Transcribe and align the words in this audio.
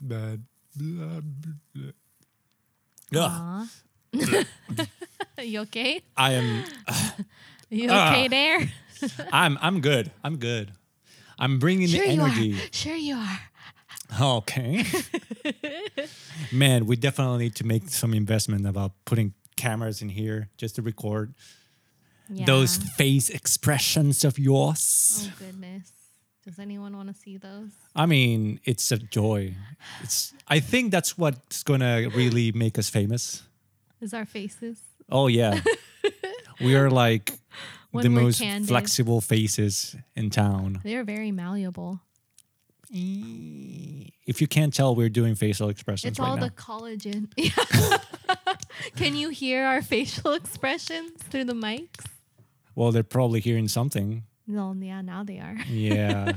Bad. 0.00 0.44
You 5.42 5.60
okay? 5.60 6.00
I 6.16 6.32
am. 6.32 6.64
You 7.70 7.88
there? 8.28 8.72
I'm. 9.32 9.58
I'm 9.60 9.80
good. 9.80 10.10
I'm 10.22 10.36
good. 10.36 10.72
I'm 11.38 11.58
bringing 11.58 11.88
Sure 11.88 12.04
the 12.04 12.10
energy. 12.10 12.54
Sure 12.72 12.94
you 12.94 13.16
are. 13.16 13.40
Okay. 14.20 14.84
Man, 16.52 16.86
we 16.86 16.96
definitely 16.96 17.44
need 17.44 17.54
to 17.56 17.64
make 17.64 17.88
some 17.88 18.12
investment 18.12 18.66
about 18.66 18.92
putting 19.04 19.34
cameras 19.56 20.02
in 20.02 20.08
here 20.08 20.48
just 20.56 20.76
to 20.76 20.82
record 20.82 21.34
Yeah. 22.32 22.44
those 22.46 22.76
face 22.76 23.28
expressions 23.30 24.24
of 24.24 24.38
yours. 24.38 25.28
Oh 25.28 25.32
goodness. 25.38 25.90
Does 26.44 26.58
anyone 26.58 26.96
want 26.96 27.08
to 27.08 27.14
see 27.14 27.36
those? 27.36 27.70
I 27.94 28.06
mean, 28.06 28.60
it's 28.64 28.90
a 28.92 28.98
joy. 28.98 29.54
It's. 30.02 30.32
I 30.48 30.60
think 30.60 30.90
that's 30.90 31.18
what's 31.18 31.62
gonna 31.62 32.08
really 32.14 32.52
make 32.52 32.78
us 32.78 32.88
famous. 32.88 33.42
Is 34.00 34.14
our 34.14 34.24
faces? 34.24 34.78
Oh 35.10 35.26
yeah, 35.26 35.60
we 36.60 36.74
are 36.76 36.88
like 36.88 37.38
When 37.90 38.04
the 38.04 38.08
most 38.10 38.40
candid. 38.40 38.68
flexible 38.68 39.20
faces 39.20 39.96
in 40.16 40.30
town. 40.30 40.80
They're 40.84 41.04
very 41.04 41.30
malleable. 41.32 42.00
If 42.92 44.40
you 44.40 44.46
can't 44.48 44.72
tell, 44.74 44.94
we're 44.96 45.08
doing 45.10 45.34
facial 45.34 45.68
expressions 45.68 46.12
It's 46.12 46.18
right 46.20 46.28
all 46.28 46.36
now. 46.36 46.44
the 46.46 46.50
collagen. 46.50 47.28
Can 48.96 49.14
you 49.16 49.28
hear 49.28 49.64
our 49.64 49.82
facial 49.82 50.32
expressions 50.40 51.12
through 51.30 51.44
the 51.44 51.52
mics? 51.54 52.04
Well, 52.80 52.92
they're 52.92 53.02
probably 53.02 53.40
hearing 53.40 53.68
something. 53.68 54.24
No, 54.46 54.74
yeah, 54.80 55.02
now 55.02 55.22
they 55.22 55.38
are. 55.38 55.54
Yeah. 55.68 56.32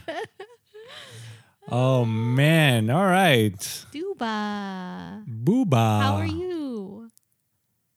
oh 1.72 2.04
man! 2.04 2.90
All 2.90 3.06
right, 3.06 3.56
Duba. 3.94 5.24
Booba. 5.26 6.02
How 6.02 6.16
are 6.16 6.26
you? 6.26 7.10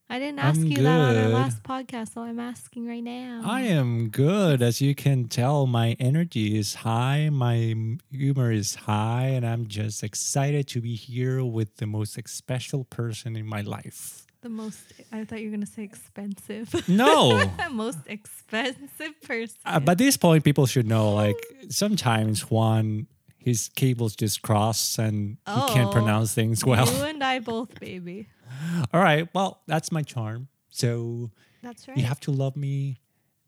I 0.09 0.21
didn't 0.21 0.39
ask 0.39 0.61
I'm 0.61 0.67
you 0.67 0.77
that 0.77 1.01
on 1.01 1.17
our 1.17 1.29
last 1.31 1.65
podcast, 1.65 2.15
so 2.15 2.21
I'm 2.21 2.39
asking 2.39 2.87
right 2.87 3.03
now. 3.03 3.43
I 3.45 3.63
am 3.63 4.11
good. 4.11 4.63
As 4.63 4.81
you 4.81 4.95
can 4.95 5.27
tell, 5.27 5.67
my 5.67 5.97
energy 5.99 6.57
is 6.57 6.87
high, 6.87 7.29
my 7.31 7.75
humor 8.13 8.53
is 8.53 8.77
high, 8.77 9.27
and 9.35 9.45
I'm 9.45 9.67
just 9.67 10.05
excited 10.05 10.69
to 10.69 10.81
be 10.81 10.95
here 10.95 11.45
with 11.45 11.79
the 11.79 11.87
most 11.87 12.17
special 12.29 12.85
person 12.85 13.35
in 13.35 13.45
my 13.45 13.63
life. 13.63 14.26
The 14.43 14.49
most. 14.49 14.79
I 15.13 15.25
thought 15.25 15.41
you 15.41 15.51
were 15.51 15.57
gonna 15.57 15.67
say 15.67 15.83
expensive. 15.83 16.89
No. 16.89 17.39
The 17.39 17.69
most 17.71 17.99
expensive 18.07 19.21
person. 19.23 19.57
Uh, 19.65 19.81
but 19.81 19.99
this 19.99 20.17
point, 20.17 20.45
people 20.45 20.67
should 20.67 20.87
know 20.87 21.13
like 21.13 21.37
sometimes 21.69 22.51
Juan, 22.51 23.07
his 23.39 23.69
cables 23.75 24.15
just 24.17 24.43
cross 24.43 24.99
and 24.99 25.39
he 25.47 25.61
can't 25.69 25.89
Oh. 25.89 25.93
pronounce 25.93 26.35
things 26.35 26.65
well. 26.65 26.87
You 26.93 27.03
and 27.05 27.23
I 27.25 27.39
both, 27.41 27.79
baby. 27.81 28.29
All 28.93 29.01
right. 29.01 29.29
Well, 29.35 29.63
that's 29.67 29.91
my 29.93 30.03
charm. 30.03 30.49
So 30.71 31.31
That's 31.63 31.89
right. 31.89 31.97
you 31.97 32.05
have 32.05 32.21
to 32.21 32.31
love 32.31 32.57
me 32.57 32.99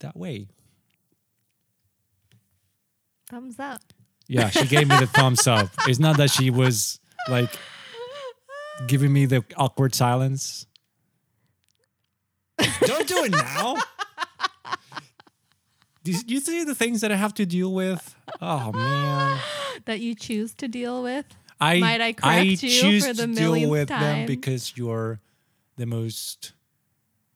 that 0.00 0.16
way. 0.16 0.48
Thumbs 3.28 3.58
up. 3.58 3.82
Yeah, 4.26 4.50
she 4.50 4.66
gave 4.66 4.88
me 4.88 4.96
the 4.96 5.06
thumbs 5.14 5.46
up. 5.46 5.68
It's 5.86 5.98
not 5.98 6.16
that 6.18 6.30
she 6.30 6.50
was 6.50 7.00
like 7.28 7.50
giving 8.86 9.12
me 9.12 9.26
the 9.26 9.44
awkward 9.56 9.94
silence. 9.94 10.66
Don't 13.08 13.30
do 13.30 13.36
it 13.36 13.42
now. 13.42 13.76
Do 16.04 16.12
you- 16.26 16.40
see 16.40 16.64
the 16.64 16.74
things 16.74 17.00
that 17.02 17.12
I 17.12 17.16
have 17.16 17.34
to 17.34 17.44
deal 17.44 17.72
with? 17.72 18.14
Oh 18.40 18.72
man. 18.72 19.40
that 19.84 20.00
you 20.00 20.14
choose 20.14 20.54
to 20.54 20.68
deal 20.68 21.02
with. 21.02 21.26
I 21.60 21.80
Might 21.80 22.00
I 22.00 22.12
correct 22.12 22.46
you 22.46 22.56
choose 22.56 23.06
for 23.06 23.12
the 23.12 23.26
to 23.26 23.34
deal 23.34 23.68
with 23.68 23.88
them 23.88 24.26
because 24.26 24.74
you're 24.76 25.20
the 25.76 25.86
most 25.86 26.52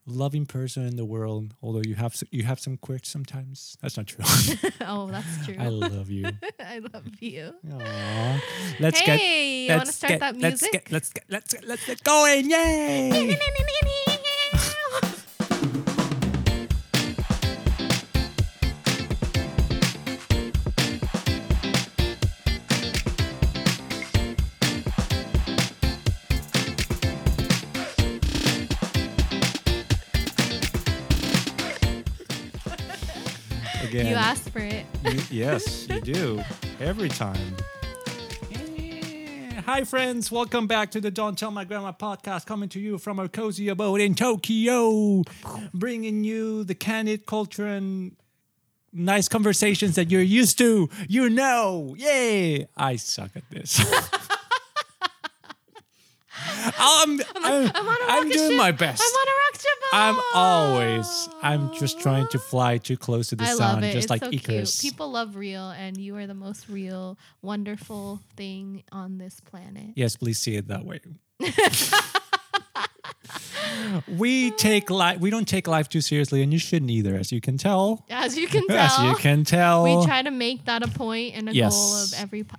loving 0.06 0.46
person 0.46 0.86
in 0.86 0.96
the 0.96 1.04
world. 1.04 1.54
Although 1.62 1.82
you 1.84 1.96
have 1.96 2.14
you 2.30 2.44
have 2.44 2.60
some 2.60 2.76
quirks 2.76 3.08
sometimes. 3.08 3.76
That's 3.82 3.96
not 3.96 4.06
true. 4.06 4.24
oh, 4.82 5.08
that's 5.08 5.44
true. 5.44 5.56
I 5.58 5.68
love 5.68 6.08
you. 6.10 6.30
I 6.60 6.78
love 6.78 7.04
you. 7.20 7.52
Aww. 7.68 8.40
Let's 8.80 9.00
hey, 9.00 9.66
get. 9.66 9.72
you 9.72 9.76
want 9.76 9.86
to 9.86 9.92
start 9.92 10.08
get, 10.10 10.20
that 10.20 10.36
Let's 10.38 10.62
music? 10.62 10.72
get. 10.72 10.92
Let's 10.92 11.12
get. 11.12 11.24
Let's 11.28 11.54
get. 11.54 11.64
Let's 11.66 11.86
get 11.86 12.04
going! 12.04 12.50
Yay! 12.50 13.36
Asked 34.32 34.48
for 34.48 34.60
it. 34.60 34.86
you- 35.04 35.20
yes, 35.30 35.86
you 35.90 36.00
do. 36.00 36.42
Every 36.80 37.10
time. 37.10 37.54
Yeah. 38.50 39.60
Hi, 39.66 39.84
friends. 39.84 40.32
Welcome 40.32 40.66
back 40.66 40.90
to 40.92 41.02
the 41.02 41.10
Don't 41.10 41.36
Tell 41.38 41.50
My 41.50 41.64
Grandma 41.64 41.92
podcast, 41.92 42.46
coming 42.46 42.70
to 42.70 42.80
you 42.80 42.96
from 42.96 43.18
our 43.18 43.28
cozy 43.28 43.68
abode 43.68 44.00
in 44.00 44.14
Tokyo, 44.14 45.22
bringing 45.74 46.24
you 46.24 46.64
the 46.64 46.74
candid 46.74 47.26
culture 47.26 47.66
and 47.66 48.16
nice 48.90 49.28
conversations 49.28 49.96
that 49.96 50.10
you're 50.10 50.22
used 50.22 50.56
to. 50.58 50.88
You 51.10 51.28
know. 51.28 51.94
Yay. 51.98 52.68
I 52.74 52.96
suck 52.96 53.32
at 53.36 53.42
this. 53.50 53.84
Um, 56.62 56.72
I'm, 56.76 57.20
I'm, 57.36 57.70
I'm 57.74 57.86
a 57.88 57.96
I'm 58.08 58.28
doing 58.28 58.50
ship. 58.50 58.56
my 58.58 58.72
best. 58.72 59.02
I'm 59.02 59.14
on 59.14 59.28
a 59.28 59.30
rock 59.30 59.60
ship. 59.60 59.78
I'm 59.92 60.14
ah. 60.18 60.32
always. 60.34 61.28
I'm 61.42 61.72
just 61.74 62.00
trying 62.00 62.28
to 62.28 62.38
fly 62.38 62.78
too 62.78 62.96
close 62.96 63.28
to 63.28 63.36
the 63.36 63.44
I 63.44 63.54
sun, 63.54 63.82
just 63.82 63.96
it's 63.96 64.10
like 64.10 64.22
so 64.24 64.30
Icarus. 64.30 64.80
cute. 64.80 64.92
People 64.92 65.10
love 65.10 65.36
real, 65.36 65.70
and 65.70 65.96
you 65.98 66.16
are 66.16 66.26
the 66.26 66.34
most 66.34 66.68
real, 66.68 67.18
wonderful 67.40 68.20
thing 68.36 68.84
on 68.92 69.18
this 69.18 69.40
planet. 69.40 69.90
Yes, 69.96 70.16
please 70.16 70.38
see 70.38 70.56
it 70.56 70.68
that 70.68 70.84
way. 70.84 71.00
we 74.08 74.50
take 74.52 74.90
life. 74.90 75.20
We 75.20 75.30
don't 75.30 75.48
take 75.48 75.66
life 75.66 75.88
too 75.88 76.00
seriously, 76.00 76.42
and 76.42 76.52
you 76.52 76.58
shouldn't 76.58 76.90
either, 76.90 77.16
as 77.16 77.32
you 77.32 77.40
can 77.40 77.58
tell. 77.58 78.04
As 78.10 78.36
you 78.36 78.46
can 78.46 78.66
tell, 78.66 78.78
As 78.78 78.98
you 79.02 79.14
can 79.16 79.44
tell, 79.44 79.84
we 79.84 80.04
try 80.04 80.22
to 80.22 80.30
make 80.30 80.64
that 80.66 80.82
a 80.82 80.88
point 80.88 81.34
and 81.36 81.48
a 81.48 81.54
Yes. 81.54 81.74
goal 81.74 82.02
of 82.02 82.14
every 82.22 82.44
po- 82.44 82.56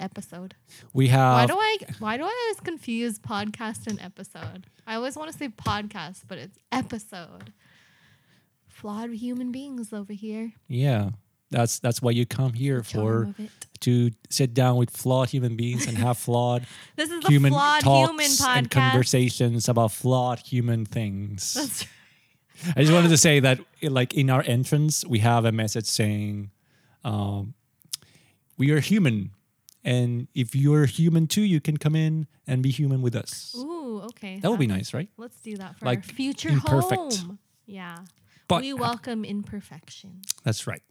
episode. 0.00 0.54
we 0.92 1.08
have. 1.08 1.34
Why 1.34 1.46
do 1.46 1.54
I? 1.58 1.76
Why 1.98 2.16
do 2.16 2.24
I 2.24 2.44
always 2.44 2.60
confuse 2.60 3.18
podcast 3.18 3.86
and 3.86 4.00
episode? 4.00 4.66
I 4.86 4.94
always 4.94 5.16
want 5.16 5.30
to 5.32 5.36
say 5.36 5.48
podcast, 5.48 6.22
but 6.28 6.38
it's 6.38 6.58
episode. 6.72 7.52
Flawed 8.68 9.10
human 9.10 9.52
beings 9.52 9.92
over 9.92 10.12
here. 10.12 10.52
yeah, 10.68 11.10
that's 11.50 11.78
that's 11.78 12.02
why 12.02 12.10
you 12.10 12.26
come 12.26 12.52
here 12.52 12.82
for 12.82 13.34
to 13.80 14.10
sit 14.30 14.52
down 14.52 14.76
with 14.76 14.90
flawed 14.90 15.30
human 15.30 15.56
beings 15.56 15.86
and 15.86 15.96
have 15.98 16.18
flawed 16.18 16.66
This 16.96 17.10
is 17.10 17.22
the 17.22 17.28
human 17.28 17.52
flawed 17.52 17.82
talks 17.82 18.10
human 18.10 18.58
and 18.58 18.70
conversations 18.70 19.68
about 19.68 19.92
flawed 19.92 20.40
human 20.40 20.84
things. 20.84 21.54
That's 21.54 21.86
I 22.74 22.80
just 22.80 22.92
wanted 22.92 23.08
to 23.08 23.18
say 23.18 23.40
that, 23.40 23.60
like 23.82 24.14
in 24.14 24.30
our 24.30 24.42
entrance, 24.46 25.04
we 25.04 25.18
have 25.18 25.44
a 25.44 25.52
message 25.52 25.84
saying, 25.86 26.50
um, 27.04 27.54
"We 28.56 28.70
are 28.72 28.80
human, 28.80 29.30
and 29.84 30.28
if 30.34 30.54
you're 30.54 30.86
human 30.86 31.26
too, 31.26 31.42
you 31.42 31.60
can 31.60 31.76
come 31.76 31.94
in 31.94 32.26
and 32.46 32.62
be 32.62 32.70
human 32.70 33.02
with 33.02 33.14
us." 33.14 33.54
Ooh, 33.56 34.00
okay. 34.06 34.40
That 34.40 34.50
would 34.50 34.60
be 34.60 34.66
nice, 34.66 34.92
right? 34.94 35.08
Let's 35.16 35.40
do 35.40 35.56
that 35.56 35.78
for 35.78 35.86
Like, 35.86 35.98
our 35.98 36.04
future 36.14 36.48
imperfect. 36.50 37.16
home. 37.18 37.38
Yeah. 37.66 37.98
But 38.48 38.62
we 38.62 38.72
welcome 38.72 39.24
imperfection. 39.24 40.22
that's 40.44 40.66
right. 40.66 40.82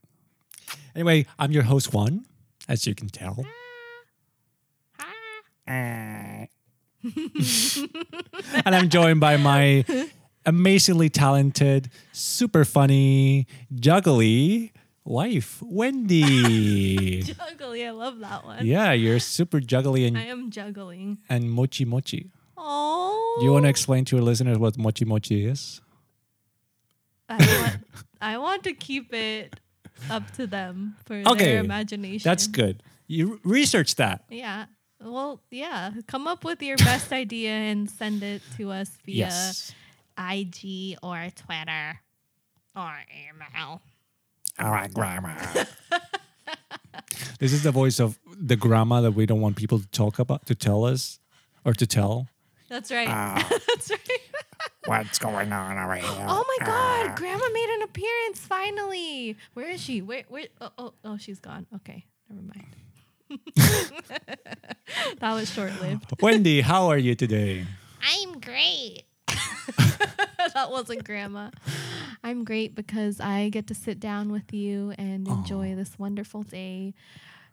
Anyway, 0.95 1.25
I'm 1.39 1.51
your 1.51 1.63
host 1.63 1.93
Juan, 1.93 2.25
as 2.67 2.85
you 2.87 2.95
can 2.95 3.09
tell. 3.09 3.45
and 5.67 6.47
I'm 8.65 8.89
joined 8.89 9.19
by 9.19 9.37
my 9.37 9.85
amazingly 10.45 11.09
talented, 11.09 11.89
super 12.11 12.65
funny, 12.65 13.47
juggly 13.73 14.71
wife, 15.05 15.61
Wendy. 15.63 17.21
Juggly, 17.23 17.85
I 17.85 17.91
love 17.91 18.19
that 18.19 18.43
one. 18.45 18.65
yeah, 18.65 18.91
you're 18.91 19.19
super 19.19 19.59
juggly 19.59 20.05
and 20.05 20.17
I 20.17 20.23
am 20.25 20.49
juggling. 20.51 21.19
and 21.29 21.49
mochi 21.51 21.85
mochi. 21.85 22.31
Oh. 22.57 23.37
Do 23.39 23.45
you 23.45 23.51
want 23.53 23.63
to 23.65 23.69
explain 23.69 24.05
to 24.05 24.15
your 24.15 24.23
listeners 24.25 24.57
what 24.57 24.77
mochi 24.77 25.05
mochi 25.05 25.45
is? 25.45 25.81
I 27.29 27.37
want, 27.37 27.83
I 28.21 28.37
want 28.37 28.63
to 28.63 28.73
keep 28.73 29.13
it 29.13 29.59
up 30.09 30.29
to 30.35 30.45
them 30.47 30.95
for 31.05 31.15
Okay, 31.25 31.45
their 31.55 31.59
imagination. 31.59 32.27
That's 32.29 32.47
good. 32.47 32.83
You 33.07 33.39
research 33.43 33.95
that. 33.95 34.23
Yeah. 34.29 34.65
Well, 35.01 35.41
yeah. 35.51 35.91
Come 36.07 36.27
up 36.27 36.43
with 36.43 36.61
your 36.61 36.77
best 36.77 37.11
idea 37.11 37.51
and 37.51 37.89
send 37.89 38.23
it 38.23 38.41
to 38.57 38.71
us 38.71 38.89
via 39.05 39.27
Yes. 39.27 39.73
IG 40.17 40.97
or 41.03 41.27
Twitter. 41.35 41.99
or 42.75 42.81
am 43.29 43.41
Al. 44.57 44.67
All 44.67 44.71
right, 44.71 44.93
grandma. 44.93 45.35
this 47.39 47.53
is 47.53 47.63
the 47.63 47.71
voice 47.71 47.99
of 47.99 48.19
the 48.25 48.55
grandma 48.55 49.01
that 49.01 49.11
we 49.11 49.25
don't 49.25 49.41
want 49.41 49.55
people 49.55 49.79
to 49.79 49.87
talk 49.87 50.19
about, 50.19 50.45
to 50.47 50.55
tell 50.55 50.85
us, 50.85 51.19
or 51.63 51.73
to 51.73 51.85
tell. 51.85 52.27
That's 52.69 52.91
right. 52.91 53.07
Ah. 53.09 53.47
That's 53.49 53.91
right. 53.91 54.21
What's 54.85 55.19
going 55.19 55.51
on 55.51 55.77
over 55.77 55.95
here? 55.95 56.25
Oh 56.27 56.45
my 56.59 56.65
God! 56.65 57.15
Grandma 57.17 57.45
made 57.51 57.69
an 57.75 57.81
appearance 57.83 58.39
finally. 58.39 59.35
Where 59.53 59.69
is 59.69 59.81
she? 59.81 60.01
Where? 60.01 60.23
Where? 60.27 60.45
Oh, 60.61 60.69
oh, 60.77 60.93
oh 61.03 61.17
she's 61.17 61.39
gone. 61.39 61.65
Okay, 61.75 62.05
never 62.29 62.41
mind. 62.43 62.75
that 65.19 65.33
was 65.33 65.51
short 65.51 65.81
lived. 65.81 66.21
Wendy, 66.21 66.61
how 66.61 66.87
are 66.89 66.97
you 66.97 67.15
today? 67.15 67.65
I'm 68.01 68.39
great. 68.39 69.03
that 70.53 70.71
wasn't 70.71 71.03
grandma. 71.03 71.49
I'm 72.23 72.43
great 72.43 72.75
because 72.75 73.19
I 73.19 73.49
get 73.49 73.67
to 73.67 73.75
sit 73.75 73.99
down 73.99 74.31
with 74.31 74.53
you 74.53 74.93
and 74.97 75.27
enjoy 75.27 75.75
this 75.75 75.97
wonderful 75.99 76.43
day, 76.43 76.93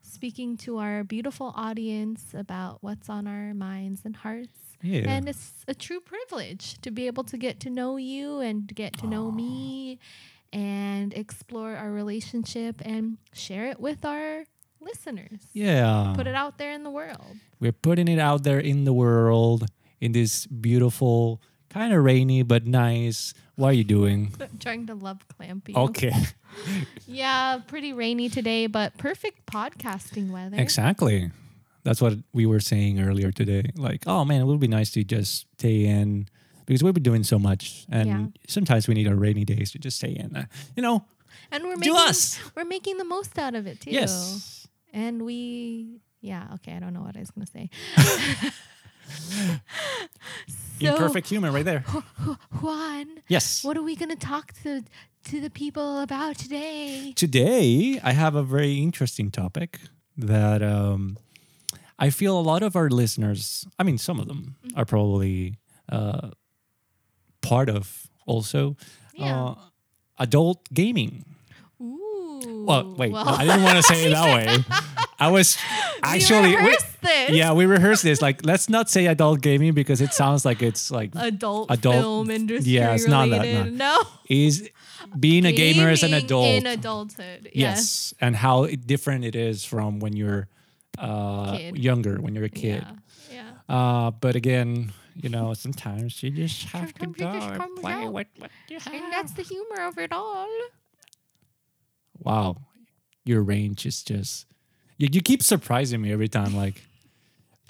speaking 0.00 0.56
to 0.58 0.78
our 0.78 1.04
beautiful 1.04 1.52
audience 1.56 2.34
about 2.34 2.78
what's 2.80 3.08
on 3.08 3.26
our 3.26 3.54
minds 3.54 4.02
and 4.04 4.16
hearts. 4.16 4.58
Yeah. 4.82 5.08
And 5.08 5.28
it's 5.28 5.52
a 5.68 5.74
true 5.74 6.00
privilege 6.00 6.80
to 6.80 6.90
be 6.90 7.06
able 7.06 7.24
to 7.24 7.38
get 7.38 7.60
to 7.60 7.70
know 7.70 7.96
you 7.96 8.40
and 8.40 8.66
get 8.74 8.96
to 8.98 9.06
know 9.06 9.30
me 9.30 9.98
and 10.52 11.14
explore 11.14 11.76
our 11.76 11.90
relationship 11.90 12.82
and 12.84 13.18
share 13.32 13.66
it 13.66 13.80
with 13.80 14.04
our 14.04 14.44
listeners. 14.80 15.40
yeah. 15.52 16.12
Put 16.16 16.26
it 16.26 16.34
out 16.34 16.58
there 16.58 16.72
in 16.72 16.82
the 16.82 16.90
world. 16.90 17.36
We're 17.60 17.72
putting 17.72 18.08
it 18.08 18.18
out 18.18 18.42
there 18.42 18.58
in 18.58 18.84
the 18.84 18.92
world 18.92 19.66
in 20.00 20.10
this 20.12 20.46
beautiful, 20.46 21.40
kind 21.72 21.92
of 21.92 22.04
rainy 22.04 22.42
but 22.42 22.66
nice. 22.66 23.34
What 23.56 23.68
are 23.68 23.72
you 23.72 23.84
doing? 23.84 24.32
I'm 24.40 24.58
trying 24.60 24.86
to 24.86 24.94
love 24.94 25.26
clamp 25.28 25.68
you. 25.68 25.74
Okay. 25.76 26.12
Yeah, 27.06 27.60
pretty 27.66 27.94
rainy 27.94 28.28
today, 28.28 28.66
but 28.66 28.98
perfect 28.98 29.46
podcasting 29.46 30.30
weather. 30.30 30.56
exactly. 30.60 31.30
That's 31.82 32.00
what 32.00 32.18
we 32.34 32.44
were 32.44 32.60
saying 32.60 33.00
earlier 33.00 33.32
today. 33.32 33.70
Like, 33.74 34.04
oh 34.06 34.24
man, 34.26 34.42
it 34.42 34.44
would 34.44 34.60
be 34.60 34.68
nice 34.68 34.90
to 34.92 35.02
just 35.02 35.46
stay 35.58 35.86
in 35.86 36.28
because 36.66 36.82
we've 36.82 36.92
been 36.92 37.02
doing 37.02 37.24
so 37.24 37.38
much, 37.38 37.86
and 37.90 38.06
Yeah. 38.08 38.26
sometimes 38.48 38.86
we 38.86 38.92
need 38.94 39.08
our 39.08 39.16
rainy 39.16 39.44
days 39.46 39.72
to 39.72 39.78
just 39.78 39.96
stay 39.96 40.12
in. 40.12 40.36
Uh, 40.36 40.44
You 40.76 40.82
know, 40.82 41.04
And 41.50 41.64
we're 41.64 41.76
making 41.78 41.96
us. 41.96 42.38
we're 42.54 42.64
making 42.68 42.98
the 42.98 43.04
most 43.04 43.38
out 43.38 43.54
of 43.54 43.66
it 43.66 43.80
too. 43.80 43.90
yes. 43.90 44.68
And 44.92 45.22
we 45.24 46.00
yeah, 46.20 46.48
okay, 46.56 46.74
I 46.76 46.80
don't 46.80 46.92
know 46.92 47.02
what 47.02 47.16
I 47.16 47.20
was 47.20 47.30
gonna 47.30 47.46
say. 47.46 47.70
so 50.80 50.88
Imperfect 50.94 51.28
human 51.28 51.52
right 51.52 51.64
there. 51.64 51.84
Juan, 52.60 53.06
Yes. 53.28 53.62
what 53.64 53.76
are 53.76 53.82
we 53.82 53.96
gonna 53.96 54.16
talk 54.16 54.52
to 54.62 54.82
to 55.24 55.40
the 55.40 55.50
people 55.50 56.00
about 56.00 56.36
today? 56.36 57.12
Today, 57.14 58.00
I 58.02 58.12
have 58.12 58.34
a 58.34 58.42
very 58.42 58.78
interesting 58.78 59.30
topic 59.30 59.78
that 60.16 60.62
um, 60.62 61.16
I 61.98 62.10
feel 62.10 62.38
a 62.38 62.42
lot 62.42 62.62
of 62.64 62.74
our 62.74 62.90
listeners, 62.90 63.64
I 63.78 63.84
mean, 63.84 63.98
some 63.98 64.18
of 64.18 64.26
them 64.26 64.56
Mm-hmm. 64.66 64.78
are 64.80 64.84
probably 64.84 65.58
uh, 65.88 66.30
part 67.40 67.68
of 67.68 68.08
also 68.26 68.76
Yeah. 69.14 69.44
uh, 69.44 69.54
adult 70.18 70.68
gaming. 70.74 71.24
Ooh. 71.80 72.64
Well, 72.66 72.94
wait, 72.96 73.12
no, 73.12 73.18
I 73.18 73.44
didn't 73.44 73.62
want 73.62 73.76
to 73.76 73.82
say 73.94 74.04
it 74.06 74.10
that 74.10 74.34
way. 74.34 74.64
I 75.20 75.30
was 75.30 75.56
actually. 76.02 76.56
we 76.56 76.76
this. 77.02 77.30
yeah, 77.30 77.52
we 77.52 77.66
rehearsed 77.66 78.02
this. 78.02 78.22
Like, 78.22 78.44
let's 78.46 78.68
not 78.68 78.88
say 78.88 79.06
adult 79.06 79.40
gaming 79.40 79.74
because 79.74 80.00
it 80.00 80.12
sounds 80.14 80.44
like 80.44 80.62
it's 80.62 80.90
like 80.90 81.10
Adult, 81.14 81.70
Adult- 81.70 81.94
film 81.96 82.30
industry 82.30 82.72
yeah, 82.72 82.94
it's 82.94 83.06
not 83.06 83.28
that, 83.30 83.42
related. 83.42 83.74
No. 83.74 84.02
is 84.28 84.70
being 85.18 85.44
a 85.44 85.52
gamer 85.52 85.88
as 85.88 86.02
an 86.02 86.14
adult. 86.14 86.46
in 86.46 86.66
adulthood. 86.66 87.50
Yes. 87.52 87.54
Yes, 87.54 88.14
and 88.20 88.36
how 88.36 88.66
different 88.66 89.24
it 89.24 89.34
is 89.34 89.64
from 89.64 89.98
when 90.00 90.14
you're 90.16 90.48
uh, 90.98 91.58
younger, 91.74 92.20
when 92.20 92.34
you're 92.34 92.44
a 92.44 92.48
kid. 92.48 92.84
Yeah. 93.30 93.50
Yeah. 93.68 93.76
Uh, 94.06 94.10
but 94.10 94.36
again, 94.36 94.92
you 95.14 95.28
know, 95.28 95.52
sometimes 95.54 96.22
you 96.22 96.30
just 96.30 96.64
have 96.70 96.92
to 96.94 97.00
Sometimes 97.04 97.16
go 97.16 97.32
you 97.32 97.40
just 97.40 97.60
and 97.60 97.76
play 97.80 97.92
out. 97.92 98.12
with 98.12 98.26
what 98.38 98.50
you 98.68 98.78
have. 98.78 98.94
And 98.94 99.12
that's 99.12 99.32
the 99.32 99.42
humor 99.42 99.86
of 99.86 99.98
it 99.98 100.12
all. 100.12 100.48
wow, 102.18 102.56
your 103.24 103.42
range 103.42 103.86
is 103.86 104.02
just 104.02 104.46
you, 104.98 105.08
you 105.12 105.20
keep 105.20 105.42
surprising 105.42 106.00
me 106.00 106.12
every 106.12 106.28
time. 106.28 106.54
Like, 106.56 106.82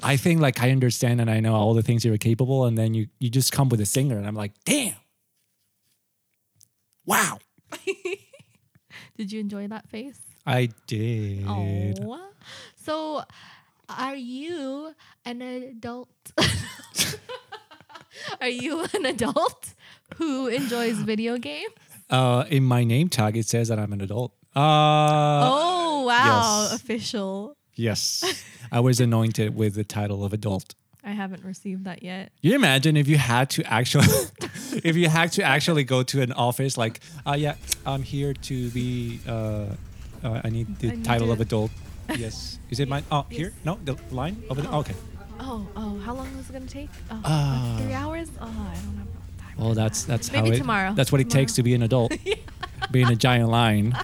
I 0.03 0.17
think 0.17 0.41
like 0.41 0.63
I 0.63 0.71
understand 0.71 1.21
and 1.21 1.31
I 1.31 1.41
know 1.41 1.55
all 1.55 1.75
the 1.75 1.83
things 1.83 2.05
you're 2.05 2.19
capable, 2.19 2.67
and 2.67 2.77
then 2.77 2.95
you 2.95 3.07
you 3.19 3.31
just 3.31 3.53
come 3.53 3.69
with 3.69 3.81
a 3.81 3.87
singer, 3.87 4.19
and 4.19 4.27
I'm 4.27 4.35
like, 4.35 4.53
damn, 4.65 4.95
wow, 7.07 7.39
Did 9.17 9.33
you 9.33 9.41
enjoy 9.41 9.69
that 9.69 9.89
face? 9.89 10.19
I 10.47 10.69
did. 10.87 11.45
Oh. 11.47 12.21
So, 12.77 13.23
are 13.89 14.17
you 14.17 14.95
an 15.25 15.43
adult? 15.43 16.09
are 18.41 18.49
you 18.49 18.85
an 18.95 19.07
adult 19.07 19.75
who 20.17 20.49
enjoys 20.49 20.97
video 20.99 21.39
games? 21.39 21.73
Uh, 22.11 22.45
in 22.49 22.65
my 22.65 22.85
name 22.85 23.09
tag, 23.09 23.37
it 23.37 23.47
says 23.47 23.69
that 23.69 23.79
I'm 23.79 23.93
an 23.93 24.01
adult. 24.01 24.33
Uh, 24.55 24.61
oh, 24.61 26.05
wow. 26.07 26.69
yes. 26.71 26.75
Official. 26.75 27.57
Yes. 27.83 28.23
I 28.71 28.81
was 28.81 29.01
anointed 29.01 29.55
with 29.57 29.75
the 29.75 29.85
title 29.85 30.25
of 30.25 30.33
adult. 30.33 30.75
I 31.05 31.11
haven't 31.23 31.45
received 31.45 31.85
that 31.85 32.03
yet. 32.03 32.31
You 32.43 32.55
imagine 32.55 32.97
if 32.97 33.09
you 33.09 33.19
had 33.19 33.51
to 33.57 33.61
actually 33.79 34.07
if 34.85 34.95
you 34.97 35.09
had 35.09 35.33
to 35.33 35.43
actually 35.43 35.83
go 35.85 36.05
to 36.05 36.23
an 36.23 36.33
office 36.33 36.77
like, 36.85 37.01
uh 37.27 37.35
yeah, 37.37 37.55
I'm 37.85 38.03
here 38.05 38.35
to 38.35 38.57
be 38.71 39.19
uh, 39.27 39.67
uh 40.23 40.41
I 40.45 40.49
need 40.51 40.79
the 40.79 40.89
I 40.89 40.95
need 40.95 41.05
title 41.05 41.27
to- 41.29 41.33
of 41.35 41.41
adult. 41.41 41.71
Yes. 42.17 42.59
Is 42.71 42.79
it 42.79 42.89
mine? 42.93 43.05
Oh, 43.11 43.27
here? 43.31 43.53
No, 43.65 43.79
the 43.85 43.97
line 44.13 44.37
over 44.49 44.61
there. 44.63 44.71
Oh. 44.73 44.81
Okay. 44.81 44.95
Oh, 45.41 45.67
oh, 45.75 45.99
how 46.07 46.15
long 46.15 46.29
is 46.39 46.49
it 46.49 46.53
going 46.53 46.67
to 46.69 46.73
take? 46.73 46.91
Oh, 47.11 47.21
Uh, 47.25 47.79
three 47.79 47.95
hours? 47.95 48.29
Oh, 48.41 48.45
I 48.47 48.75
don't 48.85 48.97
have 49.03 49.11
time. 49.43 49.55
Well, 49.59 49.75
that's 49.75 50.05
that. 50.05 50.09
that's 50.13 50.31
Maybe 50.31 50.49
how 50.51 50.55
it 50.55 50.59
tomorrow. 50.59 50.93
That's 50.95 51.11
what 51.11 51.21
it 51.21 51.31
takes 51.31 51.53
to 51.55 51.63
be 51.65 51.75
an 51.75 51.83
adult. 51.83 52.13
Being 52.93 53.09
a 53.09 53.17
giant 53.17 53.49
lion. 53.49 53.95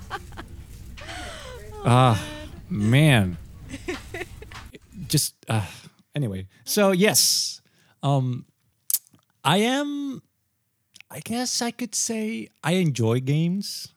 Ah, 1.84 2.20
man. 2.68 3.36
Just 5.08 5.34
uh, 5.48 5.66
anyway. 6.14 6.46
So 6.64 6.92
yes, 6.92 7.60
um, 8.02 8.44
I 9.44 9.58
am. 9.58 10.22
I 11.10 11.20
guess 11.20 11.62
I 11.62 11.70
could 11.70 11.94
say 11.94 12.48
I 12.62 12.72
enjoy 12.72 13.20
games. 13.20 13.94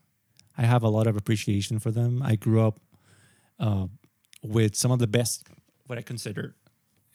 I 0.58 0.64
have 0.64 0.84
a 0.84 0.90
lot 0.90 1.08
of 1.08 1.18
appreciation 1.18 1.80
for 1.80 1.92
them. 1.92 2.22
I 2.24 2.36
grew 2.36 2.62
up 2.66 2.80
uh, 3.60 3.88
with 4.42 4.76
some 4.76 4.92
of 4.92 5.00
the 5.00 5.08
best, 5.08 5.44
what 5.88 5.98
I 6.00 6.02
consider, 6.04 6.56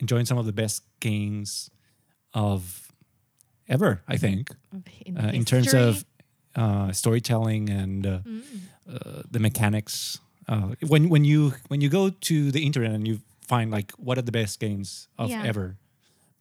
enjoying 0.01 0.27
some 0.27 0.37
of 0.39 0.45
the 0.47 0.53
best 0.53 0.83
games 1.01 1.71
of 2.35 2.93
ever. 3.69 4.03
I 4.07 4.17
think 4.19 4.51
in, 5.07 5.17
uh, 5.17 5.31
in 5.33 5.45
terms 5.45 5.73
of 5.73 6.05
uh, 6.55 6.93
storytelling 6.93 7.71
and 7.71 8.07
uh, 8.07 8.19
Mm. 8.27 8.43
uh, 8.91 9.23
the 9.31 9.39
mechanics. 9.41 10.21
Uh, 10.49 10.75
when 10.87 11.09
when 11.09 11.25
you 11.25 11.53
when 11.69 11.81
you 11.81 11.89
go 11.89 12.11
to 12.11 12.51
the 12.53 12.61
internet 12.65 12.93
and 12.93 13.07
you 13.09 13.21
find 13.47 13.71
like 13.71 13.93
what 13.93 14.19
are 14.19 14.23
the 14.23 14.33
best 14.33 14.61
games 14.61 15.09
of 15.19 15.31
Yeah. 15.31 15.45
ever, 15.45 15.77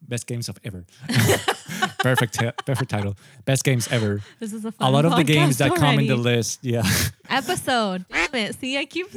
best 0.02 0.26
games 0.26 0.48
of 0.48 0.58
ever, 0.64 0.84
perfect 1.98 2.38
ti- 2.38 2.50
perfect 2.64 2.90
title, 2.90 3.16
best 3.44 3.64
games 3.64 3.88
ever. 3.90 4.20
This 4.40 4.52
is 4.52 4.64
a 4.64 4.72
A 4.80 4.90
lot 4.90 5.04
of 5.04 5.16
the 5.16 5.24
games 5.24 5.58
that 5.58 5.74
come 5.74 5.98
in 5.98 6.06
the 6.06 6.16
list, 6.16 6.60
yeah. 6.62 6.82
episode. 7.30 8.04
Damn 8.10 8.34
it! 8.34 8.54
See, 8.60 8.76
I 8.82 8.84
keep 8.84 9.08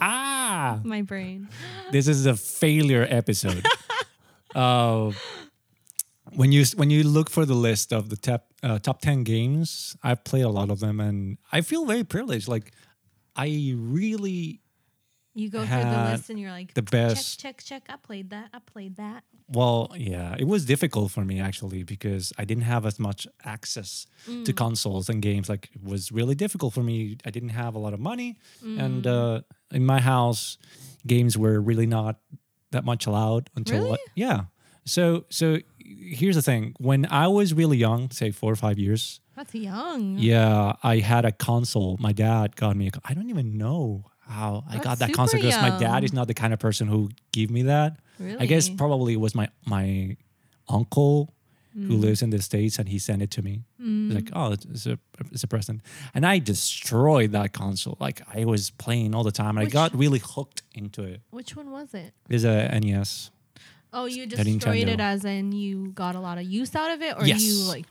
ah, 0.00 0.80
my 0.84 1.02
brain. 1.02 1.48
this 1.92 2.08
is 2.08 2.26
a 2.26 2.34
failure 2.36 3.06
episode. 3.08 3.64
uh, 4.54 5.12
when 6.34 6.52
you 6.52 6.64
when 6.76 6.90
you 6.90 7.02
look 7.04 7.30
for 7.30 7.44
the 7.46 7.54
list 7.54 7.92
of 7.92 8.08
the 8.08 8.16
top 8.16 8.46
uh, 8.62 8.78
top 8.78 9.00
ten 9.00 9.22
games, 9.24 9.96
I've 10.02 10.24
played 10.24 10.42
a 10.44 10.48
lot 10.50 10.70
of 10.70 10.80
them, 10.80 11.00
and 11.00 11.38
I 11.52 11.60
feel 11.60 11.84
very 11.86 12.04
privileged. 12.04 12.48
Like 12.48 12.72
I 13.36 13.72
really 13.76 14.60
You 15.36 15.50
go 15.50 15.66
through 15.66 15.82
the 15.82 16.08
list 16.12 16.30
and 16.30 16.40
you're 16.40 16.50
like, 16.50 16.72
the 16.72 16.82
best. 16.82 17.38
check, 17.38 17.58
check, 17.58 17.84
check. 17.86 17.94
I 17.94 17.96
played 17.96 18.30
that. 18.30 18.48
I 18.54 18.58
played 18.58 18.96
that. 18.96 19.22
Well, 19.48 19.92
yeah, 19.94 20.34
it 20.38 20.46
was 20.48 20.64
difficult 20.64 21.12
for 21.12 21.24
me 21.24 21.38
actually 21.40 21.82
because 21.84 22.32
I 22.38 22.44
didn't 22.46 22.64
have 22.64 22.84
as 22.86 22.98
much 22.98 23.28
access 23.44 24.06
to 24.44 24.52
consoles 24.52 25.08
and 25.10 25.20
games. 25.22 25.48
Like 25.48 25.68
it 25.74 25.84
was 25.84 26.10
really 26.10 26.34
difficult 26.34 26.72
for 26.74 26.82
me. 26.82 27.18
I 27.26 27.30
didn't 27.30 27.50
have 27.50 27.74
a 27.74 27.78
lot 27.78 27.92
of 27.94 28.00
money, 28.00 28.38
and 28.64 29.06
uh, 29.06 29.42
in 29.70 29.84
my 29.86 30.00
house, 30.00 30.58
games 31.06 31.36
were 31.38 31.60
really 31.60 31.86
not 31.86 32.16
that 32.72 32.84
much 32.84 33.06
allowed 33.06 33.50
until 33.54 33.78
Really? 33.78 33.90
like- 33.90 34.00
yeah. 34.16 34.40
So 34.84 35.26
so 35.28 35.58
here's 35.78 36.36
the 36.36 36.42
thing: 36.42 36.74
when 36.78 37.06
I 37.10 37.28
was 37.28 37.52
really 37.54 37.76
young, 37.76 38.10
say 38.10 38.30
four 38.32 38.50
or 38.52 38.56
five 38.56 38.78
years, 38.78 39.20
That's 39.36 39.54
young. 39.54 40.16
yeah, 40.18 40.72
I 40.82 40.98
had 40.98 41.24
a 41.24 41.30
console. 41.32 41.96
My 42.00 42.12
dad 42.12 42.56
got 42.56 42.74
me. 42.76 42.88
A, 42.88 42.90
I 43.04 43.12
don't 43.14 43.28
even 43.30 43.56
know 43.58 44.06
how 44.28 44.64
I 44.68 44.78
got 44.78 44.98
that 44.98 45.12
console 45.12 45.40
because 45.40 45.60
my 45.60 45.78
dad 45.78 46.04
is 46.04 46.12
not 46.12 46.26
the 46.26 46.34
kind 46.34 46.52
of 46.52 46.58
person 46.58 46.88
who 46.88 47.10
give 47.32 47.50
me 47.50 47.62
that. 47.62 47.98
Really? 48.18 48.38
I 48.38 48.46
guess 48.46 48.68
probably 48.68 49.14
it 49.14 49.20
was 49.20 49.34
my 49.34 49.48
my 49.66 50.16
uncle 50.68 51.32
who 51.74 51.98
mm. 51.98 52.00
lives 52.00 52.22
in 52.22 52.30
the 52.30 52.40
states, 52.40 52.78
and 52.78 52.88
he 52.88 52.98
sent 52.98 53.20
it 53.20 53.30
to 53.32 53.42
me. 53.42 53.62
He's 53.78 54.14
like, 54.14 54.24
mm. 54.24 54.32
oh, 54.34 54.52
it's 54.52 54.64
it's 54.64 54.86
a 54.86 54.98
it's 55.30 55.44
a 55.44 55.46
present, 55.46 55.82
and 56.14 56.24
I 56.24 56.38
destroyed 56.38 57.32
that 57.32 57.52
console. 57.52 57.96
Like 58.00 58.22
I 58.34 58.44
was 58.46 58.70
playing 58.70 59.14
all 59.14 59.24
the 59.24 59.32
time, 59.32 59.58
and 59.58 59.66
Which- 59.66 59.74
I 59.74 59.88
got 59.88 59.94
really 59.94 60.20
hooked 60.24 60.62
into 60.74 61.02
it. 61.02 61.20
Which 61.30 61.54
one 61.54 61.70
was 61.70 61.92
it? 61.94 62.12
It's 62.28 62.44
a 62.44 62.68
NES. 62.80 63.30
Oh, 63.92 64.06
you 64.06 64.26
destroyed 64.26 64.88
it 64.88 65.00
as 65.00 65.24
in 65.24 65.52
you 65.52 65.88
got 65.88 66.16
a 66.16 66.20
lot 66.20 66.38
of 66.38 66.44
use 66.44 66.74
out 66.74 66.90
of 66.90 67.02
it, 67.02 67.16
or 67.16 67.26
Yes. 67.26 67.42
you 67.42 67.64
like 67.64 67.86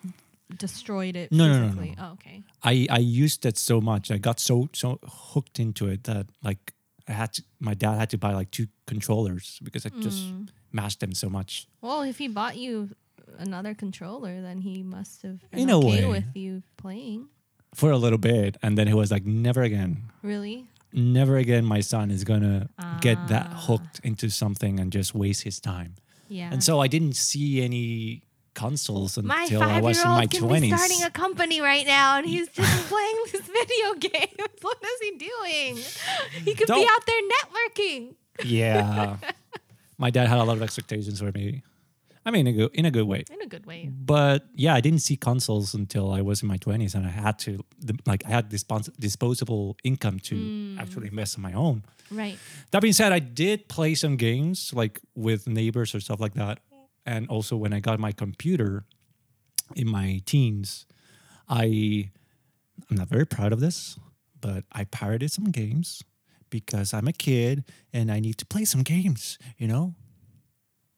destroyed 0.58 1.16
it 1.16 1.32
No, 1.32 1.48
no, 1.48 1.68
no, 1.70 1.82
no. 1.82 1.94
Oh, 2.00 2.12
okay. 2.14 2.44
I 2.64 2.88
I 2.90 3.00
used 3.00 3.46
it 3.46 3.58
so 3.58 3.82
much. 3.82 4.12
I 4.12 4.18
got 4.18 4.40
so 4.40 4.70
so 4.74 5.00
hooked 5.04 5.60
into 5.60 5.88
it 5.88 6.04
that 6.04 6.28
like 6.44 6.74
I 7.08 7.12
had 7.14 7.34
to. 7.34 7.44
My 7.60 7.74
dad 7.76 7.98
had 8.00 8.10
to 8.12 8.18
buy 8.18 8.34
like 8.34 8.52
two 8.52 8.68
controllers 8.88 9.60
because 9.64 9.86
I 9.86 9.90
just 10.02 10.24
Mm. 10.34 10.48
mashed 10.72 11.00
them 11.00 11.14
so 11.14 11.30
much. 11.30 11.68
Well, 11.82 12.02
if 12.02 12.18
he 12.18 12.28
bought 12.28 12.58
you 12.58 12.90
another 13.38 13.74
controller, 13.76 14.42
then 14.42 14.62
he 14.62 14.84
must 14.84 15.22
have 15.24 15.40
been 15.52 15.60
In 15.62 15.70
a 15.70 15.78
okay 15.78 16.06
way. 16.06 16.10
with 16.10 16.36
you 16.36 16.64
playing. 16.78 17.28
for 17.74 17.92
a 17.92 17.98
little 17.98 18.18
bit 18.20 18.56
and 18.64 18.78
then 18.78 18.88
he 18.88 18.94
was 18.94 19.12
like 19.12 19.26
never 19.26 19.62
again 19.62 20.04
Really? 20.24 20.66
never 20.94 21.36
again 21.36 21.66
my 21.66 21.82
son 21.82 22.10
is 22.10 22.24
gonna 22.24 22.70
get 23.02 23.18
that 23.28 23.48
Ah. 23.52 23.64
hooked 23.68 24.00
into 24.04 24.30
something 24.30 24.80
and 24.80 24.94
just 24.94 25.14
waste 25.14 25.44
his 25.44 25.60
time 25.60 25.96
Yeah. 26.30 26.54
and 26.54 26.64
so 26.64 26.80
i 26.80 26.88
didn't 26.88 27.18
see 27.18 27.62
any 27.62 28.22
consoles 28.56 29.18
my 29.22 29.44
until 29.44 29.62
i 29.62 29.80
was 29.82 30.02
in 30.04 30.10
my 30.10 30.26
be 30.26 30.38
20s 30.38 30.74
starting 30.76 31.04
a 31.04 31.12
company 31.12 31.60
right 31.62 31.86
now, 31.86 32.18
and 32.18 32.26
he's 32.26 32.48
just 32.60 32.88
playing 32.92 33.18
this 33.32 33.42
video 33.60 33.88
game. 34.10 34.36
What 34.66 34.78
is 34.92 35.00
he 35.06 35.12
doing? 35.30 35.72
He 36.48 36.52
could 36.58 36.68
be 36.68 36.74
Don't- 36.74 36.90
out 36.94 37.04
there 37.10 37.22
networking. 37.36 38.16
yeah 38.44 39.18
my 39.98 40.10
dad 40.10 40.28
had 40.28 40.40
a 40.40 40.44
lot 40.50 40.58
of 40.58 40.64
expectations 40.64 41.20
for 41.24 41.32
me 41.40 41.62
i 42.26 42.32
mean 42.32 42.48
in 42.48 42.54
a 42.54 42.58
good, 42.60 42.72
in 42.80 42.86
a 42.86 42.92
good 42.98 43.08
way 43.14 43.22
In 43.32 43.42
a 43.42 43.48
good 43.56 43.66
way. 43.66 43.82
but 44.14 44.40
yeah 44.64 44.74
i 44.80 44.82
didn't 44.82 45.00
see 45.08 45.16
consoles 45.16 45.74
until 45.82 46.12
i 46.12 46.22
was 46.30 46.42
in 46.44 46.48
my 46.54 46.58
20s 46.58 46.96
and 46.96 47.06
i 47.06 47.14
had 47.26 47.36
to 47.46 47.52
like 48.12 48.22
i 48.28 48.30
had 48.38 48.50
dispons- 48.50 48.92
disposable 49.00 49.78
income 49.84 50.18
to 50.30 50.36
Mm. 50.36 50.80
actually 50.82 51.08
invest 51.14 51.38
on 51.38 51.44
my 51.50 51.54
own 51.54 51.84
Right. 52.12 52.38
That 52.70 52.82
being 52.84 52.94
said, 52.94 53.12
I 53.12 53.18
did 53.18 53.68
play 53.68 53.96
some 53.96 54.16
games 54.16 54.72
like 54.82 55.02
with 55.16 55.48
neighbors 55.48 55.96
or 55.96 56.00
stuff 56.00 56.20
like 56.20 56.36
that. 56.36 56.60
And 57.06 57.28
also 57.30 57.56
when 57.56 57.74
I 57.74 57.80
got 57.80 58.00
my 58.00 58.12
computer 58.12 58.84
in 59.76 59.88
my 59.88 60.22
teens, 60.26 60.86
I 61.48 62.12
I'm 62.90 62.98
not 62.98 63.08
very 63.08 63.26
proud 63.26 63.54
of 63.54 63.60
this, 63.60 63.98
but 64.42 64.64
I 64.72 64.86
pirated 64.86 65.32
some 65.32 65.46
games 65.46 66.04
because 66.50 66.94
I'm 66.94 67.08
a 67.08 67.14
kid 67.14 67.64
and 67.94 68.12
I 68.12 68.20
need 68.20 68.38
to 68.40 68.46
play 68.46 68.66
some 68.66 68.84
games, 68.84 69.38
you 69.58 69.68
know? 69.68 69.94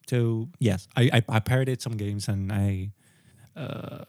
So 0.08 0.50
yes, 0.60 0.88
I 0.96 1.10
I, 1.14 1.24
I 1.30 1.40
pirated 1.40 1.82
some 1.82 1.98
games 1.98 2.28
and 2.28 2.52
I 2.52 2.92
uh 3.56 4.06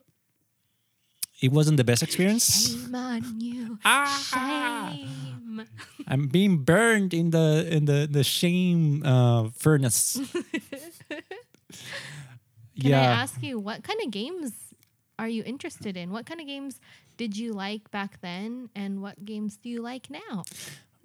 it 1.40 1.52
wasn't 1.52 1.76
the 1.76 1.84
best 1.84 2.02
experience. 2.02 2.70
Shame 2.70 2.94
on 2.94 3.40
you. 3.40 3.78
Ah! 3.84 4.90
Shame. 4.96 5.62
I'm 6.06 6.26
being 6.26 6.58
burned 6.58 7.14
in 7.14 7.30
the 7.30 7.66
in 7.70 7.84
the 7.84 8.08
the 8.10 8.24
shame 8.24 9.02
uh, 9.04 9.50
furnace. 9.54 10.18
Can 12.80 12.90
yeah. 12.90 13.00
I 13.00 13.04
ask 13.04 13.42
you 13.42 13.58
what 13.58 13.82
kind 13.82 14.00
of 14.04 14.10
games 14.10 14.52
are 15.18 15.28
you 15.28 15.42
interested 15.44 15.96
in? 15.96 16.10
What 16.10 16.26
kind 16.26 16.40
of 16.40 16.46
games 16.46 16.80
did 17.16 17.36
you 17.36 17.52
like 17.52 17.90
back 17.90 18.20
then, 18.20 18.70
and 18.76 19.02
what 19.02 19.24
games 19.24 19.56
do 19.56 19.68
you 19.68 19.82
like 19.82 20.08
now? 20.10 20.44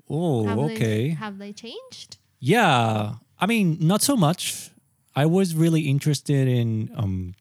oh, 0.09 0.45
Have 0.45 0.59
okay. 0.59 0.75
They, 0.77 1.09
have 1.09 1.37
they 1.37 1.53
changed? 1.53 2.17
yeah. 2.39 3.13
I 3.39 3.45
mean, 3.45 3.77
not 3.81 4.01
so 4.01 4.15
much. 4.15 4.69
I 5.15 5.25
was 5.25 5.53
really 5.53 5.81
interested 5.81 6.47
in 6.47 6.91
um, 6.95 7.35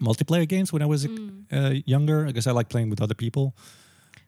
multiplayer 0.00 0.48
games 0.48 0.72
when 0.72 0.80
I 0.82 0.86
was 0.86 1.06
uh, 1.52 1.74
younger 1.84 2.30
guess 2.32 2.46
I 2.46 2.52
like 2.52 2.68
playing 2.68 2.88
with 2.90 3.02
other 3.02 3.14
people. 3.14 3.54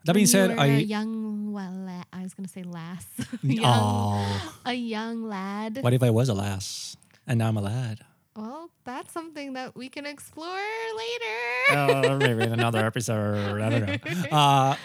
That 0.05 0.13
being 0.13 0.27
said, 0.27 0.51
I 0.59 0.67
a 0.67 0.79
young 0.79 1.51
well, 1.53 1.71
la- 1.71 2.03
I 2.11 2.23
was 2.23 2.33
gonna 2.33 2.47
say 2.47 2.63
lass, 2.63 3.05
young, 3.41 3.63
oh, 3.65 4.53
a 4.65 4.73
young 4.73 5.23
lad. 5.23 5.79
what 5.81 5.93
if 5.93 6.03
I 6.03 6.09
was 6.09 6.29
a 6.29 6.33
lass 6.33 6.97
and 7.25 7.39
now 7.39 7.47
I'm 7.47 7.57
a 7.57 7.61
lad? 7.61 7.99
Well, 8.35 8.69
that's 8.83 9.11
something 9.13 9.53
that 9.53 9.75
we 9.75 9.89
can 9.89 10.05
explore 10.05 10.47
later. 10.97 12.07
oh, 12.07 12.17
maybe 12.17 12.43
in 12.43 12.51
another 12.53 12.83
episode. 12.85 13.61
I 13.61 13.69
don't 13.69 13.85
know. 14.31 14.37
Uh, 14.37 14.75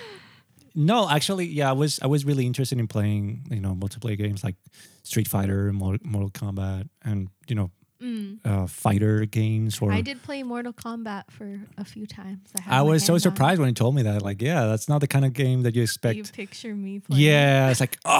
no, 0.75 1.09
actually, 1.09 1.47
yeah, 1.47 1.71
I 1.71 1.73
was 1.73 1.99
I 2.03 2.07
was 2.07 2.25
really 2.25 2.47
interested 2.47 2.79
in 2.79 2.87
playing 2.87 3.47
you 3.51 3.61
know 3.61 3.75
multiplayer 3.75 4.19
games 4.19 4.45
like 4.45 4.57
Street 5.03 5.27
Fighter, 5.29 5.73
Mortal, 5.73 6.07
Mortal 6.07 6.31
Kombat, 6.31 6.89
and 7.03 7.29
you 7.49 7.55
know 7.57 7.71
uh, 8.45 8.67
fighter 8.69 9.25
games. 9.25 9.79
Or 9.81 9.91
Mm. 9.91 9.95
I 9.95 10.01
did 10.03 10.23
play 10.23 10.43
Mortal 10.45 10.73
Kombat 10.73 11.25
for 11.31 11.61
a 11.79 11.85
few 11.85 12.07
times. 12.07 12.49
I, 12.67 12.79
I 12.79 12.83
was 12.83 13.03
so 13.05 13.19
surprised 13.19 13.59
when 13.59 13.69
he 13.69 13.75
told 13.75 13.95
me 13.97 14.03
that. 14.03 14.23
Like, 14.23 14.41
yeah, 14.41 14.67
that's 14.67 14.89
not 14.89 15.01
the 15.01 15.09
kind 15.09 15.25
of 15.25 15.33
game 15.33 15.63
that 15.63 15.75
you 15.75 15.83
expect. 15.83 16.17
You 16.17 16.23
picture 16.25 16.75
me 16.77 17.01
playing. 17.01 17.23
Yeah, 17.23 17.71
it's 17.71 17.81
like, 17.81 17.99
oh, 18.05 18.11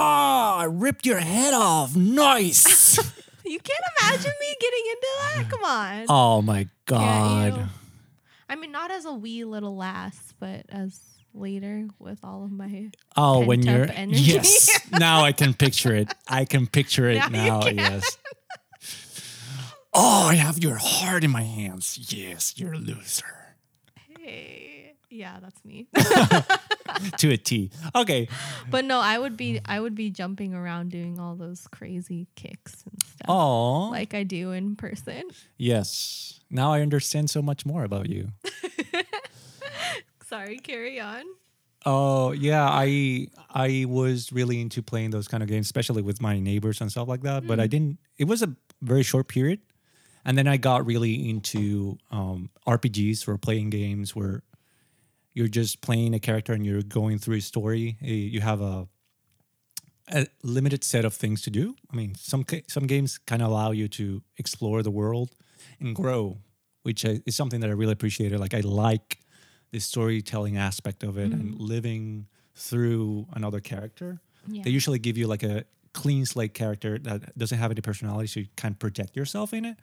I 0.59 0.67
ripped 0.69 1.05
your 1.05 1.19
head 1.19 1.53
off. 1.53 1.95
Nice. 1.95 2.99
You 3.49 3.59
can't 3.59 3.83
imagine 3.99 4.31
me 4.39 4.55
getting 4.59 4.83
into 4.91 5.07
that. 5.21 5.49
Come 5.49 5.63
on. 5.63 6.05
oh 6.07 6.41
my 6.43 6.67
god. 6.85 7.69
I 8.47 8.55
mean, 8.55 8.71
not 8.71 8.91
as 8.91 9.05
a 9.05 9.13
wee 9.13 9.43
little 9.43 9.75
lass, 9.75 10.33
but 10.39 10.65
as 10.69 10.99
later 11.33 11.87
with 11.97 12.19
all 12.23 12.43
of 12.43 12.51
my. 12.51 12.91
Oh, 13.15 13.43
when 13.43 13.63
you're 13.63 13.89
energy. 13.91 14.21
yes. 14.21 14.79
now 14.91 15.23
I 15.23 15.31
can 15.31 15.53
picture 15.55 15.95
it. 15.95 16.13
I 16.27 16.45
can 16.45 16.67
picture 16.67 17.09
it 17.09 17.17
Now 17.17 17.61
now. 17.61 17.67
Yes. 17.67 18.17
Oh, 19.93 20.27
I 20.27 20.35
have 20.35 20.59
your 20.59 20.75
heart 20.75 21.23
in 21.23 21.31
my 21.31 21.41
hands. 21.41 22.13
Yes, 22.13 22.53
you're 22.57 22.73
a 22.73 22.77
loser. 22.77 23.55
Hey, 24.19 24.78
yeah, 25.09 25.39
that's 25.41 25.63
me. 25.65 25.87
to 27.17 27.31
a 27.31 27.37
T. 27.37 27.71
Okay. 27.95 28.27
but 28.69 28.85
no, 28.85 28.99
I 28.99 29.17
would 29.19 29.37
be, 29.37 29.59
I 29.65 29.79
would 29.79 29.95
be 29.95 30.09
jumping 30.09 30.53
around 30.53 30.91
doing 30.91 31.19
all 31.19 31.35
those 31.35 31.67
crazy 31.71 32.27
kicks 32.35 32.83
and 32.89 33.01
stuff, 33.03 33.25
Oh. 33.29 33.89
like 33.89 34.13
I 34.13 34.23
do 34.23 34.51
in 34.51 34.75
person. 34.75 35.23
yes. 35.57 36.39
Now 36.51 36.73
I 36.73 36.81
understand 36.81 37.29
so 37.29 37.41
much 37.43 37.63
more 37.65 37.83
about 37.83 38.09
you. 38.09 38.29
Sorry, 40.27 40.57
carry 40.57 40.99
on. 40.99 41.23
Oh 41.85 42.31
yeah, 42.33 42.67
I 42.67 43.27
I 43.49 43.85
was 43.87 44.31
really 44.33 44.59
into 44.61 44.81
playing 44.83 45.11
those 45.11 45.27
kind 45.27 45.41
of 45.41 45.49
games, 45.49 45.67
especially 45.67 46.01
with 46.01 46.21
my 46.21 46.39
neighbors 46.39 46.81
and 46.81 46.91
stuff 46.91 47.07
like 47.07 47.21
that. 47.21 47.47
But 47.47 47.59
I 47.59 47.67
didn't. 47.67 47.99
It 48.17 48.25
was 48.25 48.41
a 48.43 48.53
very 48.81 49.01
short 49.03 49.27
period, 49.27 49.59
and 50.25 50.37
then 50.37 50.47
I 50.47 50.57
got 50.57 50.85
really 50.85 51.29
into 51.29 51.97
um, 52.11 52.49
RPGs 52.67 53.27
or 53.27 53.37
playing 53.37 53.69
games 53.69 54.15
where 54.15 54.43
you're 55.33 55.47
just 55.47 55.81
playing 55.81 56.13
a 56.13 56.19
character 56.19 56.53
and 56.53 56.65
you're 56.65 56.81
going 56.83 57.19
through 57.19 57.37
a 57.37 57.41
story. 57.41 57.97
Eh, 58.01 58.29
You 58.35 58.41
have 58.41 58.61
a 58.61 58.87
a 60.11 60.25
limited 60.43 60.83
set 60.83 61.05
of 61.05 61.13
things 61.13 61.41
to 61.43 61.51
do. 61.51 61.75
I 61.91 61.95
mean, 61.95 62.15
some 62.15 62.43
some 62.67 62.87
games 62.87 63.19
kind 63.19 63.41
of 63.41 63.49
allow 63.49 63.71
you 63.71 63.87
to 63.89 64.23
explore 64.37 64.81
the 64.83 64.91
world 64.91 65.35
and 65.79 65.95
grow, 65.95 66.37
which 66.83 67.05
is 67.05 67.35
something 67.35 67.59
that 67.61 67.69
I 67.69 67.73
really 67.73 67.93
appreciated. 67.93 68.39
Like 68.39 68.53
I 68.55 68.61
like 68.61 69.19
the 69.71 69.79
storytelling 69.79 70.57
aspect 70.57 71.03
of 71.03 71.17
it 71.17 71.31
and 71.31 71.59
living 71.59 72.27
through 72.55 73.27
another 73.33 73.59
character. 73.59 74.19
Yeah. 74.47 74.63
They 74.63 74.71
usually 74.71 74.99
give 74.99 75.15
you 75.17 75.27
like 75.27 75.43
a 75.43 75.63
clean 75.93 76.25
slate 76.25 76.53
character 76.55 76.97
that 76.99 77.37
doesn't 77.37 77.57
have 77.59 77.71
any 77.71 77.81
personality, 77.81 78.27
so 78.27 78.39
you 78.39 78.47
can't 78.55 78.79
project 78.79 79.15
yourself 79.15 79.53
in 79.53 79.65
it. 79.65 79.77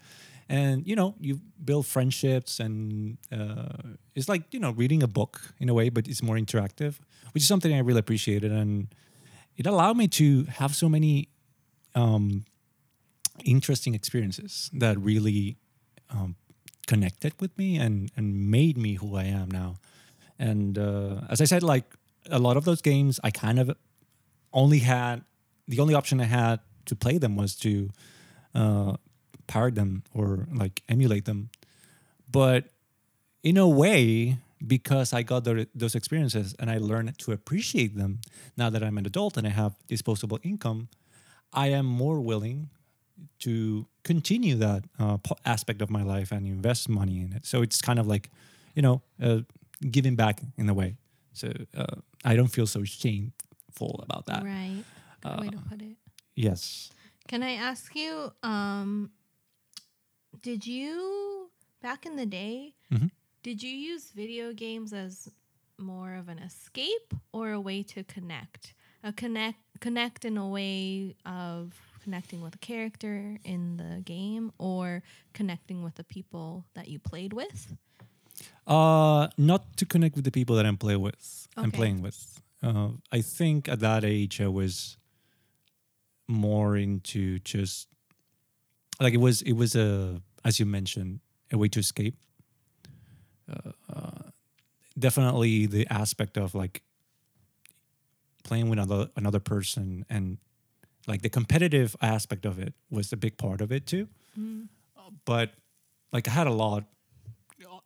And 0.49 0.87
you 0.87 0.95
know, 0.95 1.15
you 1.21 1.41
build 1.65 1.87
friendships, 1.87 2.61
and 2.61 3.19
uh, 3.33 3.97
it's 4.15 4.29
like 4.29 4.43
you 4.53 4.61
know 4.61 4.71
reading 4.71 5.03
a 5.03 5.09
book 5.09 5.41
in 5.59 5.69
a 5.69 5.75
way, 5.75 5.89
but 5.89 6.07
it's 6.07 6.23
more 6.23 6.37
interactive, 6.37 7.01
which 7.33 7.43
is 7.43 7.49
something 7.49 7.75
I 7.75 7.81
really 7.81 7.99
appreciated. 7.99 8.53
And 8.53 8.89
it 9.57 9.67
allowed 9.67 9.97
me 9.97 10.07
to 10.09 10.45
have 10.45 10.75
so 10.75 10.89
many 10.89 11.29
um, 11.95 12.45
interesting 13.45 13.95
experiences 13.95 14.71
that 14.73 14.99
really 14.99 15.57
um, 16.11 16.37
connected 16.87 17.33
with 17.41 17.57
me 17.59 17.77
and 17.77 18.13
and 18.17 18.51
made 18.51 18.77
me 18.79 18.95
who 18.95 19.17
I 19.17 19.25
am 19.25 19.51
now. 19.51 19.77
And 20.39 20.79
uh, 20.79 21.23
as 21.29 21.41
I 21.41 21.45
said, 21.45 21.63
like 21.63 21.85
a 22.31 22.39
lot 22.39 22.57
of 22.57 22.65
those 22.65 22.83
games, 22.83 23.19
I 23.25 23.31
kind 23.31 23.59
of 23.59 23.77
only 24.53 24.81
had 24.81 25.25
the 25.69 25.81
only 25.81 25.95
option 25.95 26.21
I 26.21 26.25
had 26.25 26.61
to 26.87 26.95
play 26.95 27.19
them 27.19 27.37
was 27.37 27.57
to 27.57 27.91
uh, 28.55 28.97
pirate 29.47 29.75
them 29.75 30.03
or 30.15 30.47
like 30.53 30.83
emulate 30.89 31.25
them. 31.25 31.51
But 32.31 32.65
in 33.43 33.57
a 33.57 33.69
way, 33.69 34.39
because 34.67 35.13
I 35.13 35.23
got 35.23 35.45
the, 35.45 35.69
those 35.75 35.95
experiences 35.95 36.55
and 36.59 36.71
I 36.71 36.79
learned 36.79 37.19
to 37.21 37.33
appreciate 37.33 37.97
them 37.97 38.21
now 38.57 38.71
that 38.71 38.83
I'm 38.83 38.99
an 38.99 39.07
adult 39.07 39.37
and 39.37 39.47
I 39.47 39.51
have 39.51 39.75
disposable 39.87 40.39
income, 40.43 40.89
I 41.53 41.69
am 41.69 41.87
more 41.87 42.21
willing 42.21 42.71
to 43.41 43.87
continue 44.03 44.57
that 44.57 44.85
uh, 44.99 45.19
aspect 45.45 45.81
of 45.83 45.91
my 45.91 46.03
life 46.03 46.33
and 46.33 46.47
invest 46.47 46.89
money 46.89 47.21
in 47.21 47.33
it. 47.33 47.47
So 47.47 47.63
it's 47.63 47.81
kind 47.81 47.99
of 47.99 48.07
like, 48.07 48.31
you 48.75 48.83
know, 48.83 49.03
uh, 49.23 49.41
giving 49.91 50.17
back 50.17 50.41
in 50.57 50.69
a 50.69 50.75
way. 50.75 50.97
So 51.33 51.53
uh, 51.77 51.85
I 52.25 52.35
don't 52.37 52.49
feel 52.49 52.67
so 52.67 52.83
shameful 52.85 54.01
about 54.03 54.27
that. 54.27 54.43
right. 54.45 54.83
Good 55.23 55.41
way 55.41 55.49
to 55.51 55.57
Uh, 55.57 55.61
put 55.69 55.83
it. 55.83 55.97
Yes. 56.35 56.91
Can 57.29 57.43
I 57.43 57.53
ask 57.55 57.95
you, 57.97 58.33
um, 58.43 59.11
did 60.43 60.67
you 60.67 61.51
back 61.83 62.07
in 62.07 62.17
the 62.17 62.27
day, 62.27 62.75
Mhm. 62.91 63.11
did 63.43 63.63
you 63.63 63.71
use 63.71 64.11
video 64.11 64.53
games 64.53 64.93
as 64.93 65.29
more 65.79 66.15
of 66.15 66.29
an 66.29 66.39
escape 66.39 67.15
or 67.33 67.53
a 67.53 67.61
way 67.61 67.83
to 67.83 68.03
connect? 68.05 68.75
A 69.03 69.13
connect 69.13 69.59
connect 69.81 70.25
in 70.25 70.37
a 70.39 70.49
way 70.49 71.15
of 71.25 71.75
connecting 72.03 72.41
with 72.41 72.55
a 72.55 72.59
character 72.59 73.39
in 73.45 73.77
the 73.77 74.01
game 74.05 74.53
or 74.59 75.03
connecting 75.35 75.83
with 75.83 75.95
the 75.97 76.05
people 76.05 76.65
that 76.75 76.89
you 76.89 76.99
played 76.99 77.33
with? 77.33 77.77
Uh, 78.67 79.29
not 79.37 79.77
to 79.77 79.85
connect 79.87 80.17
with 80.17 80.25
the 80.25 80.31
people 80.31 80.57
that 80.57 80.67
I'm 80.67 80.77
play 80.79 80.97
with. 80.97 81.47
I'm 81.57 81.71
playing 81.71 82.03
with. 82.03 82.43
Uh, 82.63 82.93
I 83.13 83.21
think 83.23 83.69
at 83.69 83.81
that 83.81 84.05
age 84.05 84.41
I 84.41 84.49
was 84.49 84.97
more 86.29 86.77
into 86.77 87.39
just 87.41 87.89
like 89.01 89.15
it 89.15 89.21
was. 89.21 89.43
It 89.43 89.53
was 89.55 89.75
a 89.75 90.21
as 90.45 90.59
you 90.61 90.67
mentioned 90.67 91.21
a 91.53 91.59
way 91.59 91.69
to 91.69 91.81
escape. 91.81 92.17
Uh, 93.51 93.71
uh, 93.93 94.31
definitely 94.99 95.67
the 95.67 95.87
aspect 95.89 96.37
of 96.37 96.55
like 96.55 96.83
playing 98.45 98.69
with 98.69 98.79
another 98.79 99.11
another 99.17 99.41
person 99.41 100.05
and 100.09 100.39
like 101.07 101.23
the 101.23 101.29
competitive 101.29 101.95
aspect 102.03 102.45
of 102.45 102.59
it 102.59 102.75
was 102.91 103.13
a 103.13 103.17
big 103.17 103.37
part 103.37 103.61
of 103.61 103.71
it 103.71 103.87
too. 103.87 104.09
But 105.25 105.51
like 106.13 106.29
I 106.29 106.33
had 106.33 106.47
a 106.47 106.53
lot 106.53 106.85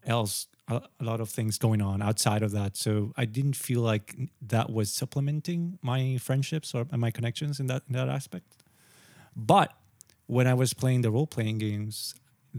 else 0.07 0.47
a, 0.69 0.83
a 1.01 1.05
lot 1.05 1.21
of 1.21 1.29
things 1.29 1.59
going 1.59 1.83
on 1.83 2.01
outside 2.01 2.43
of 2.43 2.53
that 2.53 2.77
so 2.77 3.13
i 3.17 3.25
didn't 3.25 3.57
feel 3.57 3.81
like 3.81 4.17
that 4.41 4.71
was 4.71 4.93
supplementing 4.93 5.79
my 5.83 6.17
friendships 6.19 6.75
or 6.75 6.87
my 6.97 7.11
connections 7.11 7.61
in 7.61 7.67
that 7.67 7.83
in 7.89 7.95
that 7.95 8.09
aspect 8.09 8.57
but 9.37 9.73
when 10.35 10.47
i 10.53 10.55
was 10.63 10.71
playing 10.83 11.01
the 11.07 11.11
role 11.17 11.27
playing 11.37 11.59
games 11.59 12.15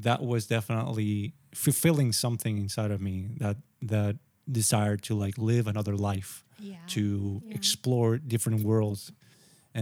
that 0.08 0.20
was 0.32 0.42
definitely 0.56 1.34
fulfilling 1.54 2.12
something 2.14 2.56
inside 2.66 2.92
of 2.96 3.00
me 3.02 3.16
that 3.44 3.58
that 3.94 4.16
desire 4.60 4.98
to 5.08 5.12
like 5.26 5.36
live 5.52 5.66
another 5.74 5.96
life 6.10 6.32
Yeah. 6.60 6.76
to 6.96 7.04
Yeah. 7.46 7.56
explore 7.60 8.12
different 8.34 8.60
worlds 8.70 9.12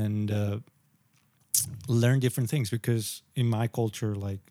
and 0.01 0.25
uh, 0.41 0.57
learn 1.87 2.19
different 2.19 2.49
things 2.49 2.69
because 2.77 3.05
in 3.35 3.47
my 3.57 3.67
culture 3.79 4.13
like 4.29 4.41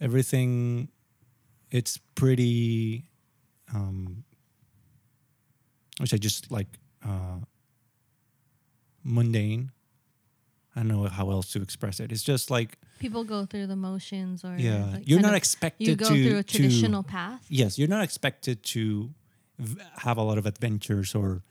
everything 0.00 0.88
it's 1.78 1.94
pretty 2.20 3.04
um 3.74 4.24
which 6.00 6.12
i 6.14 6.18
just 6.28 6.50
like 6.50 6.68
uh 7.04 7.38
mundane 9.04 9.70
i 10.74 10.80
don't 10.80 10.88
know 10.88 11.04
how 11.08 11.30
else 11.30 11.52
to 11.52 11.60
express 11.62 12.00
it. 12.00 12.10
It's 12.12 12.22
just 12.22 12.50
like 12.50 12.78
People 12.98 13.24
go 13.24 13.44
through 13.46 13.66
the 13.66 13.76
motions 13.76 14.44
or 14.44 14.54
yeah. 14.56 14.86
like 14.92 15.08
you're 15.08 15.20
not 15.20 15.34
expected 15.34 15.86
you 15.88 15.96
go 15.96 16.08
to 16.08 16.22
through 16.28 16.38
a 16.38 16.42
to- 16.42 16.56
traditional 16.58 17.02
path. 17.02 17.44
yes 17.48 17.78
you're 17.78 17.88
not 17.96 18.04
expected 18.04 18.62
to 18.74 19.10
have 19.98 20.16
a 20.16 20.22
lot 20.22 20.38
of 20.38 20.46
adventures 20.46 21.14
or 21.14 21.42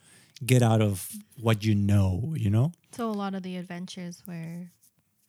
get 0.46 0.62
out 0.64 0.82
of 0.82 1.10
what 1.40 1.64
you 1.64 1.76
know 1.76 2.34
you 2.38 2.50
know? 2.50 2.72
So 2.94 3.10
a 3.10 3.18
lot 3.24 3.36
of 3.36 3.44
the 3.44 3.58
adventures 3.58 4.24
were 4.28 4.72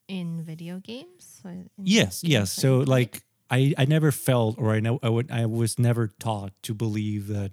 in 0.09 0.43
video 0.43 0.79
games. 0.81 1.41
In 1.45 1.69
yes 1.79 2.23
games 2.23 2.33
yes 2.33 2.55
that 2.57 2.61
so 2.61 2.79
like 2.81 3.23
i 3.51 3.75
i 3.79 3.85
never 3.85 4.11
felt 4.11 4.57
or 4.59 4.73
i 4.73 4.81
know 4.81 4.99
i 5.03 5.09
would 5.09 5.31
i 5.31 5.45
was 5.47 5.79
never 5.79 6.09
taught 6.09 6.53
to 6.63 6.73
believe 6.75 7.29
that 7.29 7.53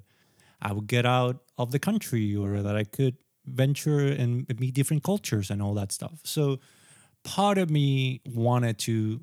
i 0.61 0.71
would 0.73 0.87
get 0.87 1.05
out 1.05 1.37
of 1.57 1.71
the 1.71 1.79
country 1.79 2.35
or 2.35 2.61
that 2.61 2.75
i 2.75 2.83
could 2.83 3.17
venture 3.49 3.99
and 3.99 4.47
meet 4.59 4.73
different 4.73 5.03
cultures 5.03 5.49
and 5.49 5.61
all 5.61 5.73
that 5.75 5.91
stuff. 5.91 6.19
So 6.23 6.59
part 7.23 7.57
of 7.57 7.69
me 7.69 8.21
wanted 8.25 8.77
to 8.79 9.21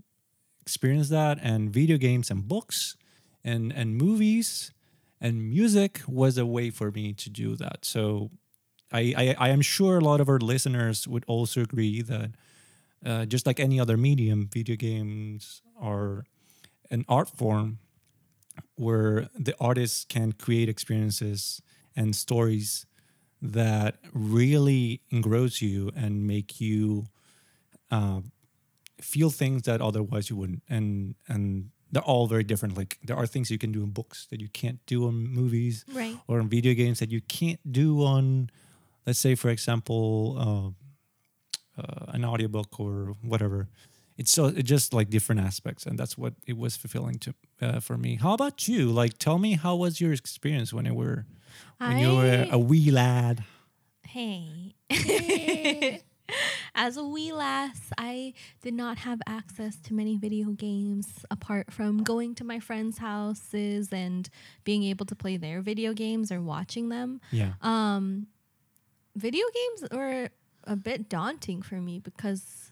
experience 0.61 1.09
that 1.11 1.38
and 1.42 1.71
video 1.73 1.97
games 1.97 2.30
and 2.30 2.47
books 2.47 2.97
and 3.45 3.73
and 3.73 3.97
movies 3.97 4.73
and 5.21 5.49
music 5.49 6.02
was 6.09 6.37
a 6.37 6.45
way 6.45 6.71
for 6.71 6.90
me 6.90 7.12
to 7.14 7.30
do 7.30 7.56
that. 7.56 7.85
So 7.85 8.30
i 8.92 9.14
i, 9.16 9.37
I 9.47 9.49
am 9.50 9.62
sure 9.62 9.99
a 9.99 10.04
lot 10.04 10.21
of 10.21 10.28
our 10.28 10.38
listeners 10.38 11.09
would 11.09 11.25
also 11.26 11.61
agree 11.62 12.02
that 12.02 12.30
uh, 13.04 13.25
just 13.26 13.47
like 13.47 13.60
any 13.60 13.78
other 13.78 13.97
medium, 13.97 14.49
video 14.52 14.76
games 14.76 15.62
are 15.80 16.25
an 16.91 17.04
art 17.08 17.28
form 17.28 17.78
where 18.76 19.28
the 19.39 19.54
artists 19.60 20.04
can 20.04 20.32
create 20.32 20.69
experiences 20.69 21.60
and 21.95 22.15
stories 22.15 22.86
that 23.52 23.97
really 24.13 25.00
engross 25.11 25.63
you 25.63 25.91
and 25.97 26.26
make 26.26 26.61
you 26.61 27.06
uh, 27.91 28.21
feel 29.00 29.30
things 29.30 29.63
that 29.63 29.80
otherwise 29.80 30.30
you 30.30 30.37
wouldn't. 30.37 30.63
And 30.69 31.15
and 31.28 31.71
they're 31.93 32.02
all 32.02 32.26
very 32.26 32.45
different. 32.45 32.76
Like 32.76 32.99
there 33.02 33.17
are 33.17 33.26
things 33.26 33.50
you 33.50 33.59
can 33.59 33.73
do 33.73 33.82
in 33.82 33.91
books 33.91 34.26
that 34.30 34.41
you 34.41 34.49
can't 34.49 34.85
do 34.87 35.06
on 35.06 35.15
movies 35.28 35.85
right. 35.93 36.17
or 36.26 36.41
in 36.41 36.49
video 36.49 36.75
games 36.75 36.99
that 36.99 37.11
you 37.11 37.21
can't 37.21 37.61
do 37.71 38.04
on, 38.04 38.50
let's 39.06 39.19
say, 39.19 39.35
for 39.35 39.50
example, 39.50 40.75
uh, 41.78 41.80
uh, 41.80 42.06
an 42.09 42.25
audiobook 42.25 42.80
or 42.80 43.15
whatever. 43.23 43.69
It's 44.17 44.31
so 44.33 44.47
it's 44.47 44.69
just 44.69 44.93
like 44.95 45.11
different 45.11 45.41
aspects, 45.43 45.85
and 45.87 45.99
that's 45.99 46.17
what 46.17 46.35
it 46.47 46.57
was 46.57 46.76
fulfilling 46.76 47.19
to 47.21 47.35
uh, 47.61 47.81
for 47.81 47.97
me. 47.99 48.17
How 48.17 48.33
about 48.33 48.67
you? 48.69 48.89
Like, 48.91 49.19
tell 49.19 49.39
me 49.39 49.55
how 49.55 49.76
was 49.76 50.00
your 50.00 50.13
experience 50.13 50.73
when 50.73 50.87
you 50.87 50.95
were 50.95 51.26
when 51.79 51.99
you 51.99 52.15
were 52.17 52.47
I- 52.50 52.52
a 52.52 52.59
wee 52.59 52.91
lad? 52.91 53.45
Hey. 54.02 54.75
As 56.75 56.97
a 56.97 57.05
wee 57.05 57.33
lass, 57.33 57.81
I 57.97 58.35
did 58.61 58.75
not 58.75 58.99
have 58.99 59.21
access 59.26 59.76
to 59.83 59.95
many 59.95 60.17
video 60.17 60.50
games 60.50 61.25
apart 61.31 61.73
from 61.73 62.02
going 62.02 62.35
to 62.37 62.45
my 62.45 62.59
friends' 62.59 62.99
houses 62.99 63.93
and 63.93 64.29
being 64.65 64.83
able 64.83 65.07
to 65.07 65.15
play 65.15 65.37
their 65.37 65.61
video 65.63 65.93
games 65.95 66.31
or 66.33 66.41
watching 66.43 66.89
them. 66.89 67.21
Yeah, 67.31 67.52
Um, 67.63 68.26
video 69.15 69.45
games 69.55 69.89
were 69.93 70.29
a 70.65 70.76
bit 70.76 71.09
daunting 71.09 71.63
for 71.63 71.76
me 71.81 71.99
because, 72.00 72.66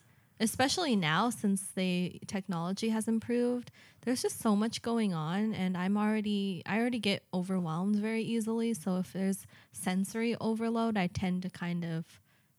especially 0.45 0.95
now 0.95 1.31
since 1.31 1.63
the 1.75 2.21
technology 2.27 2.91
has 2.91 3.09
improved, 3.09 3.71
there's 4.03 4.23
just 4.23 4.41
so 4.41 4.55
much 4.55 4.83
going 4.83 5.15
on, 5.15 5.55
and 5.55 5.77
I'm 5.77 5.97
already 5.97 6.63
I 6.67 6.79
already 6.79 6.99
get 6.99 7.25
overwhelmed 7.33 7.97
very 7.97 8.23
easily. 8.23 8.75
So 8.75 8.99
if 8.99 9.13
there's 9.13 9.47
sensory 9.73 10.37
overload, 10.41 10.97
I 10.97 11.07
tend 11.09 11.43
to 11.43 11.51
kind 11.51 11.85
of 11.85 12.05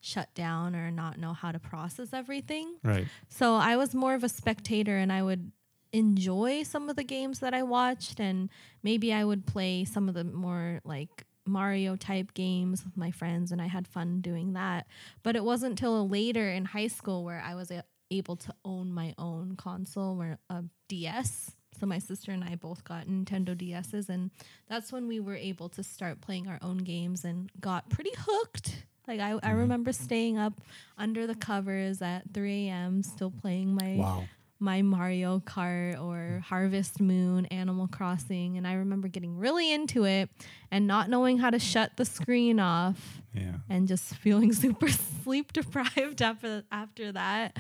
shut 0.02 0.34
down 0.34 0.76
or 0.76 0.91
not 0.91 1.17
know 1.17 1.34
how 1.34 1.52
to 1.52 1.60
process 1.60 2.13
everything. 2.13 2.76
right. 2.84 3.08
So 3.30 3.56
I 3.56 3.76
was 3.78 3.95
more 3.95 4.13
of 4.13 4.24
a 4.24 4.30
spectator 4.30 4.98
and 4.98 5.12
I 5.12 5.24
would 5.24 5.52
enjoy 5.91 6.63
some 6.63 6.89
of 6.89 6.95
the 6.95 7.04
games 7.04 7.39
that 7.39 7.54
I 7.54 7.63
watched 7.63 8.19
and 8.19 8.50
maybe 8.84 9.13
I 9.13 9.24
would 9.24 9.48
play 9.48 9.86
some 9.86 10.08
of 10.10 10.13
the 10.13 10.24
more 10.24 10.82
like 10.84 11.26
Mario 11.45 11.95
type 11.95 12.34
games 12.34 12.84
with 12.84 12.97
my 12.97 13.12
friends 13.12 13.51
and 13.51 13.62
I 13.62 13.67
had 13.67 13.88
fun 13.88 14.21
doing 14.21 14.53
that. 14.53 14.88
But 15.23 15.36
it 15.36 15.43
wasn't 15.43 15.71
until 15.71 16.08
later 16.08 16.49
in 16.49 16.65
high 16.65 16.88
school 16.88 17.23
where 17.23 17.41
I 17.45 17.55
was 17.55 17.71
a- 17.71 17.84
able 18.12 18.36
to 18.38 18.53
own 18.63 18.91
my 18.91 19.13
own 19.17 19.55
console 19.55 20.21
or 20.21 20.39
a 20.49 20.63
DS. 20.88 21.55
So 21.79 21.86
my 21.86 21.99
sister 21.99 22.31
and 22.31 22.43
I 22.43 22.55
both 22.55 22.84
got 22.84 23.08
Nintendo 23.08 23.55
DSs 23.55 24.10
and 24.10 24.31
that's 24.67 24.91
when 24.91 25.08
we 25.08 25.19
were 25.19 25.36
able 25.36 25.69
to 25.69 25.84
start 25.84 26.21
playing 26.21 26.47
our 26.47 26.60
own 26.62 26.77
games 26.77 27.25
and 27.25 27.51
got 27.60 27.89
pretty 27.89 28.13
hooked. 28.17 28.86
Like 29.08 29.19
I, 29.19 29.31
I 29.31 29.34
mm-hmm. 29.34 29.58
remember 29.58 29.91
staying 29.91 30.38
up 30.38 30.62
under 30.97 31.27
the 31.27 31.36
covers 31.36 32.01
at 32.01 32.34
3 32.34 32.69
a.m. 32.69 33.03
still 33.03 33.31
playing 33.31 33.75
my 33.75 33.95
Wow. 33.95 34.23
My 34.60 34.82
Mario 34.82 35.39
Kart 35.39 36.02
or 36.02 36.41
Harvest 36.46 37.02
Moon, 37.02 37.46
Animal 37.48 37.88
Crossing, 37.88 38.58
and 38.58 38.65
I 38.65 38.74
remember 38.74 39.08
getting 39.10 39.38
really 39.38 39.72
into 39.72 40.06
it 40.06 40.30
and 40.72 40.88
not 40.88 41.10
knowing 41.10 41.38
how 41.39 41.50
to 41.50 41.60
shut 41.60 41.91
the 41.98 42.06
screen 42.06 42.60
off 42.60 43.22
Yeah. 43.34 43.56
and 43.70 43.88
just 43.88 44.15
feeling 44.24 44.54
super 44.54 44.88
sleep 44.88 45.52
deprived 45.54 46.22
after 46.22 46.63
after 46.72 47.12
that. 47.12 47.58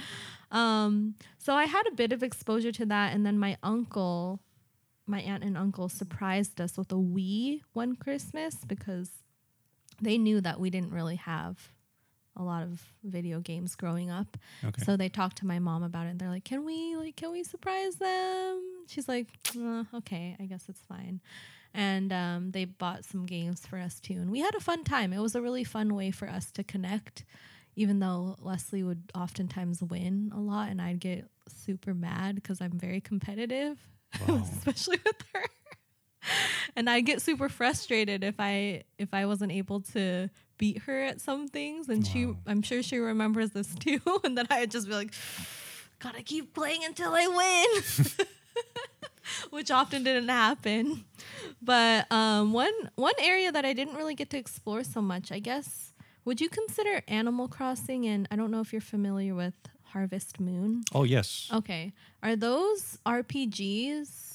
Um, 0.51 1.15
so 1.37 1.53
I 1.53 1.65
had 1.65 1.83
a 1.87 1.95
bit 1.95 2.13
of 2.13 2.23
exposure 2.23 2.71
to 2.71 2.85
that, 2.85 3.13
and 3.13 3.25
then 3.25 3.37
my 3.37 3.57
uncle, 3.61 4.39
my 5.05 5.19
aunt 5.19 5.43
and 5.43 5.57
uncle, 5.57 5.89
surprised 5.89 6.61
us 6.61 6.77
with 6.77 6.91
a 6.91 6.95
Wii 6.95 7.61
one 7.73 7.95
Christmas 7.97 8.55
because 8.65 9.09
they 10.01 10.17
knew 10.17 10.39
that 10.41 10.59
we 10.59 10.69
didn't 10.69 10.91
really 10.91 11.15
have 11.17 11.71
a 12.37 12.43
lot 12.43 12.63
of 12.63 12.81
video 13.03 13.39
games 13.39 13.75
growing 13.75 14.09
up. 14.09 14.37
Okay. 14.63 14.83
So 14.83 14.97
they 14.97 15.09
talked 15.09 15.37
to 15.37 15.45
my 15.45 15.59
mom 15.59 15.83
about 15.83 16.07
it. 16.07 16.11
And 16.11 16.19
they're 16.19 16.29
like, 16.29 16.43
"Can 16.45 16.65
we 16.65 16.95
like 16.95 17.15
can 17.15 17.31
we 17.31 17.43
surprise 17.43 17.95
them?" 17.95 18.61
She's 18.87 19.07
like, 19.07 19.27
"Uh, 19.57 19.83
"Okay, 19.93 20.35
I 20.39 20.45
guess 20.45 20.65
it's 20.69 20.81
fine." 20.81 21.21
And 21.73 22.13
um, 22.13 22.51
they 22.51 22.65
bought 22.65 23.03
some 23.03 23.25
games 23.25 23.65
for 23.67 23.77
us 23.77 23.99
too, 23.99 24.13
and 24.13 24.31
we 24.31 24.39
had 24.39 24.55
a 24.55 24.59
fun 24.61 24.83
time. 24.85 25.11
It 25.11 25.19
was 25.19 25.35
a 25.35 25.41
really 25.41 25.63
fun 25.65 25.93
way 25.93 26.09
for 26.11 26.27
us 26.29 26.49
to 26.51 26.63
connect, 26.63 27.25
even 27.75 27.99
though 27.99 28.37
Leslie 28.39 28.83
would 28.83 29.11
oftentimes 29.13 29.81
win 29.83 30.31
a 30.33 30.39
lot, 30.39 30.69
and 30.69 30.81
I'd 30.81 30.99
get 31.01 31.27
super 31.49 31.93
mad 31.93 32.35
because 32.35 32.61
I'm 32.61 32.79
very 32.79 33.01
competitive, 33.01 33.77
Wow. 34.27 34.43
especially 34.53 34.99
with 35.05 35.17
her. 35.33 35.43
and 36.77 36.89
I'd 36.89 37.01
get 37.05 37.21
super 37.21 37.49
frustrated 37.49 38.23
if 38.23 38.35
I 38.39 38.83
if 38.97 39.13
I 39.13 39.25
wasn't 39.25 39.51
able 39.51 39.81
to 39.93 40.29
beat 40.57 40.83
her 40.83 41.01
at 41.03 41.21
some 41.21 41.47
things, 41.47 41.89
and 41.89 42.05
she 42.05 42.33
I'm 42.45 42.61
sure 42.61 42.81
she 42.83 42.97
remembers 42.97 43.51
this 43.51 43.73
too, 43.79 43.99
and 44.23 44.37
then 44.37 44.47
I'd 44.49 44.71
just 44.71 44.87
be 44.87 44.93
like, 44.93 45.13
gotta 45.99 46.23
keep 46.23 46.53
playing 46.53 46.83
until 46.83 47.13
I 47.13 47.27
win. 47.27 48.27
which 49.49 49.71
often 49.71 50.03
didn't 50.03 50.29
happen. 50.29 51.03
But 51.61 52.11
um, 52.11 52.53
one 52.53 52.73
one 52.95 53.13
area 53.19 53.51
that 53.51 53.65
I 53.65 53.73
didn't 53.73 53.95
really 53.95 54.15
get 54.15 54.29
to 54.31 54.37
explore 54.37 54.83
so 54.83 55.01
much, 55.01 55.31
I 55.31 55.39
guess, 55.39 55.93
would 56.25 56.39
you 56.41 56.49
consider 56.49 57.01
Animal 57.07 57.47
Crossing? 57.47 58.05
And 58.05 58.27
I 58.31 58.35
don't 58.35 58.51
know 58.51 58.61
if 58.61 58.71
you're 58.71 58.81
familiar 58.81 59.33
with 59.35 59.53
Harvest 59.85 60.39
Moon. 60.39 60.83
Oh 60.93 61.03
yes, 61.03 61.49
Okay, 61.53 61.93
are 62.21 62.35
those 62.35 62.99
RPGs? 63.05 64.34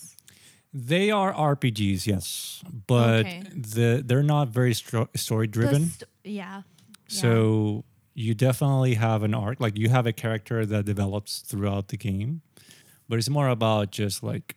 They 0.72 1.10
are 1.10 1.32
RPGs. 1.32 2.06
Yes, 2.06 2.62
but 2.86 3.20
Okay. 3.26 3.42
the 3.54 4.02
they're 4.04 4.22
not 4.22 4.48
very 4.48 4.72
stro- 4.72 5.08
story 5.16 5.46
driven. 5.46 5.86
st- 5.90 6.08
yeah. 6.24 6.62
So 7.08 7.84
you 8.14 8.34
definitely 8.34 8.94
have 8.94 9.22
an 9.22 9.34
arc, 9.34 9.60
like 9.60 9.76
you 9.78 9.88
have 9.88 10.06
a 10.06 10.12
character 10.12 10.64
that 10.66 10.84
develops 10.84 11.40
throughout 11.40 11.88
the 11.88 11.96
game, 11.96 12.42
but 13.08 13.18
it's 13.18 13.28
more 13.28 13.48
about 13.48 13.90
just 13.90 14.22
like 14.22 14.56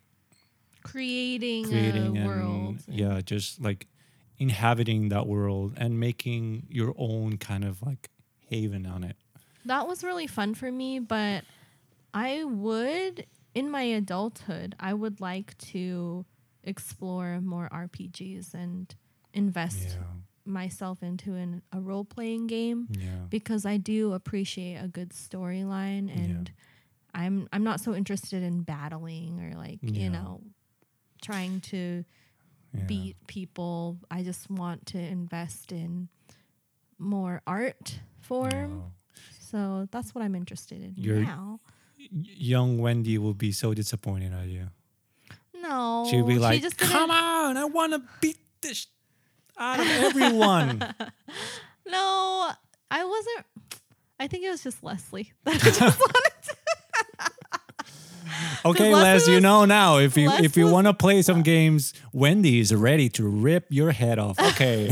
creating, 0.84 1.65
creating 1.65 2.17
a 2.17 2.21
and 2.21 2.26
world. 2.28 2.78
yeah, 2.88 3.21
just 3.21 3.62
like 3.62 3.88
inhabiting 4.38 5.10
that 5.10 5.28
world 5.28 5.73
and 5.78 5.99
making 5.99 6.67
your 6.69 6.93
own 6.97 7.38
kind 7.38 7.63
of 7.63 7.82
like 7.82 8.10
haven 8.49 8.86
on 8.86 9.04
it. 9.04 9.15
That 9.65 9.88
was 9.88 10.04
really 10.04 10.28
fun 10.28 10.54
for 10.56 10.71
me, 10.71 10.99
but 10.99 11.43
I 12.13 12.43
would, 12.43 13.26
in 13.54 13.70
my 13.70 13.84
adulthood, 13.84 14.76
I 14.80 14.94
would 14.94 15.22
like 15.22 15.58
to 15.74 16.26
explore 16.63 17.39
more 17.42 17.70
RPGs 17.72 18.54
and 18.54 18.94
invest 19.34 19.89
Yeah, 19.89 20.04
myself 20.46 21.04
into 21.04 21.36
an, 21.36 21.62
a 21.72 21.80
role 21.82 22.06
playing 22.06 22.48
game 22.48 22.88
yeah, 22.92 23.26
because 23.30 23.66
I 23.66 23.78
do 23.78 24.13
appreciate 24.13 24.78
a 24.78 24.88
good 24.88 25.10
storyline 25.12 26.10
and 26.16 26.52
I'm 27.13 27.48
I'm 27.54 27.63
not 27.63 27.80
so 27.80 27.94
interested 27.94 28.42
in 28.44 28.62
battling 28.63 29.39
or 29.39 29.56
like, 29.58 29.80
Yeah. 29.82 30.04
you 30.04 30.10
know, 30.10 30.42
trying 31.22 31.62
to 31.62 32.04
yeah. 32.74 32.84
beat 32.86 33.18
people. 33.28 33.98
I 34.10 34.24
just 34.24 34.50
want 34.50 34.86
to 34.88 34.98
invest 35.00 35.72
in 35.72 36.10
more 36.98 37.42
art 37.46 38.00
form. 38.22 38.94
So 39.39 39.88
that's 39.92 40.16
what 40.16 40.24
I'm 40.24 40.34
interested 40.36 40.82
in 40.82 40.94
You're- 40.98 41.22
now. 41.24 41.60
Young 42.12 42.78
Wendy 42.80 43.18
will 43.18 43.34
be 43.34 43.52
so 43.52 43.74
disappointed 43.74 44.34
at 44.34 44.48
you. 44.48 44.68
No, 45.62 46.06
She'll 46.10 46.26
be 46.26 46.38
like, 46.39 46.56
she 46.56 46.62
just 46.62 46.78
"Come 46.78 47.10
on, 47.10 47.56
I 47.58 47.66
want 47.66 47.94
to 47.94 48.02
beat 48.20 48.38
this 48.62 48.88
out 49.58 49.80
of 49.80 49.88
everyone." 49.88 50.84
No, 51.86 52.50
I 52.89 53.04
wasn't. 53.04 53.46
I 54.18 54.28
think 54.28 54.46
it 54.46 54.50
was 54.50 54.63
just 54.63 54.82
Leslie. 54.84 55.34
that 55.44 55.60
just 55.60 55.82
wanted 55.82 56.32
to- 56.44 56.56
Okay, 58.66 58.94
Les, 58.94 59.28
you 59.28 59.34
was- 59.36 59.44
know 59.44 59.66
now 59.66 59.98
if 59.98 60.16
you 60.16 60.30
Les 60.30 60.44
if 60.44 60.56
you 60.56 60.68
want 60.68 60.88
to 60.88 60.94
play 60.94 61.22
some 61.22 61.42
games, 61.44 61.94
Wendy 62.13 62.60
is 62.62 62.74
ready 62.74 63.10
to 63.10 63.28
rip 63.28 63.66
your 63.70 63.92
head 63.92 64.18
off. 64.18 64.39
Okay. 64.39 64.88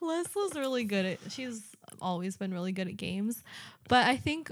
Les 0.00 0.26
was 0.34 0.54
really 0.56 0.84
good 0.84 1.06
at. 1.06 1.18
She's 1.30 1.62
always 2.02 2.36
been 2.36 2.52
really 2.52 2.72
good 2.72 2.88
at 2.88 2.96
games, 2.96 3.42
but 3.88 4.06
I 4.06 4.16
think, 4.16 4.50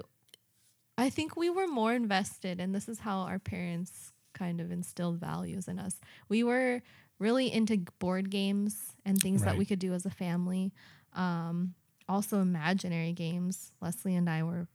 I 1.03 1.11
think 1.11 1.37
we 1.37 1.51
were 1.51 1.67
more 1.67 1.93
invested, 1.93 2.61
and 2.61 2.73
this 2.73 2.89
is 2.89 3.01
how 3.01 3.21
our 3.21 3.41
parents 3.41 4.13
kind 4.35 4.61
of 4.61 4.71
instilled 4.71 5.19
values 5.19 5.67
in 5.67 5.81
us. 5.81 6.01
We 6.29 6.45
were 6.45 6.81
really 7.19 7.53
into 7.53 7.79
board 7.99 8.31
games 8.31 8.95
and 9.05 9.19
things 9.19 9.43
that 9.43 9.57
we 9.57 9.65
could 9.65 9.81
do 9.81 9.95
as 9.95 10.07
a 10.07 10.11
family. 10.11 10.73
Um, 11.15 11.75
also, 12.09 12.41
imaginary 12.41 13.13
games. 13.13 13.73
Leslie 13.81 14.15
and 14.15 14.31
I 14.31 14.45
were 14.45 14.69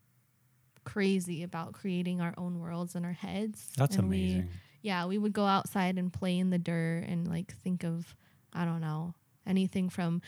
crazy 0.84 1.44
about 1.44 1.72
creating 1.72 2.20
our 2.20 2.34
own 2.38 2.60
worlds 2.60 2.96
in 2.96 3.06
our 3.06 3.14
heads. 3.14 3.70
That's 3.78 3.96
and 3.96 4.10
we- 4.10 4.34
amazing. 4.34 4.50
yeah, 4.82 5.06
we 5.06 5.18
would 5.18 5.34
go 5.34 5.46
outside 5.46 5.98
and 5.98 6.12
play 6.12 6.38
in 6.38 6.50
the 6.50 6.60
dirt 6.60 7.06
and 7.08 7.28
like 7.28 7.54
think 7.54 7.84
of 7.86 8.16
I 8.54 8.66
don't 8.66 8.82
know, 8.82 9.14
anything 9.46 9.90
from 9.90 10.22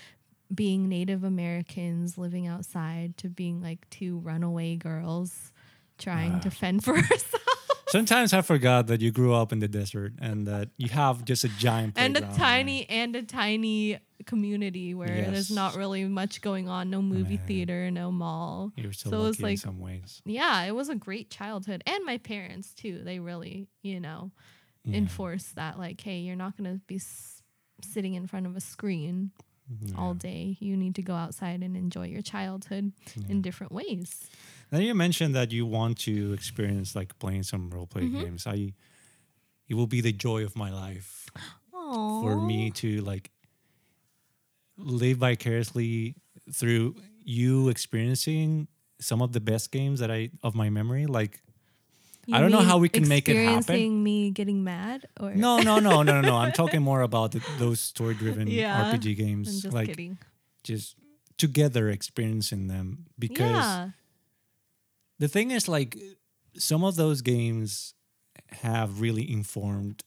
being 0.54 0.88
Native 0.88 1.24
Americans 1.24 2.18
living 2.18 2.48
outside 2.48 3.18
to 3.18 3.30
being 3.30 3.62
like 3.62 3.90
two 3.90 4.18
runaway 4.20 4.76
girls 4.76 5.52
trying 6.00 6.40
to 6.42 6.48
ah. 6.48 6.52
fend 6.52 6.84
for 6.84 6.96
ourselves. 6.98 7.46
Sometimes 7.90 8.34
I 8.34 8.42
forgot 8.42 8.86
that 8.88 9.02
you 9.02 9.10
grew 9.12 9.34
up 9.34 9.52
in 9.52 9.60
the 9.60 9.68
desert 9.68 10.14
and 10.22 10.46
that 10.48 10.70
you 10.78 10.90
have 10.90 11.26
just 11.26 11.44
a 11.44 11.48
giant 11.50 11.94
and 11.98 12.16
a 12.18 12.22
tiny 12.22 12.88
and 12.88 13.16
a 13.16 13.24
tiny 13.24 13.98
community 14.28 14.94
where 14.94 15.08
there's 15.32 15.50
not 15.50 15.76
really 15.76 16.06
much 16.06 16.42
going 16.42 16.70
on, 16.70 16.92
no 16.92 17.02
movie 17.02 17.38
Man. 17.38 17.48
theater, 17.48 17.90
no 17.90 18.12
mall. 18.12 18.72
You're 18.76 18.94
so, 18.94 19.10
So 19.10 19.16
it 19.16 19.20
lucky 19.20 19.28
was 19.30 19.40
in 19.40 19.44
like- 19.46 19.58
some 19.58 19.80
ways. 19.80 20.22
Yeah, 20.24 20.62
it 20.66 20.76
was 20.76 20.90
a 20.90 20.96
great 20.96 21.32
childhood. 21.32 21.82
And 21.88 22.06
my 22.06 22.20
parents 22.20 22.76
too. 22.76 23.02
They 23.04 23.18
really, 23.20 23.68
you 23.82 24.00
know, 24.00 24.32
Yeah. 24.84 24.98
enforce 24.98 25.46
that 25.56 25.80
like, 25.80 26.00
hey, 26.00 26.20
you're 26.20 26.36
not 26.36 26.58
going 26.58 26.72
to 26.72 26.80
be 26.86 26.98
s- 26.98 27.42
sitting 27.82 28.14
in 28.14 28.28
front 28.28 28.46
of 28.46 28.56
a 28.56 28.62
screen 28.62 29.32
all 29.98 30.14
day. 30.16 30.58
You 30.60 30.76
need 30.78 30.94
to 30.96 31.02
go 31.02 31.14
outside 31.16 31.62
and 31.64 31.76
enjoy 31.78 32.08
your 32.08 32.22
childhood 32.24 32.92
in 33.28 33.42
different 33.42 33.72
ways. 33.72 34.30
Then 34.72 34.82
you 34.84 34.94
mentioned 34.94 35.34
that 35.36 35.52
you 35.52 35.66
want 35.66 35.98
to 36.00 36.34
experience 36.34 36.96
like 36.96 37.18
playing 37.20 37.44
some 37.44 37.70
role 37.70 37.88
play 37.88 38.04
Mm-hmm. 38.04 38.22
games. 38.22 38.46
I 38.48 38.74
it 39.68 39.76
will 39.76 39.88
be 39.88 40.02
the 40.02 40.12
joy 40.14 40.44
of 40.44 40.56
my 40.56 40.72
life 40.72 41.30
for 42.22 42.40
me 42.42 42.72
to 42.72 43.02
like 43.02 43.32
live 44.78 45.18
vicariously 45.18 46.16
through 46.52 46.96
you 47.24 47.70
experiencing 47.70 48.68
some 49.00 49.22
of 49.22 49.32
the 49.34 49.40
best 49.40 49.72
games 49.72 50.00
that 50.00 50.12
I 50.12 50.30
of 50.44 50.56
my 50.56 50.70
memory. 50.70 51.06
Like 51.06 51.42
I 52.32 52.40
don't 52.42 52.52
know 52.52 52.62
how 52.62 52.78
we 52.78 52.90
can 52.90 53.08
make 53.08 53.28
it 53.28 53.36
happen. 53.36 53.58
Experiencing 53.58 54.04
me 54.04 54.30
getting 54.32 54.64
mad 54.64 55.08
or 55.20 55.34
no, 55.34 55.62
no, 55.62 55.80
no, 55.80 56.04
no, 56.04 56.22
no, 56.22 56.22
no. 56.22 56.36
I'm 56.38 56.52
talking 56.62 56.82
more 56.82 57.02
about 57.02 57.32
the, 57.32 57.42
those 57.58 57.80
story 57.80 58.14
driven 58.14 58.48
Yeah. 58.48 58.84
RPG 58.94 59.10
I'm 59.12 59.16
games. 59.16 59.62
just 59.64 59.74
like 59.74 59.88
kidding. 59.88 60.18
just 60.64 60.96
together 61.38 61.90
experiencing 61.90 62.68
them 62.68 63.06
because 63.18 63.40
Yeah. 63.66 63.90
The 65.20 65.28
thing 65.28 65.52
is 65.52 65.68
like 65.68 65.98
some 66.58 66.84
of 66.84 66.96
those 66.96 67.22
games 67.22 67.94
have 68.64 69.00
really 69.02 69.30
informed 69.32 70.04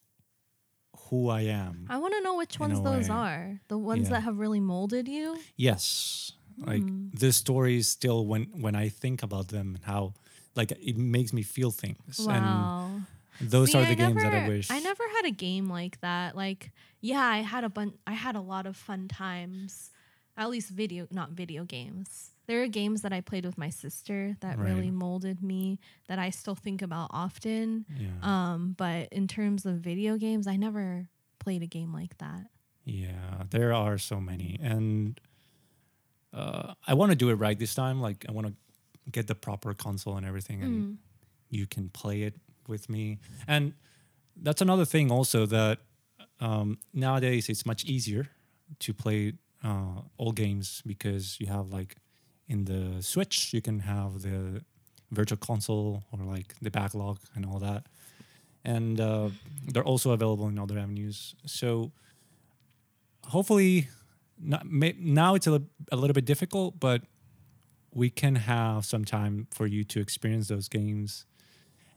who 1.09 1.29
I 1.29 1.43
am. 1.43 1.87
I 1.89 1.99
want 1.99 2.15
to 2.15 2.21
know 2.23 2.37
which 2.37 2.59
ones 2.59 2.81
those 2.81 3.09
are. 3.11 3.61
The 3.69 3.79
ones 3.79 4.05
Yeah. 4.09 4.15
that 4.15 4.21
have 4.23 4.39
really 4.39 4.61
molded 4.61 5.09
you. 5.09 5.39
yes. 5.57 6.33
Like 6.59 6.83
Hmm. 6.83 7.09
the 7.15 7.33
stories 7.33 7.89
still 7.89 8.27
when 8.27 8.45
when 8.61 8.75
I 8.75 8.91
think 8.91 9.23
about 9.23 9.49
them 9.49 9.75
and 9.77 9.85
how 9.85 10.13
like 10.55 10.71
it 10.73 10.99
makes 10.99 11.33
me 11.33 11.43
feel 11.43 11.71
things 11.71 12.19
Wow. 12.21 13.01
and 13.41 13.51
those 13.51 13.73
See, 13.73 13.79
are 13.79 13.85
the 13.87 13.93
I 13.93 13.95
games 13.95 14.23
that 14.23 14.35
I 14.35 14.47
wish 14.49 14.71
I 14.71 14.79
never 14.81 15.03
had 15.17 15.25
a 15.25 15.31
game 15.31 15.71
like 15.71 15.99
that. 16.03 16.37
Like, 16.37 16.71
yeah, 17.01 17.25
I 17.25 17.39
had 17.39 17.65
a 17.65 17.71
bun- 17.71 17.97
I 18.07 18.13
had 18.13 18.37
a 18.37 18.43
lot 18.43 18.67
of 18.67 18.77
fun 18.77 19.09
times. 19.09 19.91
At 20.37 20.51
least 20.51 20.69
video, 20.69 21.09
not 21.11 21.31
video 21.33 21.65
games. 21.65 22.32
There 22.53 22.63
are 22.63 22.69
games 22.69 23.01
that 23.01 23.15
I 23.15 23.23
played 23.23 23.47
with 23.47 23.57
my 23.57 23.71
sister 23.71 24.37
that 24.41 24.59
really 24.59 24.91
molded 24.91 25.43
me 25.43 25.79
that 26.07 26.19
I 26.19 26.29
still 26.29 26.55
think 26.55 26.83
about 26.83 27.09
often. 27.11 27.87
yeah. 27.97 28.11
Um, 28.21 28.75
but 28.77 29.09
in 29.11 29.27
terms 29.27 29.65
of 29.65 29.77
video 29.77 30.19
games, 30.19 30.47
I 30.47 30.57
never 30.57 31.09
played 31.39 31.63
a 31.63 31.67
game 31.67 31.95
like 31.95 32.19
that. 32.19 32.49
Yeah, 32.85 33.45
there 33.49 33.73
are 33.73 33.97
so 33.97 34.21
many, 34.21 34.59
and 34.63 35.19
uh, 36.35 36.75
I 36.87 36.93
want 36.93 37.11
to 37.11 37.17
do 37.17 37.31
it 37.31 37.37
right 37.37 37.59
this 37.59 37.75
time. 37.75 38.03
Like, 38.03 38.27
I 38.29 38.33
want 38.33 38.49
to 38.49 38.55
get 39.11 39.29
the 39.29 39.35
proper 39.35 39.73
console 39.73 40.19
and 40.19 40.27
everything, 40.27 40.63
and 40.63 40.85
Mm. 40.85 40.97
you 41.49 41.67
can 41.67 41.89
play 41.89 42.21
it 42.25 42.35
with 42.69 42.91
me. 42.91 43.19
And 43.49 43.73
that's 44.37 44.61
another 44.61 44.85
thing, 44.85 45.11
also 45.11 45.47
that 45.47 45.79
um, 46.39 46.77
nowadays 46.93 47.49
it's 47.49 47.65
much 47.65 47.83
easier 47.87 48.29
to 48.81 48.93
play 48.93 49.33
uh, 49.65 50.03
all 50.19 50.33
games 50.33 50.83
because 50.85 51.41
you 51.41 51.47
have 51.47 51.69
like 51.69 51.97
in 52.49 52.65
the 52.65 53.03
Switch 53.03 53.53
you 53.53 53.63
can 53.63 53.81
have 53.81 54.23
the 54.23 54.63
virtual 55.11 55.39
console 55.39 56.05
or 56.13 56.25
like 56.25 56.55
the 56.61 56.71
backlog 56.71 57.19
and 57.35 57.47
all 57.47 57.59
that, 57.59 57.85
and 58.65 59.01
uh, 59.01 59.29
they're 59.67 59.85
also 59.85 60.13
available 60.13 60.49
in 60.49 60.59
other 60.59 60.79
avenues. 60.79 61.35
So 61.47 61.93
hopefully 63.25 63.89
not, 64.39 64.67
may, 64.67 64.95
now 64.99 65.35
it's 65.35 65.47
a, 65.47 65.63
a 65.91 65.97
little 65.97 66.15
bit 66.15 66.25
difficult 66.25 66.79
but 66.81 67.03
we 67.95 68.11
can 68.11 68.35
have 68.35 68.85
some 68.85 69.05
time 69.05 69.47
for 69.51 69.67
you 69.67 69.85
to 69.85 70.01
experience 70.01 70.49
those 70.49 70.69
games 70.69 71.27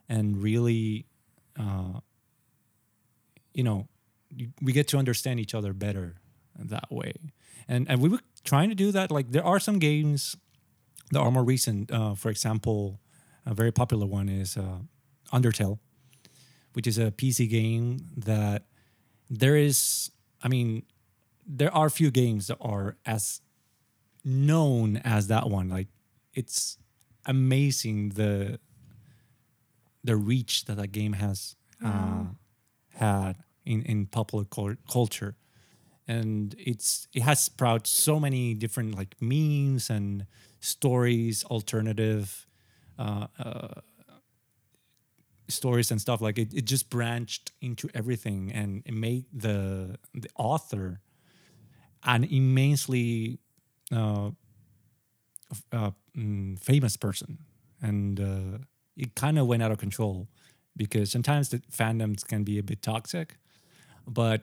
and 0.08 0.41
really 0.41 1.05
uh, 1.60 1.99
you 3.53 3.63
know 3.63 3.88
we 4.62 4.73
get 4.73 4.88
to 4.89 4.97
understand 4.97 5.39
each 5.39 5.55
other 5.55 5.73
better 5.73 6.15
that 6.58 6.91
way 6.91 7.13
and 7.67 7.89
and 7.89 8.01
we 8.01 8.17
trying 8.45 8.69
to 8.69 8.75
do 8.75 8.91
that 8.91 9.12
like 9.12 9.31
there 9.31 9.45
are 9.45 9.60
some 9.60 9.79
games 9.79 10.38
that 11.12 11.19
are 11.19 11.31
more 11.31 11.43
recent. 11.43 11.91
Uh, 11.91 12.15
for 12.15 12.29
example 12.29 12.99
a 13.45 13.53
very 13.53 13.71
popular 13.71 14.05
one 14.05 14.29
is 14.29 14.58
uh, 14.58 14.79
undertale 15.34 15.77
which 16.73 16.88
is 16.88 16.97
a 16.97 17.12
pc 17.12 17.47
game 17.49 17.99
that 18.17 18.63
there 19.29 19.55
is 19.55 20.12
i 20.41 20.47
mean 20.47 20.84
there 21.45 21.73
are 21.73 21.89
few 21.89 22.10
games 22.12 22.47
that 22.47 22.58
are 22.60 22.97
as 23.05 23.41
known 24.23 24.97
as 24.97 25.27
that 25.27 25.49
one. 25.49 25.69
Like 25.69 25.88
it's 26.34 26.77
amazing 27.25 28.10
the 28.10 28.60
the 30.03 30.15
reach 30.15 30.65
that 30.65 30.77
that 30.77 30.91
game 30.91 31.13
has 31.13 31.55
uh, 31.84 32.25
had 32.95 33.38
in 33.65 33.84
in 33.84 34.08
popular 34.08 34.45
culture, 34.45 35.36
and 36.07 36.55
it's 36.57 37.07
it 37.13 37.23
has 37.23 37.43
sprouted 37.43 37.87
so 37.87 38.19
many 38.19 38.53
different 38.53 38.95
like 38.95 39.15
memes 39.21 39.89
and 39.89 40.25
stories, 40.59 41.43
alternative. 41.45 42.47
Uh, 42.97 43.27
uh, 43.37 43.81
stories 45.47 45.91
and 45.91 46.01
stuff 46.01 46.21
like 46.21 46.37
it, 46.37 46.53
it 46.53 46.65
just 46.65 46.89
branched 46.89 47.51
into 47.61 47.89
everything 47.93 48.51
and 48.51 48.81
it 48.85 48.93
made 48.93 49.25
the 49.31 49.97
the 50.13 50.29
author 50.37 51.01
an 52.03 52.23
immensely 52.23 53.39
uh, 53.91 54.29
uh, 55.71 55.91
mm, 56.17 56.59
famous 56.59 56.97
person 56.97 57.37
and 57.81 58.19
uh, 58.19 58.57
it 58.97 59.15
kind 59.15 59.37
of 59.37 59.47
went 59.47 59.61
out 59.61 59.71
of 59.71 59.77
control 59.77 60.27
because 60.75 61.11
sometimes 61.11 61.49
the 61.49 61.59
fandoms 61.71 62.25
can 62.25 62.43
be 62.43 62.57
a 62.57 62.63
bit 62.63 62.81
toxic 62.81 63.37
but 64.07 64.41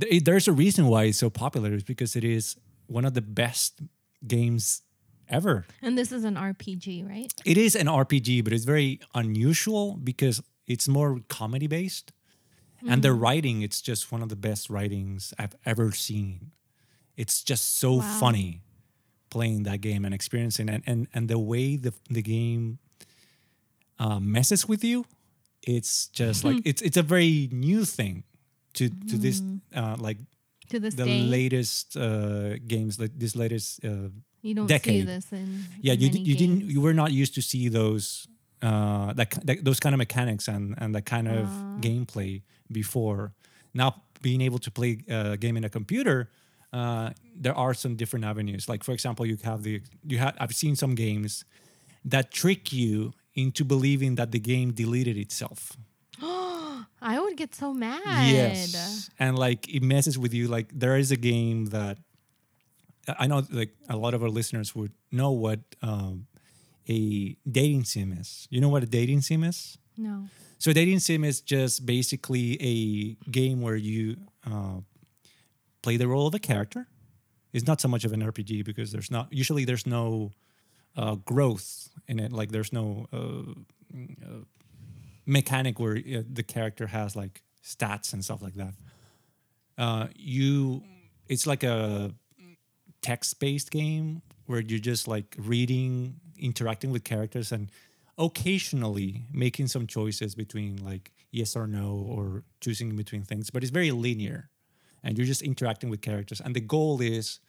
th- 0.00 0.24
there's 0.24 0.48
a 0.48 0.52
reason 0.52 0.86
why 0.86 1.04
it's 1.04 1.18
so 1.18 1.30
popular 1.30 1.72
is 1.74 1.82
because 1.84 2.16
it 2.16 2.24
is 2.24 2.56
one 2.86 3.04
of 3.04 3.14
the 3.14 3.22
best 3.22 3.80
games 4.26 4.82
ever 5.28 5.66
And 5.82 5.98
this 5.98 6.12
is 6.12 6.24
an 6.24 6.34
RPG, 6.36 7.02
right? 7.08 7.32
it 7.44 7.56
is 7.58 7.74
an 7.74 7.86
RPG, 7.88 8.44
but 8.44 8.52
it's 8.52 8.64
very 8.64 9.00
unusual 9.14 9.96
because 9.96 10.40
it's 10.66 10.86
more 10.88 11.20
comedy 11.28 11.66
based. 11.66 12.12
And 12.88 13.02
the 13.02 13.12
writing, 13.12 13.62
it's 13.62 13.82
just 13.82 14.12
one 14.12 14.22
of 14.22 14.28
the 14.28 14.36
best 14.36 14.70
writings 14.70 15.34
I've 15.38 15.56
ever 15.64 15.90
seen. 15.90 16.52
It's 17.16 17.42
just 17.42 17.78
so 17.78 17.94
Wow. 17.96 18.20
funny 18.20 18.62
playing 19.30 19.64
that 19.64 19.80
game 19.80 20.04
and 20.04 20.14
experiencing 20.14 20.68
it. 20.68 20.82
And 20.86 21.08
and 21.12 21.26
the 21.28 21.38
way 21.38 21.76
the 21.76 21.92
the 22.08 22.22
game 22.22 22.78
uh, 23.98 24.20
messes 24.20 24.68
with 24.68 24.84
you, 24.84 25.04
it's 25.62 26.06
just 26.08 26.44
like 26.44 26.60
it's 26.64 26.82
it's 26.82 26.96
a 26.96 27.02
very 27.02 27.48
new 27.50 27.84
thing 27.84 28.22
to 28.78 28.88
to 29.10 29.16
this 29.18 29.42
uh, 29.74 29.96
like 30.08 30.18
To 30.70 30.78
this 30.80 30.94
the 30.94 31.04
day, 31.04 31.20
latest 31.36 31.96
uh, 31.96 32.58
games, 32.66 32.98
like 32.98 33.12
this 33.18 33.34
latest 33.34 33.84
uh, 33.84 34.10
you 34.42 34.54
don't 34.54 34.68
see 34.68 35.02
this 35.06 35.32
in 35.32 35.48
yeah 35.82 35.94
in 35.94 36.00
you, 36.00 36.08
you 36.28 36.34
didn't 36.36 36.60
you 36.74 36.80
were 36.82 36.94
not 36.94 37.10
used 37.22 37.34
to 37.34 37.42
see 37.42 37.68
those 37.70 38.26
uh 38.62 39.12
that, 39.18 39.28
that 39.46 39.56
those 39.64 39.80
kind 39.80 39.94
of 39.94 39.98
mechanics 39.98 40.48
and 40.48 40.74
and 40.80 40.94
that 40.94 41.04
kind 41.04 41.28
of 41.28 41.46
Ah. 41.48 41.80
gameplay 41.86 42.42
before. 42.70 43.32
Now 43.72 43.88
being 44.22 44.40
able 44.48 44.58
to 44.66 44.70
play 44.70 44.90
a 45.08 45.36
game 45.36 45.56
in 45.60 45.64
a 45.64 45.68
computer 45.68 46.18
uh 46.72 47.10
there 47.44 47.54
are 47.64 47.74
some 47.74 47.94
different 47.96 48.24
avenues. 48.24 48.66
Like 48.68 48.82
for 48.84 48.92
example 48.92 49.24
you 49.30 49.36
have 49.50 49.62
the 49.62 49.74
you 50.12 50.18
have 50.18 50.34
i've 50.42 50.54
seen 50.62 50.74
some 50.76 50.94
games 50.94 51.44
that 52.10 52.30
trick 52.30 52.72
you 52.72 53.12
into 53.34 53.64
believing 53.64 54.16
that 54.16 54.30
the 54.30 54.40
game 54.52 54.68
deleted 54.72 55.16
itself 55.16 55.76
I 57.00 57.20
would 57.20 57.36
get 57.36 57.54
so 57.54 57.74
mad. 57.74 58.30
Yes, 58.30 59.10
and 59.18 59.38
like 59.38 59.68
it 59.72 59.82
messes 59.82 60.18
with 60.18 60.32
you. 60.32 60.48
Like 60.48 60.70
there 60.72 60.96
is 60.96 61.10
a 61.10 61.16
game 61.16 61.66
that 61.66 61.98
I 63.18 63.26
know, 63.26 63.42
like 63.50 63.74
a 63.88 63.96
lot 63.96 64.14
of 64.14 64.22
our 64.22 64.28
listeners 64.28 64.74
would 64.74 64.92
know 65.12 65.30
what 65.30 65.60
um, 65.82 66.26
a 66.88 67.36
dating 67.50 67.84
sim 67.84 68.12
is. 68.12 68.48
You 68.50 68.60
know 68.60 68.68
what 68.68 68.82
a 68.82 68.86
dating 68.86 69.20
sim 69.22 69.44
is? 69.44 69.78
No. 69.96 70.24
So 70.58 70.70
a 70.70 70.74
dating 70.74 71.00
sim 71.00 71.24
is 71.24 71.40
just 71.40 71.86
basically 71.86 72.56
a 72.60 73.30
game 73.30 73.60
where 73.60 73.76
you 73.76 74.16
uh, 74.50 74.80
play 75.82 75.96
the 75.96 76.08
role 76.08 76.26
of 76.26 76.34
a 76.34 76.38
character. 76.38 76.88
It's 77.52 77.66
not 77.66 77.80
so 77.80 77.88
much 77.88 78.04
of 78.04 78.12
an 78.12 78.20
RPG 78.22 78.64
because 78.64 78.92
there's 78.92 79.10
not 79.10 79.28
usually 79.30 79.64
there's 79.64 79.86
no 79.86 80.32
uh, 80.96 81.14
growth 81.16 81.90
in 82.08 82.18
it. 82.18 82.32
Like 82.32 82.50
there's 82.50 82.72
no 82.72 83.06
uh, 83.12 83.52
uh, 84.24 84.44
mechanic 85.26 85.78
where 85.78 85.96
uh, 85.96 86.22
the 86.32 86.42
character 86.42 86.86
has 86.86 87.16
like 87.16 87.42
stats 87.64 88.12
and 88.12 88.24
stuff 88.24 88.40
like 88.40 88.54
that. 88.54 88.74
Uh, 89.76 90.06
you, 90.14 90.82
it's 91.28 91.46
like 91.46 91.62
a 91.62 92.14
text-based 93.02 93.70
game 93.70 94.22
where 94.46 94.60
you're 94.60 94.78
just 94.78 95.06
like 95.08 95.34
reading, 95.38 96.20
interacting 96.38 96.90
with 96.90 97.04
characters, 97.04 97.52
and 97.52 97.70
occasionally 98.18 99.24
making 99.32 99.66
some 99.66 99.86
choices 99.86 100.34
between 100.34 100.82
like 100.84 101.12
yes 101.30 101.56
or 101.56 101.66
no 101.66 102.06
or 102.08 102.44
choosing 102.60 102.96
between 102.96 103.22
things. 103.22 103.50
But 103.50 103.62
it's 103.62 103.72
very 103.72 103.90
linear, 103.90 104.48
and 105.02 105.18
you're 105.18 105.26
just 105.26 105.42
interacting 105.42 105.90
with 105.90 106.00
characters. 106.00 106.40
And 106.40 106.54
the 106.54 106.60
goal 106.60 107.00
is 107.02 107.40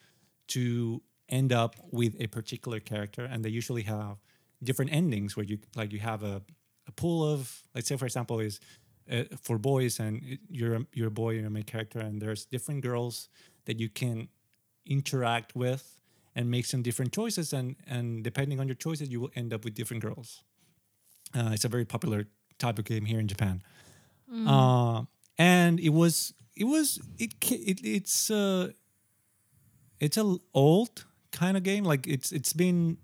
to 0.47 1.01
end 1.29 1.53
up 1.53 1.75
with 1.91 2.15
a 2.19 2.27
particular 2.27 2.79
character, 2.79 3.23
and 3.23 3.45
they 3.45 3.49
usually 3.49 3.83
have 3.83 4.17
different 4.63 4.91
endings 4.91 5.37
where 5.37 5.45
you 5.45 5.59
like 5.75 5.93
you 5.93 5.99
have 5.99 6.23
a, 6.23 6.41
a 6.87 6.91
pool 6.91 7.23
of 7.33 7.61
let's 7.75 7.87
say 7.87 7.97
for 7.97 8.05
example 8.05 8.39
is 8.39 8.59
uh, 9.11 9.23
for 9.41 9.57
boys 9.57 9.99
and 9.99 10.21
it- 10.23 10.39
you're 10.49 10.75
a, 10.75 10.85
you're 10.93 11.07
a 11.07 11.11
boy 11.11 11.31
you're 11.31 11.47
a 11.47 11.49
main 11.49 11.63
character 11.63 11.99
and 11.99 12.21
there's 12.21 12.45
different 12.45 12.81
girls 12.81 13.29
that 13.65 13.79
you 13.79 13.89
can 13.89 14.27
interact 14.85 15.55
with 15.55 15.97
and 16.35 16.49
make 16.49 16.65
some 16.65 16.81
different 16.81 17.11
choices 17.13 17.53
and 17.53 17.75
and 17.87 18.23
depending 18.23 18.59
on 18.59 18.67
your 18.67 18.75
choices 18.75 19.09
you 19.09 19.19
will 19.21 19.31
end 19.35 19.53
up 19.53 19.63
with 19.65 19.73
different 19.75 20.01
girls. 20.03 20.43
Uh, 21.35 21.49
it's 21.53 21.65
a 21.65 21.69
very 21.69 21.85
popular 21.85 22.25
type 22.57 22.79
of 22.79 22.85
game 22.85 23.05
here 23.05 23.19
in 23.19 23.27
japan. 23.27 23.61
Uh, 24.47 25.03
and 25.37 25.79
it 25.79 25.89
was 25.93 26.33
it 26.55 26.65
was 26.65 26.99
it, 27.17 27.33
it 27.51 27.79
it's 27.83 28.29
uh 28.29 28.69
it's 29.99 30.17
a 30.17 30.37
old 30.53 31.05
kind 31.31 31.57
of 31.57 31.63
game. 31.63 31.83
Like 31.83 32.07
it's 32.07 32.31
it's 32.31 32.53
been 32.53 32.97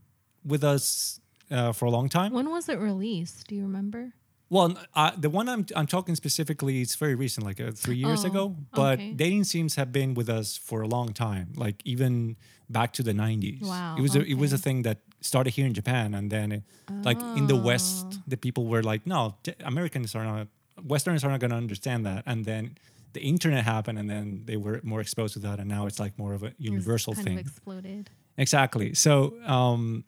with 0.45 0.63
us 0.63 1.19
uh, 1.53 1.71
for 1.73 1.85
a 1.85 1.91
long 1.97 2.09
time 2.09 2.31
When 2.33 2.49
was 2.49 2.67
it 2.69 2.79
released? 2.79 3.47
Do 3.47 3.55
you 3.55 3.63
remember? 3.63 4.03
well, 4.49 4.67
uh, 4.93 5.11
the 5.25 5.29
one 5.39 5.47
I'm 5.53 5.63
I'm 5.75 5.87
talking 5.87 6.15
specifically, 6.15 6.81
is 6.81 6.95
very 6.95 7.15
recent, 7.25 7.45
like 7.49 7.59
uh, 7.67 7.71
three 7.83 7.95
years 8.05 8.23
Oh, 8.23 8.29
ago. 8.31 8.43
But 8.81 8.99
okay. 8.99 9.13
dating 9.23 9.45
sims 9.45 9.75
have 9.75 9.89
been 9.91 10.13
with 10.19 10.29
us 10.39 10.57
for 10.69 10.81
a 10.83 10.87
long 10.87 11.13
time, 11.13 11.47
like 11.65 11.77
even 11.93 12.35
back 12.69 12.89
to 12.97 13.03
the 13.03 13.13
'90s. 13.13 13.61
Wow, 13.61 13.95
it 13.97 14.01
was 14.05 14.15
a, 14.15 14.21
it 14.33 14.37
was 14.43 14.51
a 14.53 14.57
thing 14.65 14.83
that 14.83 14.97
started 15.21 15.51
here 15.57 15.65
in 15.65 15.73
Japan, 15.73 16.13
and 16.13 16.29
then 16.35 16.51
it, 16.51 16.63
like 17.09 17.19
in 17.39 17.47
the 17.47 17.55
West, 17.69 18.05
Oh. 18.09 18.23
the 18.27 18.37
people 18.37 18.63
were 18.73 18.83
like, 18.91 19.01
no, 19.07 19.19
Americans 19.65 20.13
are 20.15 20.25
not, 20.31 20.47
Westerners 20.93 21.23
are 21.23 21.31
not 21.31 21.39
going 21.43 21.51
to 21.57 21.61
understand 21.65 22.05
that, 22.05 22.23
and 22.25 22.45
then. 22.45 22.75
The 23.13 23.21
internet 23.35 23.63
happened, 23.63 23.99
and 23.99 24.09
then 24.09 24.41
they 24.49 24.57
were 24.57 24.79
more 24.83 24.99
exposed 25.05 25.33
to 25.35 25.39
that, 25.47 25.59
and 25.59 25.67
now 25.69 25.85
it's 25.87 25.99
like 25.99 26.13
more 26.17 26.33
of 26.33 26.41
a 26.43 26.51
universal 26.57 27.13
kind 27.13 27.25
thing. 27.25 27.37
Of 27.39 27.45
exploded. 27.45 28.09
Exactly. 28.37 28.95
So 28.95 29.35
um, 29.45 30.03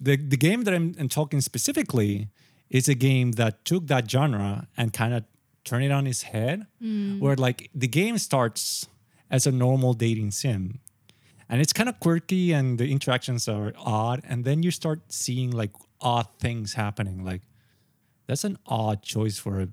the 0.00 0.16
the 0.16 0.36
game 0.36 0.64
that 0.64 0.74
I'm, 0.74 0.94
I'm 0.98 1.08
talking 1.08 1.40
specifically 1.40 2.28
is 2.70 2.88
a 2.88 2.94
game 2.94 3.32
that 3.32 3.64
took 3.64 3.86
that 3.88 4.10
genre 4.10 4.68
and 4.76 4.92
kind 4.92 5.12
of 5.12 5.24
turned 5.64 5.84
it 5.84 5.90
on 5.90 6.06
its 6.06 6.22
head, 6.22 6.66
mm. 6.82 7.20
where 7.20 7.36
like 7.36 7.70
the 7.74 7.88
game 7.88 8.16
starts 8.18 8.88
as 9.30 9.46
a 9.46 9.52
normal 9.52 9.92
dating 9.92 10.30
sim, 10.30 10.80
and 11.48 11.60
it's 11.60 11.72
kind 11.72 11.88
of 11.88 12.00
quirky 12.00 12.52
and 12.52 12.78
the 12.78 12.90
interactions 12.90 13.48
are 13.48 13.72
odd, 13.76 14.22
and 14.26 14.44
then 14.44 14.62
you 14.62 14.70
start 14.70 15.00
seeing 15.08 15.50
like 15.50 15.72
odd 16.00 16.26
things 16.38 16.74
happening. 16.74 17.24
Like 17.24 17.42
that's 18.26 18.44
an 18.44 18.56
odd 18.66 19.02
choice 19.02 19.38
for 19.38 19.60
a 19.60 19.68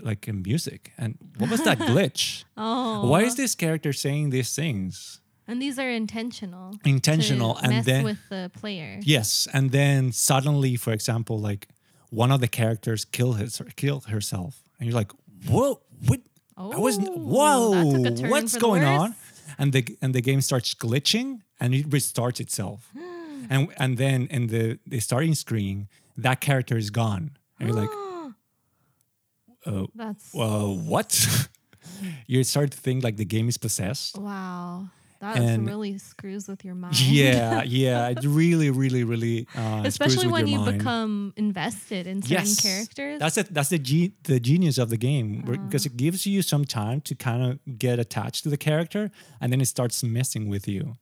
like 0.00 0.28
in 0.28 0.42
music, 0.42 0.92
and 0.96 1.18
what 1.38 1.50
was 1.50 1.64
that 1.64 1.78
glitch? 1.90 2.44
Oh. 2.56 3.08
Why 3.08 3.22
is 3.22 3.34
this 3.34 3.54
character 3.54 3.92
saying 3.92 4.30
these 4.30 4.54
things? 4.54 5.20
And 5.48 5.62
these 5.62 5.78
are 5.78 5.88
intentional. 5.90 6.76
Intentional, 6.84 7.56
and 7.56 7.82
then 7.84 8.04
with 8.04 8.28
the 8.28 8.50
player. 8.60 9.00
Yes, 9.02 9.48
and 9.52 9.70
then 9.72 10.12
suddenly, 10.12 10.76
for 10.76 10.92
example, 10.92 11.40
like 11.40 11.68
one 12.10 12.30
of 12.30 12.40
the 12.40 12.48
characters 12.48 13.04
kill 13.06 13.32
his 13.32 13.60
kill 13.76 14.00
herself, 14.00 14.62
and 14.78 14.86
you're 14.86 14.98
like, 14.98 15.10
"Whoa, 15.48 15.80
what? 16.06 16.20
I 16.56 16.78
was 16.78 16.98
Oh, 16.98 17.02
whoa, 17.16 17.72
that 17.72 17.96
took 17.96 18.06
a 18.06 18.16
turn 18.22 18.30
what's 18.30 18.56
going 18.58 18.84
on?" 18.84 19.14
And 19.58 19.72
the 19.72 19.84
and 20.02 20.14
the 20.14 20.20
game 20.20 20.42
starts 20.42 20.74
glitching, 20.74 21.40
and 21.58 21.74
it 21.74 21.88
restarts 21.88 22.40
itself, 22.40 22.92
and 23.50 23.68
and 23.78 23.96
then 23.96 24.26
in 24.30 24.48
the 24.48 24.78
the 24.86 25.00
starting 25.00 25.34
screen, 25.34 25.88
that 26.18 26.40
character 26.40 26.76
is 26.76 26.90
gone, 26.90 27.38
and 27.58 27.68
you're 27.68 27.80
like, 27.80 27.90
"Oh, 29.66 29.86
That's 29.94 30.34
well, 30.34 30.76
what?" 30.76 31.48
you 32.26 32.44
start 32.44 32.70
to 32.72 32.78
think 32.78 33.02
like 33.02 33.16
the 33.16 33.24
game 33.24 33.48
is 33.48 33.56
possessed. 33.56 34.18
wow. 34.18 34.88
That 35.20 35.36
And- 35.36 35.66
really 35.66 35.98
screws 35.98 36.46
with 36.46 36.64
your 36.64 36.76
mind. 36.76 36.98
Yeah, 37.00 37.62
yeah, 37.66 38.08
it 38.08 38.20
really, 38.22 38.70
really, 38.70 39.02
really. 39.02 39.48
Uh, 39.56 39.82
Especially 39.84 40.28
when 40.28 40.46
you 40.46 40.58
mind. 40.60 40.78
become 40.78 41.32
invested 41.36 42.06
in 42.06 42.22
certain 42.22 42.46
yes. 42.46 42.60
characters. 42.60 43.18
That's 43.18 43.36
it. 43.36 43.52
That's 43.52 43.68
the 43.70 43.80
ge- 43.80 44.12
the 44.22 44.38
genius 44.38 44.78
of 44.78 44.90
the 44.90 44.96
game 44.96 45.42
Uh-huh. 45.42 45.56
because 45.66 45.84
it 45.86 45.96
gives 45.96 46.24
you 46.24 46.40
some 46.42 46.64
time 46.64 47.00
to 47.02 47.14
kind 47.16 47.42
of 47.42 47.58
get 47.78 47.98
attached 47.98 48.44
to 48.44 48.48
the 48.48 48.56
character, 48.56 49.10
and 49.40 49.52
then 49.52 49.60
it 49.60 49.66
starts 49.66 50.04
messing 50.04 50.48
with 50.48 50.68
you, 50.68 50.96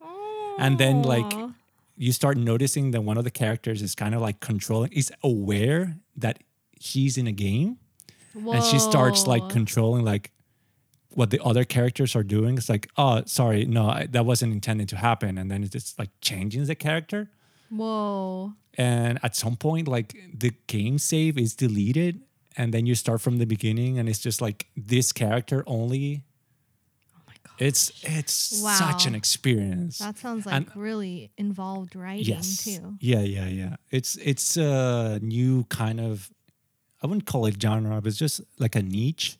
and 0.58 0.78
then 0.78 1.02
like 1.02 1.30
you 1.98 2.12
start 2.12 2.36
noticing 2.38 2.92
that 2.92 3.02
one 3.02 3.18
of 3.18 3.24
the 3.24 3.30
characters 3.30 3.82
is 3.82 3.94
kind 3.94 4.14
of 4.14 4.20
like 4.22 4.40
controlling, 4.40 4.92
is 4.92 5.12
aware 5.22 5.96
that 6.16 6.38
she's 6.80 7.18
in 7.18 7.26
a 7.26 7.32
game, 7.32 7.76
and 8.34 8.64
she 8.64 8.78
starts 8.78 9.26
like 9.26 9.46
controlling 9.50 10.04
like 10.04 10.30
what 11.16 11.30
the 11.30 11.40
other 11.42 11.64
characters 11.64 12.14
are 12.14 12.22
doing. 12.22 12.56
It's 12.58 12.68
like, 12.68 12.88
oh, 12.96 13.22
sorry, 13.26 13.64
no, 13.64 13.88
I, 13.88 14.06
that 14.10 14.24
wasn't 14.26 14.52
intended 14.52 14.88
to 14.90 14.96
happen, 14.96 15.38
and 15.38 15.50
then 15.50 15.62
it's 15.64 15.72
just 15.72 15.98
like 15.98 16.10
changing 16.20 16.64
the 16.66 16.74
character. 16.76 17.30
Whoa. 17.68 18.52
and 18.78 19.18
at 19.24 19.34
some 19.34 19.56
point 19.56 19.88
like 19.88 20.14
the 20.32 20.52
game 20.68 20.98
save 20.98 21.36
is 21.36 21.56
deleted 21.56 22.20
and 22.56 22.72
then 22.72 22.86
you 22.86 22.94
start 22.94 23.20
from 23.20 23.38
the 23.38 23.44
beginning, 23.44 23.98
and 23.98 24.08
it's 24.08 24.20
just 24.20 24.40
like 24.40 24.66
this 24.76 25.10
character 25.12 25.64
only. 25.66 26.22
Oh 27.16 27.20
my 27.26 27.34
god. 27.44 27.54
It's 27.58 27.92
it's 28.04 28.32
such 28.78 29.06
an 29.06 29.14
experience. 29.14 29.98
That 29.98 30.16
sounds 30.18 30.46
like 30.46 30.54
And- 30.54 30.76
really 30.76 31.32
involved 31.36 31.96
writing 31.96 32.24
yes. 32.36 32.62
too. 32.64 32.94
Yeah, 33.00 33.20
yeah, 33.20 33.48
yeah. 33.48 33.76
It's 33.90 34.16
it's 34.16 34.56
a 34.56 35.18
new 35.20 35.64
kind 35.64 36.00
of 36.00 36.30
I 37.02 37.06
wouldn't 37.08 37.26
call 37.26 37.46
it 37.46 37.60
genre, 37.60 38.00
but 38.00 38.08
it's 38.08 38.18
just 38.18 38.40
like 38.58 38.74
a 38.76 38.82
niche 38.82 39.38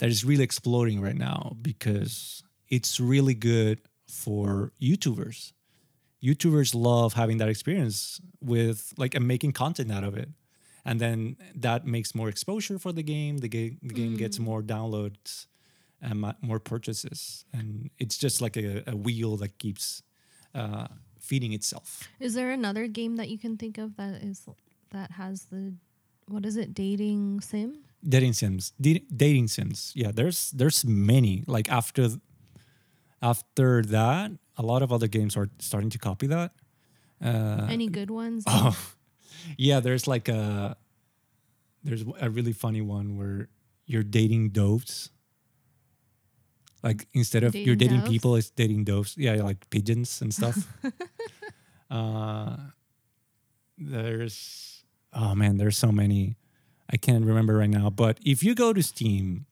that 0.00 0.08
is 0.08 0.24
really 0.24 0.42
exploding 0.42 1.00
right 1.00 1.16
now 1.16 1.56
because 1.60 2.42
it's 2.68 2.98
really 2.98 3.34
good 3.34 3.80
for 4.08 4.72
YouTubers. 4.80 5.52
YouTubers 6.22 6.74
love 6.74 7.12
having 7.12 7.36
that 7.38 7.48
experience 7.48 8.20
with 8.40 8.94
like 8.96 9.14
and 9.14 9.28
making 9.28 9.52
content 9.52 9.92
out 9.92 10.02
of 10.02 10.16
it. 10.16 10.30
And 10.86 10.98
then 11.00 11.36
that 11.54 11.86
makes 11.86 12.14
more 12.14 12.30
exposure 12.30 12.78
for 12.78 12.92
the 12.92 13.02
game. 13.02 13.38
The 13.38 13.48
game 13.48 13.78
the 13.82 13.94
game 13.94 14.16
gets 14.16 14.38
more 14.38 14.62
downloads 14.62 15.46
and 16.00 16.34
more 16.40 16.58
purchases. 16.58 17.44
And 17.52 17.90
it's 17.98 18.16
just 18.16 18.40
like 18.40 18.56
a, 18.56 18.82
a 18.86 18.96
wheel 18.96 19.36
that 19.36 19.58
keeps 19.58 20.02
uh, 20.54 20.86
feeding 21.18 21.52
itself. 21.52 22.08
Is 22.18 22.32
there 22.32 22.50
another 22.50 22.86
game 22.86 23.16
that 23.16 23.28
you 23.28 23.38
can 23.38 23.58
think 23.58 23.76
of 23.76 23.96
that 23.96 24.22
is 24.22 24.48
that 24.92 25.10
has 25.12 25.44
the 25.44 25.74
what 26.26 26.46
is 26.46 26.56
it 26.56 26.72
dating 26.72 27.42
sim? 27.42 27.84
Dating 28.06 28.32
sims 28.32 28.72
Da- 28.80 29.04
dating 29.14 29.48
sims. 29.48 29.92
Yeah 29.94 30.10
there's 30.12 30.50
there's 30.52 30.84
many. 30.84 31.44
Like 31.46 31.70
after 31.70 32.08
after 33.22 33.82
that 33.82 34.32
a 34.56 34.62
lot 34.62 34.82
of 34.82 34.92
other 34.92 35.08
games 35.08 35.36
are 35.36 35.48
starting 35.58 35.90
to 35.90 35.98
copy 35.98 36.26
that. 36.28 36.52
Uh 37.22 37.66
Any 37.68 37.88
good 37.88 38.10
ones? 38.10 38.44
oh 38.48 38.76
yeah 39.56 39.80
there's 39.80 40.06
like 40.06 40.28
a 40.28 40.76
there's 41.82 42.04
a 42.20 42.28
really 42.30 42.52
funny 42.52 42.80
one 42.82 43.16
where 43.16 43.48
you're 43.86 44.02
dating 44.04 44.50
doves. 44.50 45.10
Like 46.82 47.08
instead 47.12 47.42
of 47.44 47.54
you're 47.54 47.76
Dating 47.76 47.78
dating 47.88 48.00
doves? 48.00 48.10
people 48.10 48.36
it's 48.36 48.50
dating 48.50 48.84
doves. 48.84 49.14
Yeah 49.16 49.34
like 49.42 49.68
pigeons 49.70 50.20
and 50.22 50.32
stuff. 50.32 50.56
Uh 51.90 52.56
there's 53.76 54.84
oh 55.12 55.34
man 55.34 55.56
there's 55.56 55.76
so 55.76 55.90
many 55.90 56.36
i 56.90 56.96
can't 56.96 57.24
remember 57.24 57.56
right 57.56 57.70
now 57.70 57.90
but 57.90 58.18
if 58.24 58.42
you 58.42 58.54
go 58.54 58.72
to 58.72 58.82
steam 58.82 59.46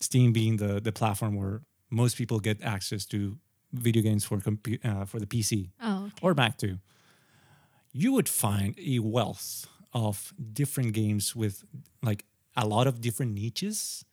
steam 0.00 0.32
being 0.32 0.56
the 0.56 0.80
the 0.80 0.92
platform 0.92 1.36
where 1.36 1.62
most 1.90 2.16
people 2.16 2.40
get 2.40 2.62
access 2.62 3.04
to 3.06 3.36
video 3.72 4.02
games 4.02 4.24
for 4.24 4.38
compu- 4.38 4.84
uh, 4.84 5.04
for 5.04 5.18
the 5.18 5.26
pc 5.26 5.70
oh, 5.80 6.04
okay. 6.06 6.14
or 6.22 6.34
Mac 6.34 6.58
too, 6.58 6.78
you 7.92 8.12
would 8.12 8.28
find 8.28 8.74
a 8.78 8.98
wealth 8.98 9.66
of 9.92 10.32
different 10.52 10.92
games 10.92 11.36
with 11.36 11.64
like 12.02 12.24
a 12.56 12.66
lot 12.66 12.86
of 12.86 13.00
different 13.00 13.34
niches. 13.34 14.04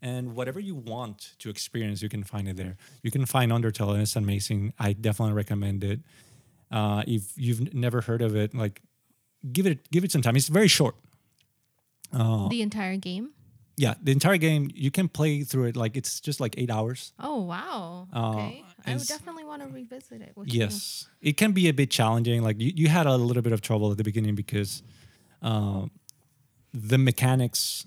And 0.00 0.36
whatever 0.36 0.60
you 0.60 0.74
want 0.74 1.32
to 1.38 1.48
experience, 1.48 2.02
you 2.02 2.10
can 2.10 2.24
find 2.24 2.46
it 2.46 2.56
there. 2.56 2.76
You 3.02 3.10
can 3.10 3.24
find 3.24 3.50
Undertale, 3.50 3.94
and 3.94 4.02
it's 4.02 4.16
amazing. 4.16 4.74
I 4.78 4.92
definitely 4.92 5.34
recommend 5.34 5.82
it. 5.82 6.00
Uh, 6.70 7.04
if 7.06 7.32
you've 7.36 7.72
never 7.72 8.02
heard 8.02 8.20
of 8.20 8.36
it, 8.36 8.54
like 8.54 8.82
give 9.50 9.66
it 9.66 9.90
give 9.90 10.04
it 10.04 10.12
some 10.12 10.20
time. 10.20 10.36
It's 10.36 10.48
very 10.48 10.68
short. 10.68 10.94
Uh, 12.14 12.48
the 12.48 12.62
entire 12.62 12.96
game? 12.96 13.30
yeah, 13.76 13.94
the 14.00 14.12
entire 14.12 14.36
game 14.38 14.70
you 14.72 14.90
can 14.92 15.08
play 15.08 15.42
through 15.42 15.64
it 15.64 15.76
like 15.76 15.96
it's 15.96 16.20
just 16.20 16.38
like 16.40 16.54
eight 16.56 16.70
hours. 16.70 17.12
Oh 17.18 17.42
wow. 17.42 18.06
Uh, 18.12 18.30
Okay. 18.30 18.64
I 18.86 18.94
would 18.94 19.06
definitely 19.08 19.44
want 19.44 19.62
to 19.62 19.68
revisit 19.68 20.20
it. 20.20 20.32
Yes, 20.44 21.08
it 21.20 21.36
can 21.36 21.52
be 21.52 21.68
a 21.68 21.72
bit 21.72 21.90
challenging. 21.90 22.42
Like 22.42 22.60
you, 22.60 22.70
you 22.76 22.88
had 22.88 23.06
a 23.06 23.16
little 23.16 23.42
bit 23.42 23.52
of 23.52 23.60
trouble 23.62 23.90
at 23.90 23.96
the 23.96 24.04
beginning 24.04 24.34
because 24.36 24.82
uh, 25.42 25.86
the 26.72 26.98
mechanics 26.98 27.86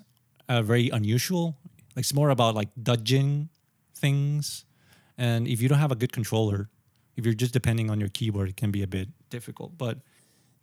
are 0.49 0.63
very 0.63 0.89
unusual. 0.89 1.55
Like 1.95 2.03
it's 2.03 2.13
more 2.13 2.29
about 2.31 2.55
like 2.55 2.69
dodging 2.81 3.49
things, 3.95 4.65
and 5.17 5.47
if 5.47 5.61
you 5.61 5.69
don't 5.69 5.79
have 5.79 5.91
a 5.91 5.95
good 5.95 6.11
controller, 6.11 6.69
if 7.15 7.25
you're 7.25 7.33
just 7.35 7.53
depending 7.53 7.89
on 7.89 7.99
your 7.99 8.09
keyboard, 8.09 8.49
it 8.49 8.57
can 8.57 8.71
be 8.71 8.81
a 8.83 8.87
bit 8.87 9.07
difficult. 9.29 9.77
But 9.77 9.99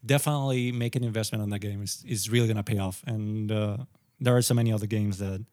definitely 0.05 0.73
make 0.73 0.97
an 0.97 1.05
investment 1.05 1.43
on 1.43 1.51
that 1.51 1.61
game. 1.61 1.83
is 1.83 2.05
is 2.07 2.31
really 2.31 2.49
gonna 2.49 2.63
pay 2.63 2.79
off. 2.79 3.03
And 3.07 3.51
uh, 3.51 3.79
there 4.21 4.37
are 4.37 4.43
so 4.43 4.55
many 4.55 4.73
other 4.73 4.87
games 4.87 5.19
that 5.19 5.45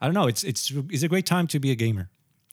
I 0.00 0.06
don't 0.06 0.14
know. 0.14 0.26
It's 0.26 0.44
it's 0.44 0.72
it's 0.90 1.02
a 1.02 1.08
great 1.08 1.26
time 1.26 1.46
to 1.48 1.58
be 1.58 1.70
a 1.70 1.74
gamer, 1.74 2.10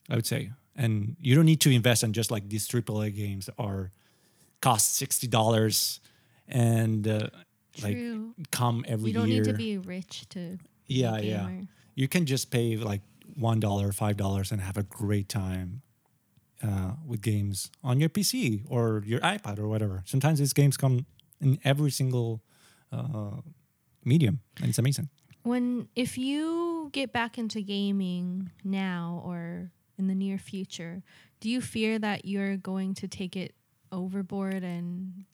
I 0.09 0.15
would 0.15 0.25
say. 0.25 0.51
And 0.75 1.15
you 1.21 1.35
don't 1.35 1.45
need 1.45 1.61
to 1.61 1.71
invest 1.71 2.03
in 2.03 2.11
just 2.11 2.31
like 2.31 2.49
these 2.49 2.67
AAA 2.67 3.15
games 3.15 3.45
that 3.45 3.55
are 3.57 3.91
cost 4.61 4.95
sixty 4.95 5.27
dollars 5.27 5.99
and 6.47 7.07
uh, 7.07 7.29
like 7.81 7.97
come 8.51 8.83
every 8.87 9.11
year. 9.11 9.13
You 9.13 9.13
don't 9.13 9.29
year. 9.29 9.43
need 9.43 9.51
to 9.51 9.57
be 9.57 9.77
rich 9.77 10.27
to 10.29 10.57
be 10.87 10.95
yeah, 11.01 11.17
yeah. 11.17 11.49
You 11.95 12.07
can 12.07 12.25
just 12.25 12.51
pay 12.51 12.75
like 12.75 13.01
one 13.35 13.59
dollar, 13.59 13.91
five 13.91 14.17
dollars, 14.17 14.51
and 14.51 14.61
have 14.61 14.77
a 14.77 14.83
great 14.83 15.29
time 15.29 15.81
uh, 16.65 16.91
with 17.05 17.21
games 17.21 17.69
on 17.83 17.99
your 17.99 18.09
PC 18.09 18.63
or 18.69 19.03
your 19.05 19.19
iPad 19.19 19.59
or 19.59 19.67
whatever. 19.67 20.03
Sometimes 20.05 20.39
these 20.39 20.53
games 20.53 20.77
come 20.77 21.05
in 21.41 21.59
every 21.63 21.91
single 21.91 22.41
uh, 22.91 23.41
medium, 24.03 24.39
and 24.59 24.69
it's 24.69 24.79
amazing. 24.79 25.09
When 25.43 25.87
if 25.95 26.17
you 26.17 26.89
get 26.91 27.13
back 27.13 27.37
into 27.37 27.61
gaming 27.61 28.49
now 28.63 29.21
or 29.23 29.71
in 29.97 30.07
the 30.07 30.15
near 30.15 30.37
future, 30.37 31.03
do 31.39 31.49
you 31.49 31.61
fear 31.61 31.99
that 31.99 32.25
you're 32.25 32.57
going 32.57 32.95
to 32.95 33.07
take 33.07 33.35
it 33.35 33.53
overboard 33.91 34.63
and 34.63 35.25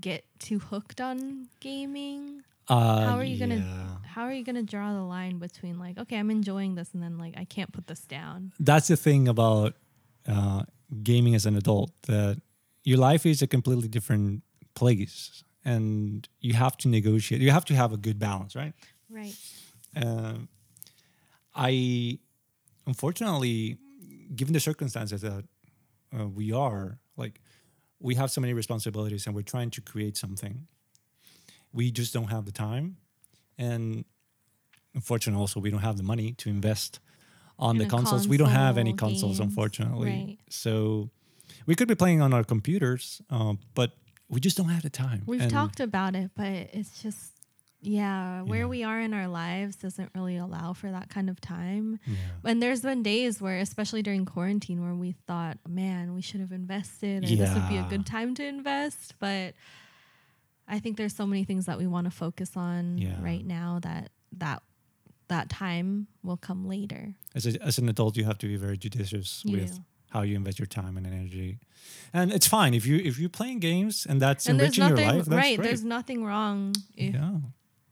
get 0.00 0.24
too 0.38 0.58
hooked 0.58 1.00
on 1.00 1.48
gaming? 1.60 2.42
Uh, 2.68 3.06
How 3.06 3.16
are 3.16 3.24
you 3.24 3.38
gonna 3.38 3.56
yeah. 3.56 3.96
how 4.14 4.22
are 4.22 4.32
you 4.32 4.42
gonna 4.44 4.62
draw 4.62 4.92
the 4.92 5.02
line 5.02 5.38
between 5.38 5.78
like, 5.78 5.98
okay, 5.98 6.18
I'm 6.18 6.30
enjoying 6.30 6.74
this 6.74 6.92
and 6.94 7.02
then 7.02 7.16
like 7.18 7.34
I 7.36 7.44
can't 7.44 7.72
put 7.72 7.86
this 7.86 8.00
down? 8.00 8.52
that's 8.58 8.88
the 8.88 8.96
thing 8.96 9.28
about 9.28 9.74
uh, 10.28 10.62
gaming 11.02 11.34
as 11.34 11.46
an 11.46 11.56
adult 11.56 11.90
that 12.02 12.40
your 12.84 12.98
life 12.98 13.26
is 13.26 13.42
a 13.42 13.46
completely 13.46 13.88
different 13.88 14.42
place 14.74 15.42
and 15.64 16.28
you 16.40 16.54
have 16.54 16.76
to 16.76 16.88
negotiate 16.88 17.40
you 17.40 17.50
have 17.50 17.64
to 17.64 17.74
have 17.74 17.92
a 17.92 17.96
good 17.96 18.18
balance 18.18 18.54
right 18.54 18.72
Right. 19.10 19.34
um, 19.96 20.48
i 21.54 22.18
unfortunately 22.86 23.78
given 24.34 24.52
the 24.52 24.60
circumstances 24.60 25.22
that 25.22 25.44
uh, 26.18 26.26
we 26.26 26.52
are 26.52 26.98
like 27.16 27.40
we 28.00 28.14
have 28.14 28.30
so 28.30 28.40
many 28.40 28.52
responsibilities 28.52 29.26
and 29.26 29.34
we're 29.34 29.42
trying 29.42 29.70
to 29.70 29.80
create 29.80 30.16
something 30.16 30.66
we 31.72 31.90
just 31.90 32.12
don't 32.12 32.30
have 32.30 32.44
the 32.44 32.52
time 32.52 32.96
and 33.58 34.04
unfortunately 34.94 35.40
also 35.40 35.60
we 35.60 35.70
don't 35.70 35.80
have 35.82 35.96
the 35.96 36.02
money 36.02 36.32
to 36.32 36.48
invest 36.50 37.00
on 37.58 37.76
In 37.76 37.82
the 37.82 37.88
consoles 37.88 38.28
we 38.28 38.36
don't 38.36 38.50
have 38.50 38.76
any 38.78 38.92
consoles 38.92 39.38
games, 39.38 39.40
unfortunately 39.40 40.10
right. 40.10 40.38
so 40.50 41.10
we 41.66 41.74
could 41.74 41.88
be 41.88 41.94
playing 41.94 42.20
on 42.20 42.32
our 42.34 42.44
computers 42.44 43.22
uh, 43.30 43.54
but 43.74 43.92
we 44.28 44.40
just 44.40 44.56
don't 44.56 44.68
have 44.68 44.82
the 44.82 44.90
time 44.90 45.22
We've 45.26 45.40
And- 45.40 45.50
talked 45.50 45.80
about 45.80 46.14
it, 46.16 46.30
but 46.36 46.46
it's 46.72 47.02
just 47.02 47.32
yeah, 47.82 48.42
where 48.42 48.60
Yeah. 48.60 48.66
we 48.66 48.82
are 48.82 49.00
in 49.00 49.14
our 49.14 49.28
lives 49.28 49.76
doesn't 49.76 50.10
really 50.14 50.36
allow 50.36 50.72
for 50.72 50.90
that 50.90 51.08
kind 51.08 51.30
of 51.30 51.40
time. 51.40 52.00
yeah. 52.06 52.16
And 52.44 52.60
there's 52.60 52.80
been 52.80 53.02
days 53.04 53.40
where, 53.40 53.58
especially 53.58 54.02
during 54.02 54.24
quarantine, 54.24 54.82
where 54.82 54.94
we 54.94 55.12
thought, 55.28 55.58
man, 55.68 56.12
we 56.14 56.20
should 56.22 56.40
have 56.40 56.50
invested, 56.50 57.22
or 57.24 57.28
this 57.28 57.54
would 57.54 57.68
be 57.68 57.76
a 57.76 57.84
good 57.88 58.04
time 58.04 58.34
to 58.36 58.44
invest. 58.44 59.14
But 59.20 59.54
I 60.66 60.80
think 60.80 60.96
there's 60.96 61.14
so 61.14 61.26
many 61.26 61.44
things 61.44 61.66
that 61.66 61.78
we 61.78 61.86
want 61.86 62.06
to 62.06 62.10
focus 62.10 62.56
on 62.56 62.98
Yeah. 62.98 63.22
right 63.22 63.44
now 63.44 63.78
that 63.82 64.10
that 64.38 64.62
that 65.28 65.48
time 65.48 66.06
will 66.22 66.36
come 66.36 66.66
later. 66.68 67.14
as, 67.34 67.46
a, 67.46 67.60
as 67.62 67.78
an 67.78 67.88
adult 67.88 68.16
you 68.16 68.24
have 68.24 68.38
to 68.38 68.46
be 68.46 68.56
very 68.56 68.76
judicious 68.76 69.42
You 69.44 69.58
with 69.58 69.76
do. 69.76 69.82
how 70.10 70.22
you 70.22 70.36
invest 70.36 70.58
your 70.58 70.66
time 70.66 70.96
and 70.96 71.06
energy 71.06 71.58
and 72.12 72.32
it's 72.32 72.46
fine 72.46 72.74
if 72.74 72.86
you 72.86 72.96
if 72.98 73.18
you're 73.18 73.28
playing 73.28 73.60
games 73.60 74.06
and 74.08 74.20
that's 74.20 74.46
and 74.46 74.60
enriching 74.60 74.86
your 74.88 74.96
life 74.96 75.24
that's 75.24 75.28
right. 75.28 75.56
great. 75.58 75.66
There's 75.68 75.84
nothing 75.84 76.24
wrong 76.24 76.74
yeah 76.94 77.38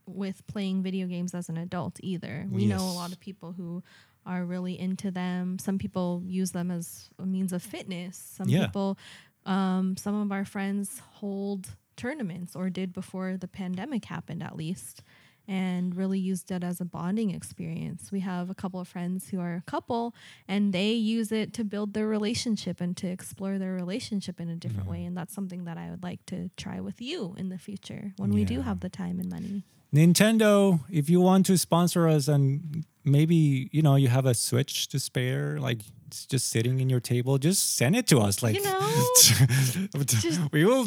with 0.06 0.46
playing 0.46 0.82
video 0.82 1.06
games 1.06 1.34
as 1.34 1.48
an 1.48 1.56
adult 1.56 1.98
either. 2.02 2.46
We 2.50 2.66
know 2.66 2.76
a 2.84 2.92
lot 3.02 3.10
of 3.12 3.18
people 3.20 3.52
who 3.52 3.82
are 4.26 4.44
really 4.44 4.78
into 4.78 5.10
them. 5.10 5.58
Some 5.58 5.78
people 5.78 6.22
use 6.26 6.52
them 6.52 6.70
as 6.70 7.08
a 7.18 7.24
means 7.24 7.52
of 7.54 7.62
fitness. 7.62 8.16
Some 8.36 8.48
Yeah. 8.50 8.66
people, 8.66 8.98
um, 9.46 9.96
some 9.96 10.14
of 10.14 10.30
our 10.30 10.44
friends 10.44 11.00
hold 11.14 11.76
tournaments 11.96 12.54
or 12.54 12.68
did 12.68 12.92
before 12.92 13.38
the 13.38 13.48
pandemic 13.48 14.04
happened, 14.04 14.42
at 14.42 14.56
least, 14.56 15.02
and 15.46 15.94
really 15.94 16.18
used 16.18 16.50
it 16.50 16.64
as 16.64 16.80
a 16.80 16.84
bonding 16.84 17.30
experience. 17.30 18.10
We 18.10 18.20
have 18.20 18.50
a 18.50 18.54
couple 18.54 18.80
of 18.80 18.88
friends 18.88 19.28
who 19.30 19.40
are 19.40 19.54
a 19.54 19.62
couple 19.70 20.14
and 20.48 20.72
they 20.72 20.92
use 20.92 21.32
it 21.32 21.52
to 21.54 21.64
build 21.64 21.94
their 21.94 22.06
relationship 22.06 22.80
and 22.80 22.96
to 22.96 23.06
explore 23.06 23.58
their 23.58 23.72
relationship 23.72 24.40
in 24.40 24.48
a 24.48 24.56
different 24.56 24.88
way. 24.88 24.98
Mm-hmm. 24.98 25.08
And 25.08 25.16
that's 25.16 25.34
something 25.34 25.64
that 25.64 25.76
I 25.76 25.90
would 25.90 26.02
like 26.02 26.24
to 26.26 26.50
try 26.56 26.80
with 26.80 27.00
you 27.00 27.34
in 27.36 27.48
the 27.48 27.58
future 27.58 28.12
when 28.16 28.32
we 28.32 28.44
do 28.44 28.62
have 28.62 28.80
the 28.80 28.88
time 28.88 29.20
and 29.20 29.30
money. 29.30 29.64
Nintendo, 29.94 30.80
if 30.90 31.08
you 31.08 31.20
want 31.20 31.46
to 31.46 31.56
sponsor 31.56 32.08
us 32.08 32.26
and 32.26 32.84
maybe 33.04 33.68
you 33.72 33.82
know 33.82 33.96
you 33.96 34.08
have 34.08 34.26
a 34.26 34.34
switch 34.34 34.88
to 34.88 34.98
spare 34.98 35.58
like 35.60 35.80
it's 36.06 36.26
just 36.26 36.48
sitting 36.50 36.80
in 36.80 36.88
your 36.88 37.00
table 37.00 37.38
just 37.38 37.76
send 37.76 37.96
it 37.96 38.06
to 38.06 38.18
us 38.20 38.42
like 38.42 38.54
You 38.56 38.62
know, 38.62 38.80
we 40.52 40.64
will 40.64 40.86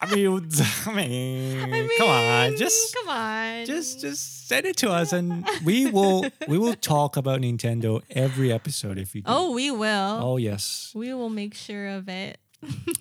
I 0.00 0.14
mean, 0.14 0.50
I 0.86 1.66
mean 1.66 1.88
come 1.98 2.08
on 2.08 2.56
just 2.56 2.94
come 2.94 3.08
on, 3.08 3.64
just 3.66 4.00
just 4.00 4.48
send 4.48 4.66
it 4.66 4.76
to 4.78 4.90
us 4.90 5.12
and 5.12 5.46
we 5.64 5.90
will 5.90 6.26
we 6.48 6.58
will 6.58 6.74
talk 6.74 7.16
about 7.16 7.40
nintendo 7.40 8.02
every 8.10 8.52
episode 8.52 8.98
if 8.98 9.14
you 9.14 9.22
do. 9.22 9.30
Oh, 9.30 9.52
we 9.52 9.70
will. 9.70 10.18
oh 10.22 10.36
yes 10.36 10.92
We 10.94 11.14
will 11.14 11.30
make 11.30 11.54
sure 11.54 11.88
of 11.88 12.08
it. 12.08 12.38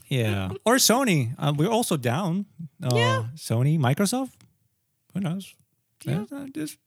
yeah 0.08 0.52
or 0.66 0.76
sony 0.76 1.36
uh, 1.38 1.54
we're 1.56 1.70
also 1.72 1.98
down 1.98 2.46
uh, 2.82 2.90
Yeah. 2.96 3.24
sony 3.36 3.78
microsoft 3.78 4.32
who 5.14 5.20
knows 5.20 5.54
Yeah. 6.06 6.24
Uh, 6.32 6.48
just 6.56 6.78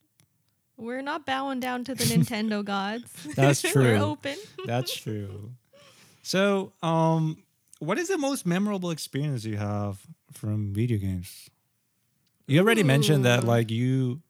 We're 0.83 1.03
not 1.03 1.25
bowing 1.25 1.61
down 1.61 1.85
to 1.85 1.95
the 1.95 2.05
Nintendo 2.05 2.65
gods. 2.75 3.13
That's 3.37 3.63
true. 3.73 3.83
We're 3.83 3.97
open. 3.97 4.37
That's 4.67 4.95
true. 5.05 5.53
So, 6.23 6.73
um, 6.83 7.43
what 7.79 7.99
is 7.99 8.09
the 8.09 8.19
most 8.19 8.47
memorable 8.47 8.91
experience 8.91 9.45
you 9.45 9.57
have 9.57 10.01
from 10.33 10.73
video 10.75 10.99
games? 10.99 11.49
You 12.47 12.61
already 12.61 12.83
mentioned 12.83 13.25
that, 13.25 13.45
like 13.45 13.71
you, 13.71 14.21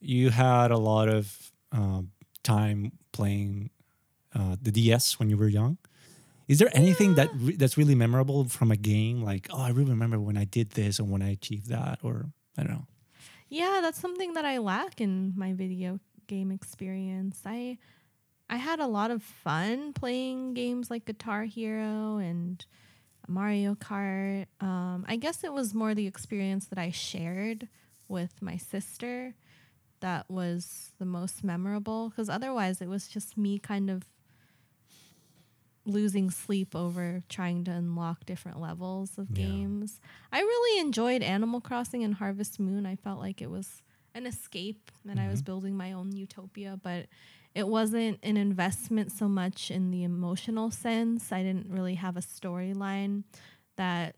you 0.00 0.30
had 0.30 0.70
a 0.70 0.76
lot 0.76 1.08
of 1.08 1.52
um, 1.72 2.10
time 2.42 2.92
playing 3.12 3.70
uh, 4.34 4.56
the 4.60 4.70
DS 4.70 5.18
when 5.18 5.30
you 5.30 5.36
were 5.36 5.48
young. 5.48 5.78
Is 6.48 6.58
there 6.58 6.70
anything 6.72 7.14
that 7.14 7.30
re- 7.34 7.56
that's 7.56 7.76
really 7.76 7.94
memorable 7.94 8.44
from 8.48 8.70
a 8.70 8.76
game? 8.76 9.22
Like, 9.22 9.48
oh, 9.50 9.60
I 9.60 9.70
really 9.70 9.90
remember 9.90 10.18
when 10.18 10.36
I 10.36 10.44
did 10.44 10.70
this 10.70 10.98
and 10.98 11.10
when 11.10 11.22
I 11.22 11.30
achieved 11.30 11.68
that, 11.68 12.00
or 12.02 12.26
I 12.56 12.62
don't 12.62 12.72
know. 12.72 12.86
Yeah, 13.48 13.80
that's 13.82 14.00
something 14.00 14.34
that 14.34 14.44
I 14.44 14.58
lack 14.58 15.00
in 15.00 15.32
my 15.36 15.52
video 15.52 16.00
game 16.26 16.50
experience. 16.50 17.40
I 17.44 17.78
I 18.50 18.56
had 18.56 18.80
a 18.80 18.86
lot 18.86 19.10
of 19.10 19.22
fun 19.22 19.92
playing 19.92 20.54
games 20.54 20.90
like 20.90 21.04
Guitar 21.06 21.44
Hero 21.44 22.18
and 22.18 22.64
Mario 23.28 23.74
Kart. 23.74 24.46
Um, 24.60 25.04
I 25.08 25.16
guess 25.16 25.44
it 25.44 25.52
was 25.52 25.74
more 25.74 25.94
the 25.94 26.06
experience 26.06 26.66
that 26.66 26.78
I 26.78 26.90
shared 26.90 27.68
with 28.08 28.42
my 28.42 28.56
sister 28.56 29.34
that 30.00 30.30
was 30.30 30.92
the 30.98 31.04
most 31.06 31.44
memorable 31.44 32.10
because 32.10 32.28
otherwise 32.28 32.80
it 32.82 32.88
was 32.88 33.08
just 33.08 33.36
me 33.38 33.58
kind 33.58 33.90
of 33.90 34.04
losing 35.88 36.30
sleep 36.30 36.74
over 36.76 37.22
trying 37.28 37.64
to 37.64 37.70
unlock 37.72 38.24
different 38.26 38.60
levels 38.60 39.18
of 39.18 39.28
Yeah. 39.30 39.46
games. 39.46 40.00
I 40.30 40.40
really 40.40 40.80
enjoyed 40.80 41.22
Animal 41.22 41.60
Crossing 41.60 42.04
and 42.04 42.14
Harvest 42.14 42.60
Moon. 42.60 42.86
I 42.86 42.94
felt 42.96 43.18
like 43.18 43.40
it 43.42 43.50
was 43.50 43.82
an 44.14 44.26
escape 44.26 44.90
and 45.08 45.18
I 45.20 45.28
was 45.28 45.42
building 45.42 45.76
my 45.76 45.92
own 45.92 46.12
utopia, 46.14 46.78
but 46.82 47.06
it 47.54 47.66
wasn't 47.66 48.18
an 48.22 48.36
investment 48.36 49.10
so 49.12 49.28
much 49.28 49.70
in 49.70 49.90
the 49.90 50.04
emotional 50.04 50.70
sense. 50.70 51.32
I 51.32 51.42
didn't 51.42 51.70
really 51.70 51.94
have 51.94 52.16
a 52.16 52.20
storyline 52.20 53.24
that 53.76 54.16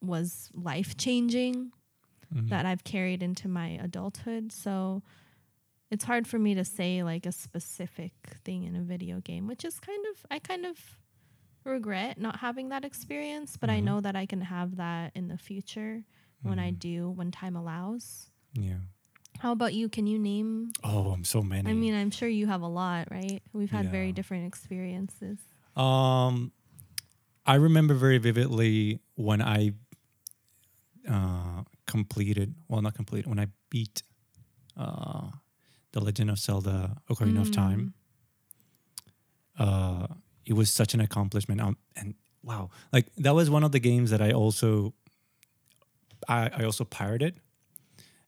was 0.00 0.50
life 0.54 0.96
changing 0.96 1.72
Mhm. 2.34 2.48
that 2.48 2.66
I've 2.66 2.84
carried 2.84 3.22
into 3.22 3.46
my 3.48 3.68
adulthood. 3.68 4.50
So 4.52 5.02
it's 5.90 6.04
hard 6.04 6.26
for 6.26 6.38
me 6.38 6.54
to 6.54 6.64
say 6.64 7.02
like 7.02 7.26
a 7.26 7.32
specific 7.32 8.12
thing 8.44 8.64
in 8.64 8.74
a 8.74 8.82
video 8.82 9.20
game, 9.20 9.46
which 9.46 9.64
is 9.64 9.78
kind 9.78 10.04
of 10.10 10.24
I 10.30 10.38
kind 10.38 10.64
of 10.64 10.98
regret 11.64 12.18
not 12.18 12.36
having 12.40 12.68
that 12.70 12.84
experience, 12.84 13.56
but 13.56 13.70
I 13.70 13.80
Mhm. 13.80 13.84
know 13.84 14.00
that 14.00 14.16
I 14.16 14.26
can 14.26 14.40
have 14.42 14.76
that 14.76 15.12
in 15.14 15.28
the 15.28 15.38
future 15.38 16.04
when 16.42 16.58
I 16.58 16.70
Mhm. 16.72 16.78
do 16.78 17.10
when 17.10 17.30
time 17.30 17.56
allows. 17.56 18.30
Yeah. 18.54 18.80
How 19.38 19.52
about 19.52 19.74
you? 19.74 19.88
Can 19.88 20.06
you 20.06 20.18
name 20.18 20.72
Oh, 20.84 21.12
I'm 21.12 21.24
so 21.24 21.42
many. 21.42 21.70
I 21.70 21.74
mean, 21.74 21.94
I'm 21.94 22.10
sure 22.10 22.28
you 22.28 22.46
have 22.46 22.62
a 22.62 22.68
lot, 22.68 23.10
right? 23.10 23.42
We've 23.52 23.70
had 23.70 23.90
very 23.90 24.12
different 24.12 24.46
experiences. 24.46 25.38
Um, 25.76 26.52
I 27.46 27.56
remember 27.56 27.94
very 27.94 28.18
vividly 28.18 29.00
when 29.14 29.40
I 29.42 29.74
uh, 31.08 31.64
completed, 31.86 32.54
well, 32.68 32.80
not 32.82 32.94
completed, 32.94 33.28
when 33.28 33.40
I 33.40 33.48
beat 33.70 34.02
uh, 34.76 35.30
The 35.92 36.00
Legend 36.00 36.30
of 36.30 36.38
Zelda 36.38 37.02
Ocarina 37.10 37.40
of 37.40 37.50
Time. 37.50 37.94
Uh, 39.58 40.06
it 40.46 40.54
was 40.54 40.70
such 40.70 40.94
an 40.94 41.00
accomplishment. 41.00 41.60
Um, 41.60 41.76
and 41.96 42.14
wow, 42.42 42.70
like 42.92 43.06
that 43.18 43.34
was 43.34 43.48
one 43.50 43.64
of 43.64 43.72
the 43.72 43.78
games 43.80 44.10
that 44.10 44.20
I 44.22 44.32
also, 44.32 44.92
I, 46.28 46.50
I 46.58 46.64
also 46.64 46.84
pirated. 46.84 47.34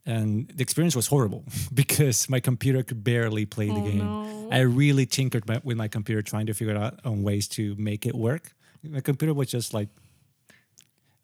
And 0.06 0.48
the 0.54 0.62
experience 0.62 0.94
was 0.94 1.06
horrible 1.06 1.44
because 1.74 2.28
my 2.28 2.38
computer 2.40 2.82
could 2.82 3.02
barely 3.02 3.46
play 3.46 3.68
the 3.68 3.80
Oh, 3.80 3.84
game. 3.84 3.98
no. 3.98 4.48
I 4.52 4.60
really 4.60 5.06
tinkered 5.06 5.48
my, 5.48 5.60
with 5.64 5.76
my 5.78 5.88
computer 5.88 6.20
trying 6.22 6.46
to 6.46 6.52
figure 6.54 6.76
out 6.76 7.00
on 7.04 7.22
ways 7.22 7.48
to 7.56 7.74
make 7.78 8.04
it 8.04 8.14
work. 8.14 8.52
My 8.82 9.00
computer 9.00 9.32
was 9.32 9.48
just 9.50 9.72
like 9.72 9.88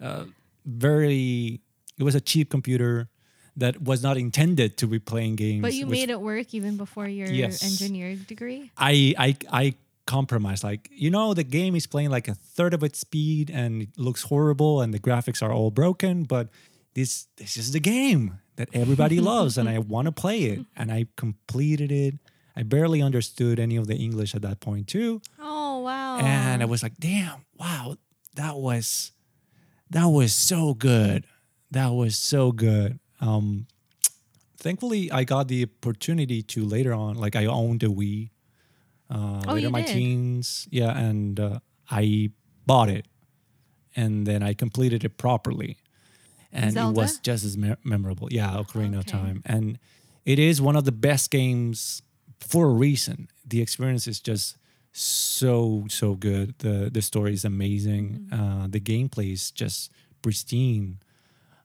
uh, 0.01 0.25
very. 0.65 1.61
It 1.99 2.03
was 2.05 2.15
a 2.15 2.21
cheap 2.21 2.49
computer 2.51 3.11
that 3.57 3.83
was 3.83 4.03
not 4.03 4.17
intended 4.17 4.79
to 4.79 4.87
be 4.87 4.99
playing 4.99 5.37
games. 5.37 5.61
But 5.61 5.75
you 5.75 5.85
with- 5.87 5.93
made 5.99 6.09
it 6.11 6.21
work 6.21 6.55
even 6.55 6.79
before 6.79 7.07
your 7.07 7.29
Yes. 7.29 7.63
engineering 7.63 8.25
degree. 8.27 8.71
I 8.79 9.15
I 9.19 9.37
I 9.53 9.75
compromised. 10.11 10.65
Like 10.65 10.89
you 10.93 11.11
know, 11.11 11.35
the 11.35 11.45
game 11.45 11.77
is 11.77 11.87
playing 11.87 12.11
like 12.11 12.27
a 12.27 12.35
third 12.35 12.75
of 12.75 12.83
its 12.83 12.99
speed 12.99 13.49
and 13.49 13.83
it 13.83 13.97
looks 13.97 14.23
horrible 14.25 14.81
and 14.81 14.93
the 14.93 14.99
graphics 14.99 15.41
are 15.41 15.53
all 15.53 15.71
broken. 15.71 16.25
But 16.25 16.49
this 16.95 17.29
this 17.37 17.57
is 17.57 17.71
the 17.73 17.81
game 17.81 18.41
that 18.57 18.69
everybody 18.73 19.21
loves 19.33 19.57
and 19.57 19.69
I 19.69 19.79
want 19.79 20.07
to 20.07 20.13
play 20.13 20.41
it. 20.53 20.67
And 20.77 20.91
I 20.91 21.07
completed 21.17 21.93
it. 21.93 22.15
I 22.57 22.65
barely 22.65 23.01
understood 23.01 23.61
any 23.61 23.77
of 23.77 23.87
the 23.87 23.95
English 23.95 24.35
at 24.35 24.43
that 24.43 24.59
point 24.59 24.89
too. 24.89 25.23
Oh 25.39 25.79
wow! 25.81 26.19
And 26.19 26.61
I 26.61 26.67
was 26.67 26.83
like, 26.83 26.97
damn, 26.99 27.47
wow, 27.57 27.97
that 28.35 28.57
was 28.57 29.13
that 29.91 30.07
was 30.07 30.35
so 30.35 30.75
good. 30.75 31.25
That 31.71 31.93
was 31.95 32.17
so 32.17 32.51
good. 32.51 32.99
Um 33.21 33.69
thankfully 34.59 35.13
I 35.13 35.23
got 35.23 35.47
the 35.47 35.63
opportunity 35.65 36.43
to 36.43 36.65
later 36.65 36.93
on, 36.93 37.15
like 37.15 37.37
I 37.37 37.47
owned 37.47 37.85
a 37.85 37.89
Wii. 37.89 38.31
Uh, 39.11 39.43
Oh, 39.49 39.55
later 39.55 39.67
in 39.67 39.73
my 39.73 39.83
did? 39.83 39.93
teens. 39.95 40.69
Yeah, 40.71 40.97
and 40.97 41.39
uh, 41.41 41.59
I 41.91 42.31
bought 42.67 42.89
it. 42.89 43.07
And 43.97 44.25
then 44.27 44.43
I 44.43 44.55
completed 44.55 45.05
it 45.05 45.17
properly. 45.19 45.79
And 46.53 46.77
it 46.77 46.95
was 46.95 47.19
just 47.19 47.45
as 47.45 47.57
me- 47.57 47.75
memorable. 47.85 48.29
Yeah, 48.31 48.51
Ocarina 48.57 48.99
of 48.99 49.07
Time. 49.07 49.43
And 49.45 49.79
it 50.25 50.39
is 50.39 50.61
one 50.61 50.77
of 50.77 50.85
the 50.85 50.93
best 50.93 51.31
games 51.31 52.03
for 52.41 52.67
a 52.67 52.73
reason. 52.73 53.29
The 53.47 53.61
experience 53.61 54.07
is 54.07 54.21
just 54.21 54.57
so 54.93 55.85
so 55.89 56.15
good. 56.15 56.55
The 56.59 56.89
the 56.93 57.03
story 57.03 57.33
is 57.35 57.45
amazing. 57.45 58.29
Uh, 58.33 58.67
the 58.69 58.81
gameplay 58.81 59.33
is 59.33 59.51
just 59.51 59.93
pristine. 60.23 60.99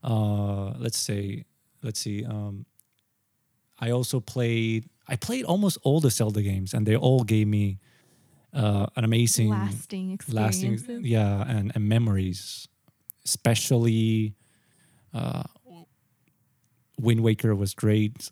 Uh, 0.03 0.73
let's 0.77 0.97
say, 0.99 1.45
let's 1.83 1.99
see. 1.99 2.23
Um, 2.25 2.65
I 3.79 3.91
also 3.91 4.19
played. 4.19 4.89
I 5.07 5.15
played 5.15 5.45
almost 5.45 5.77
all 5.83 5.99
the 5.99 6.09
Zelda 6.09 6.41
games, 6.41 6.73
and 6.73 6.85
they 6.85 6.95
all 6.95 7.23
gave 7.23 7.47
me 7.47 7.79
uh, 8.53 8.87
an 8.95 9.03
amazing, 9.03 9.49
lasting 9.49 10.19
lasting, 10.29 10.79
yeah, 11.03 11.43
and, 11.47 11.71
and 11.75 11.87
memories. 11.87 12.67
Especially, 13.25 14.35
uh, 15.13 15.43
Wind 16.99 17.21
Waker 17.21 17.55
was 17.55 17.73
great. 17.73 18.31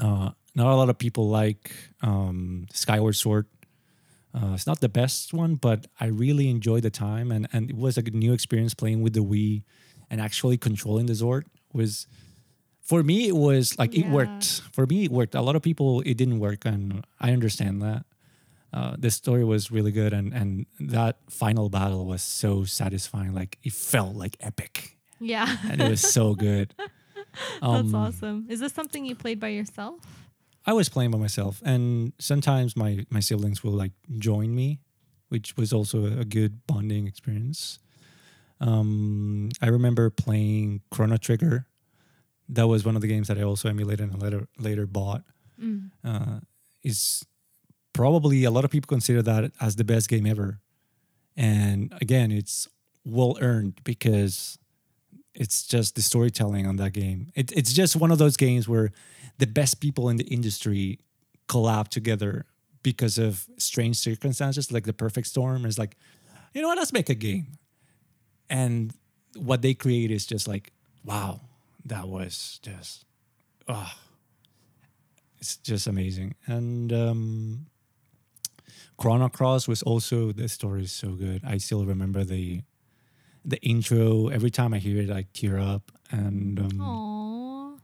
Uh, 0.00 0.30
not 0.54 0.66
a 0.66 0.76
lot 0.76 0.88
of 0.88 0.98
people 0.98 1.28
like 1.28 1.72
um, 2.02 2.66
Skyward 2.72 3.16
Sword. 3.16 3.46
Uh, 4.34 4.52
it's 4.54 4.66
not 4.66 4.80
the 4.80 4.88
best 4.88 5.34
one, 5.34 5.56
but 5.56 5.86
I 6.00 6.06
really 6.06 6.48
enjoyed 6.48 6.82
the 6.82 6.90
time, 6.90 7.30
and, 7.30 7.48
and 7.52 7.70
it 7.70 7.76
was 7.76 7.98
a 7.98 8.02
new 8.02 8.32
experience 8.32 8.72
playing 8.74 9.02
with 9.02 9.12
the 9.12 9.20
Wii 9.20 9.62
and 10.10 10.20
actually 10.20 10.58
controlling 10.58 11.06
the 11.06 11.14
Zord 11.14 11.44
was 11.72 12.06
for 12.82 13.02
me 13.02 13.28
it 13.28 13.36
was 13.36 13.78
like 13.78 13.94
it 13.94 14.06
worked. 14.08 14.60
For 14.72 14.86
me 14.86 15.04
it 15.04 15.10
worked. 15.10 15.34
A 15.34 15.40
lot 15.42 15.56
of 15.56 15.62
people 15.62 16.00
it 16.04 16.16
didn't 16.16 16.38
work, 16.40 16.64
and 16.64 17.04
I 17.20 17.32
understand 17.32 17.80
that. 17.82 18.04
Uh, 18.72 18.96
the 18.98 19.10
story 19.10 19.44
was 19.44 19.70
really 19.70 19.92
good, 19.92 20.12
and 20.12 20.32
and 20.34 20.66
that 20.80 21.16
final 21.28 21.68
battle 21.68 22.06
was 22.06 22.22
so 22.22 22.64
satisfying. 22.64 23.34
Like 23.34 23.58
it 23.62 23.72
felt 23.72 24.16
like 24.16 24.36
epic, 24.40 24.96
Yeah, 25.20 25.46
and 25.70 25.80
it 25.80 25.88
was 25.90 26.00
so 26.00 26.34
good. 26.34 26.74
that's 26.78 27.62
Um, 27.62 27.94
awesome. 27.94 28.46
Is 28.48 28.60
this 28.60 28.72
something 28.72 29.04
you 29.04 29.14
played 29.14 29.38
by 29.40 29.48
yourself? 29.48 30.00
I 30.64 30.72
was 30.72 30.88
playing 30.88 31.10
by 31.10 31.18
myself, 31.18 31.60
and 31.64 32.12
sometimes 32.18 32.74
my 32.76 33.04
my 33.10 33.20
siblings 33.20 33.62
will 33.62 33.76
like 33.76 33.92
join 34.18 34.54
me, 34.54 34.80
which 35.28 35.54
was 35.56 35.72
also 35.72 36.06
a 36.06 36.24
good 36.24 36.66
bonding 36.66 37.06
experience. 37.06 37.78
Um, 38.60 39.50
I 39.60 39.68
remember 39.68 40.08
playing 40.10 40.80
Chrono 40.90 41.16
Trigger. 41.16 41.66
That 42.52 42.68
was 42.68 42.84
one 42.84 42.96
of 42.96 43.02
the 43.02 43.08
games 43.08 43.28
that 43.28 43.38
I 43.38 43.42
also 43.42 43.68
emulated 43.68 44.10
and 44.10 44.20
later 44.20 44.48
later 44.58 44.86
bought. 44.86 45.22
Mm. 45.60 45.90
Uh, 46.04 46.40
is 46.82 47.24
probably 47.92 48.44
a 48.44 48.50
lot 48.50 48.64
of 48.64 48.70
people 48.70 48.88
consider 48.88 49.22
that 49.22 49.52
as 49.60 49.76
the 49.76 49.84
best 49.84 50.08
game 50.08 50.26
ever, 50.26 50.60
and 51.36 51.92
again, 52.00 52.30
it's 52.30 52.68
well 53.04 53.36
earned 53.40 53.80
because 53.84 54.58
it's 55.34 55.66
just 55.66 55.94
the 55.94 56.02
storytelling 56.02 56.66
on 56.66 56.76
that 56.76 56.92
game. 56.92 57.32
It, 57.34 57.52
it's 57.52 57.72
just 57.72 57.96
one 57.96 58.10
of 58.10 58.18
those 58.18 58.36
games 58.36 58.68
where 58.68 58.92
the 59.38 59.46
best 59.46 59.80
people 59.80 60.08
in 60.08 60.16
the 60.16 60.24
industry 60.24 60.98
collab 61.48 61.88
together 61.88 62.44
because 62.82 63.18
of 63.18 63.46
strange 63.58 63.96
circumstances, 63.96 64.70
like 64.70 64.84
the 64.84 64.92
perfect 64.92 65.26
storm. 65.26 65.64
Is 65.64 65.78
like, 65.78 65.96
you 66.54 66.60
know 66.60 66.68
what? 66.68 66.78
Let's 66.78 66.92
make 66.92 67.08
a 67.08 67.14
game, 67.14 67.46
and 68.50 68.92
what 69.36 69.62
they 69.62 69.74
create 69.74 70.10
is 70.10 70.26
just 70.26 70.46
like, 70.46 70.72
wow, 71.04 71.40
that 71.86 72.08
was 72.08 72.58
just, 72.62 73.04
oh, 73.68 73.90
it's 75.38 75.56
just 75.56 75.86
amazing. 75.86 76.34
And 76.46 76.92
um, 76.92 77.66
Chrono 78.96 79.28
Cross 79.28 79.68
was 79.68 79.82
also 79.82 80.32
the 80.32 80.48
story 80.48 80.82
is 80.82 80.92
so 80.92 81.10
good. 81.12 81.42
I 81.44 81.58
still 81.58 81.84
remember 81.84 82.24
the 82.24 82.62
the 83.44 83.58
intro. 83.62 84.28
Every 84.28 84.50
time 84.50 84.72
I 84.72 84.78
hear 84.78 85.02
it, 85.02 85.10
I 85.10 85.26
tear 85.32 85.58
up. 85.58 85.90
And 86.12 86.60
um, 86.60 86.70
Aww. 86.78 87.80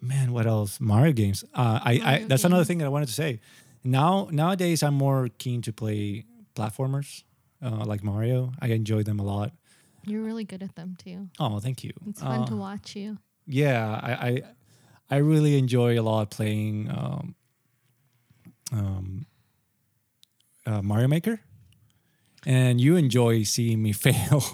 man, 0.00 0.32
what 0.32 0.46
else? 0.46 0.80
Mario 0.80 1.12
games. 1.12 1.44
Uh, 1.54 1.78
I, 1.84 1.92
I 1.92 2.00
Mario 2.10 2.26
that's 2.28 2.44
another 2.44 2.64
thing 2.64 2.78
that 2.78 2.86
I 2.86 2.88
wanted 2.88 3.06
to 3.06 3.14
say. 3.14 3.40
Now 3.84 4.28
nowadays, 4.32 4.82
I'm 4.82 4.94
more 4.94 5.28
keen 5.38 5.62
to 5.62 5.72
play 5.72 6.24
platformers 6.56 7.22
uh, 7.62 7.84
like 7.84 8.02
Mario. 8.02 8.52
I 8.60 8.68
enjoy 8.68 9.04
them 9.04 9.20
a 9.20 9.22
lot. 9.24 9.52
You're 10.04 10.22
really 10.22 10.44
good 10.44 10.62
at 10.64 10.74
them 10.74 10.96
too. 10.98 11.28
Oh, 11.38 11.60
thank 11.60 11.84
you. 11.84 11.92
It's 12.08 12.20
fun 12.20 12.46
to 12.46 12.54
Uh, 12.54 12.56
watch 12.56 12.96
you. 12.96 13.18
Yeah 13.48 13.98
I, 14.02 14.12
I 14.12 14.42
i 15.10 15.16
really 15.16 15.58
enjoy 15.58 15.98
a 15.98 16.02
lot 16.02 16.30
playing 16.30 16.88
um 16.90 17.34
um 18.72 19.26
uh, 20.66 20.82
mario 20.82 21.08
maker 21.08 21.40
and 22.46 22.80
you 22.80 22.96
enjoy 22.96 23.42
seeing 23.42 23.82
me 23.82 23.92
fail 24.06 24.44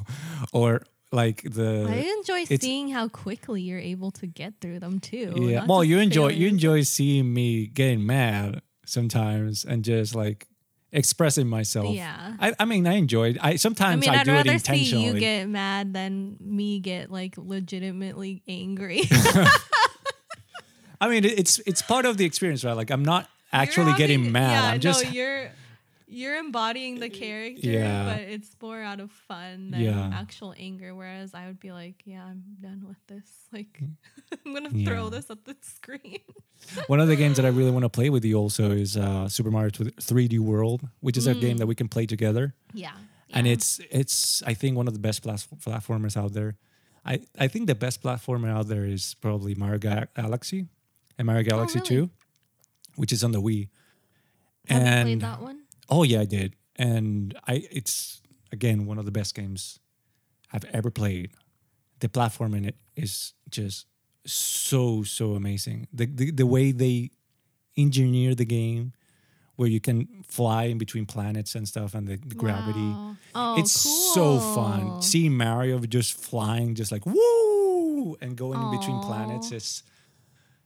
or 0.53 0.83
like 1.13 1.43
the 1.43 1.87
I 1.89 2.13
enjoy 2.19 2.45
seeing 2.45 2.89
how 2.91 3.09
quickly 3.09 3.63
you're 3.63 3.79
able 3.79 4.11
to 4.13 4.27
get 4.27 4.55
through 4.61 4.81
them 4.81 4.99
too. 4.99 5.35
yeah 5.37 5.65
well 5.67 5.85
you 5.85 5.99
enjoy 5.99 6.29
you 6.29 6.49
enjoy 6.49 6.83
seeing 6.83 7.33
me 7.33 7.67
getting 7.67 8.07
mad 8.07 8.63
sometimes 8.87 9.65
and 9.65 9.85
just 9.85 10.15
like 10.15 10.49
expressing 10.95 11.49
myself. 11.49 11.95
Yeah. 11.95 12.37
i, 12.39 12.55
I 12.59 12.65
mean 12.65 12.87
i 12.87 12.95
enjoy 12.95 13.31
it. 13.31 13.39
I 13.41 13.51
I 13.51 13.57
sometimes 13.57 14.01
mean, 14.01 14.11
i, 14.11 14.25
do 14.25 14.35
it 14.35 14.47
intentionally 14.47 15.05
you 15.05 15.21
get 15.21 15.49
mad 15.49 15.93
than 15.93 16.37
me 16.41 16.81
get 16.81 17.11
like 17.11 17.35
legitimately 17.37 18.43
angry. 18.49 19.03
i 21.01 21.09
mean 21.09 21.25
it's 21.25 21.59
it's 21.67 21.83
part 21.83 22.07
of 22.07 22.17
the 22.17 22.25
experience 22.25 22.65
right? 22.65 22.77
Like 22.77 22.91
i'm 22.91 23.05
not 23.05 23.29
actually 23.53 23.93
getting 23.95 24.33
mad. 24.33 24.53
Yeah, 24.53 24.71
i'm 24.71 24.81
just 24.81 25.05
no, 25.05 25.11
you're 25.11 25.51
you're 26.07 26.37
embodying 26.39 27.01
the 27.01 27.09
character, 27.09 27.69
Yeah. 27.71 28.05
but 28.15 28.21
it's 28.23 28.55
more 28.61 28.81
out 28.83 29.01
of 29.01 29.11
fun 29.11 29.71
than 29.71 29.81
Yeah. 29.81 30.11
actual 30.13 30.55
anger. 30.59 30.95
Whereas 30.95 31.33
I 31.35 31.47
would 31.47 31.59
be 31.61 31.73
like, 31.73 32.03
yeah, 32.05 32.25
I'm 32.25 32.43
done 32.61 32.85
with 32.87 32.99
this. 33.07 33.29
Like, 33.53 33.81
I'm 34.45 34.53
gonna 34.53 34.71
Mm. 34.71 34.81
Yeah. 34.81 34.87
throw 34.89 35.09
this 35.11 35.31
at 35.31 35.45
the 35.45 35.57
screen. 35.77 36.19
One 36.89 37.01
of 37.01 37.09
the 37.09 37.17
games 37.17 37.37
that 37.37 37.47
I 37.47 37.51
really 37.51 37.71
want 37.71 37.85
to 37.85 37.89
play 37.89 38.11
with 38.11 38.25
you 38.25 38.35
also 38.37 38.71
is 38.73 38.97
uh, 38.97 39.29
Super 39.29 39.51
Mario 39.51 39.71
3D 39.71 40.39
World, 40.41 40.81
which 41.01 41.17
is 41.17 41.27
a 41.27 41.35
game 41.35 41.59
that 41.59 41.67
we 41.67 41.75
can 41.75 41.89
play 41.89 42.07
together, 42.07 42.55
Yeah, 42.73 42.97
and 43.31 43.47
it's 43.47 43.81
it's 43.91 44.43
I 44.43 44.55
think 44.55 44.77
one 44.77 44.89
of 44.89 44.95
the 44.95 45.01
best 45.01 45.23
plas- 45.23 45.47
platformers 45.47 46.17
out 46.17 46.33
there. 46.33 46.57
I 47.05 47.21
I 47.39 47.49
think 47.49 47.67
the 47.69 47.75
best 47.75 48.03
platformer 48.03 48.49
out 48.51 48.67
there 48.69 48.85
is 48.87 49.15
probably 49.21 49.55
Mario 49.55 49.79
Ga- 49.79 50.09
Galaxy 50.17 50.67
and 51.19 51.27
Mario 51.27 51.43
Galaxy 51.45 51.79
Oh, 51.79 51.83
really? 51.91 52.07
2, 52.09 52.11
which 52.97 53.13
is 53.13 53.23
on 53.23 53.33
the 53.33 53.41
Wii. 53.43 53.69
Have 54.69 54.83
you 54.83 54.89
and 54.89 55.07
played 55.07 55.21
that 55.21 55.41
one? 55.43 55.61
Oh 55.89 56.03
yeah, 56.03 56.21
I 56.21 56.25
did, 56.25 56.55
and 56.77 57.37
I 57.47 57.67
it's 57.71 58.21
again 58.53 58.87
one 58.87 58.99
of 58.99 59.05
the 59.05 59.11
best 59.11 59.35
games 59.35 59.81
I've 60.53 60.65
ever 60.67 60.91
played. 60.91 61.31
The 62.01 62.09
platform 62.09 62.55
in 62.55 62.65
it 62.65 62.77
is 62.97 63.35
just 63.51 63.87
so 64.27 65.03
so 65.03 65.35
amazing. 65.35 65.89
The 65.93 66.07
the, 66.07 66.31
the 66.31 66.47
way 66.47 66.73
they 66.73 67.11
engineer 67.77 68.35
the 68.35 68.45
game, 68.45 68.93
where 69.57 69.69
you 69.69 69.81
can 69.81 70.09
fly 70.27 70.65
in 70.65 70.79
between 70.79 71.07
planets 71.07 71.55
and 71.55 71.67
stuff, 71.67 71.95
and 71.95 72.07
the, 72.07 72.17
the 72.17 72.35
gravity. 72.35 72.81
Wow. 72.81 73.17
Oh, 73.35 73.59
it's 73.59 73.73
so 73.73 74.39
fun. 74.39 75.03
Seeing 75.03 75.37
Mario 75.37 75.79
just 75.81 76.15
flying, 76.15 76.75
just 76.75 76.93
like 76.93 77.05
woo, 77.05 78.17
and 78.21 78.37
going 78.37 78.61
in 78.61 78.79
between 78.79 79.01
planets 79.01 79.51
is 79.53 79.83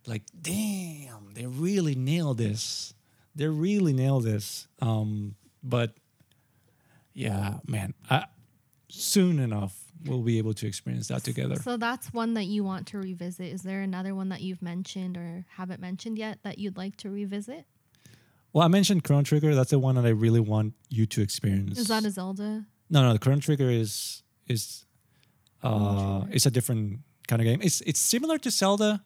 like, 0.07 0.23
damn, 0.41 1.33
they 1.35 1.47
really 1.47 1.95
nailed 1.95 2.39
this. 2.39 2.95
They 3.39 3.47
really 3.47 3.93
nailed 3.93 4.25
this. 4.25 4.67
Um, 4.83 5.37
but 5.63 5.95
yeah, 7.15 7.59
man, 7.67 7.95
I, 8.11 8.25
soon 8.89 9.39
enough 9.39 9.77
we'll 10.05 10.23
be 10.23 10.39
able 10.39 10.55
to 10.55 10.67
experience 10.67 11.09
that 11.09 11.23
together. 11.23 11.57
So 11.57 11.77
that's 11.77 12.13
one 12.13 12.35
that 12.35 12.47
you 12.47 12.65
want 12.65 12.89
to 12.89 12.99
revisit. 12.99 13.47
Is 13.47 13.63
there 13.63 13.81
another 13.81 14.15
one 14.15 14.29
that 14.31 14.41
you've 14.41 14.61
mentioned 14.61 15.17
or 15.17 15.47
haven't 15.51 15.81
mentioned 15.81 16.19
yet 16.19 16.41
that 16.43 16.59
you'd 16.59 16.77
like 16.77 16.97
to 16.99 17.11
revisit? 17.11 17.65
Well, 18.53 18.65
I 18.65 18.69
mentioned 18.69 19.05
Chrono 19.05 19.23
Trigger. 19.23 19.55
That's 19.55 19.71
the 19.71 19.79
one 19.79 19.95
that 19.95 20.05
I 20.05 20.11
really 20.11 20.41
want 20.41 20.75
you 20.89 21.07
to 21.07 21.23
experience. 21.23 21.79
Is 21.79 21.89
that 21.89 22.05
a 22.05 22.11
Zelda? 22.11 22.67
No, 22.91 23.03
no, 23.03 23.13
the 23.13 23.19
Chrono 23.21 23.41
Trigger 23.41 23.71
is 23.71 24.25
is 24.49 24.85
uh 25.63 26.25
it's 26.31 26.47
a 26.47 26.51
different 26.51 27.01
kind 27.29 27.41
of 27.41 27.47
game. 27.47 27.61
It's 27.63 27.83
it's 27.83 28.01
similar 28.01 28.39
to 28.39 28.51
Zelda, 28.51 29.05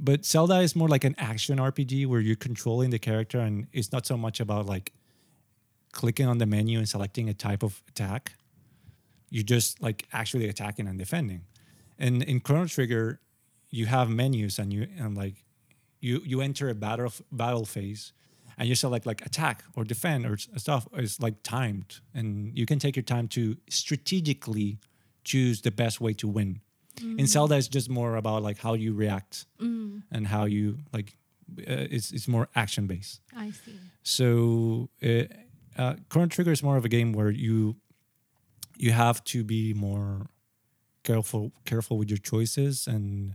but 0.00 0.24
Zelda 0.24 0.60
is 0.60 0.74
more 0.74 0.88
like 0.88 1.04
an 1.04 1.14
action 1.18 1.58
RPG 1.58 2.06
where 2.06 2.20
you're 2.20 2.34
controlling 2.34 2.88
the 2.88 2.98
character 2.98 3.38
and 3.38 3.66
it's 3.72 3.92
not 3.92 4.06
so 4.06 4.16
much 4.16 4.40
about 4.40 4.64
like 4.64 4.94
clicking 5.92 6.26
on 6.26 6.38
the 6.38 6.46
menu 6.46 6.78
and 6.78 6.88
selecting 6.88 7.28
a 7.28 7.34
type 7.34 7.62
of 7.62 7.82
attack. 7.86 8.32
You're 9.28 9.44
just 9.44 9.82
like 9.82 10.06
actually 10.12 10.48
attacking 10.48 10.88
and 10.88 10.98
defending. 10.98 11.42
And 11.98 12.22
in 12.22 12.40
Chrono 12.40 12.66
Trigger, 12.66 13.20
you 13.68 13.86
have 13.86 14.08
menus 14.08 14.58
and 14.58 14.72
you 14.72 14.88
and 14.98 15.16
like 15.16 15.44
you 16.00 16.22
you 16.24 16.40
enter 16.40 16.70
a 16.70 16.74
battle 16.74 17.12
battle 17.30 17.66
phase 17.66 18.12
and 18.56 18.68
you 18.68 18.74
select 18.74 19.04
like 19.04 19.24
attack 19.24 19.64
or 19.76 19.84
defend 19.84 20.24
or 20.26 20.38
stuff 20.38 20.88
is 20.94 21.20
like 21.20 21.42
timed 21.42 22.00
and 22.14 22.58
you 22.58 22.66
can 22.66 22.78
take 22.78 22.96
your 22.96 23.02
time 23.02 23.28
to 23.28 23.56
strategically 23.68 24.78
choose 25.24 25.60
the 25.60 25.70
best 25.70 26.00
way 26.00 26.12
to 26.14 26.26
win 26.26 26.60
in 27.02 27.26
zelda 27.26 27.56
it's 27.56 27.68
just 27.68 27.88
more 27.88 28.16
about 28.16 28.42
like 28.42 28.58
how 28.58 28.74
you 28.74 28.92
react 28.94 29.46
and 30.12 30.26
how 30.26 30.44
you 30.44 30.78
like 30.92 31.16
uh, 31.58 31.86
it's, 31.96 32.12
it's 32.12 32.28
more 32.28 32.48
action 32.54 32.86
based 32.86 33.20
I 33.36 33.50
see. 33.50 33.74
so 34.02 34.88
uh, 35.02 35.24
uh, 35.80 35.94
Chrono 36.08 36.28
Trigger 36.28 36.52
is 36.52 36.62
more 36.62 36.76
of 36.76 36.84
a 36.84 36.88
game 36.88 37.12
where 37.12 37.30
you 37.30 37.76
you 38.76 38.92
have 38.92 39.22
to 39.24 39.44
be 39.44 39.74
more 39.74 40.26
careful 41.02 41.52
careful 41.64 41.96
with 41.98 42.08
your 42.10 42.18
choices 42.18 42.86
and 42.86 43.34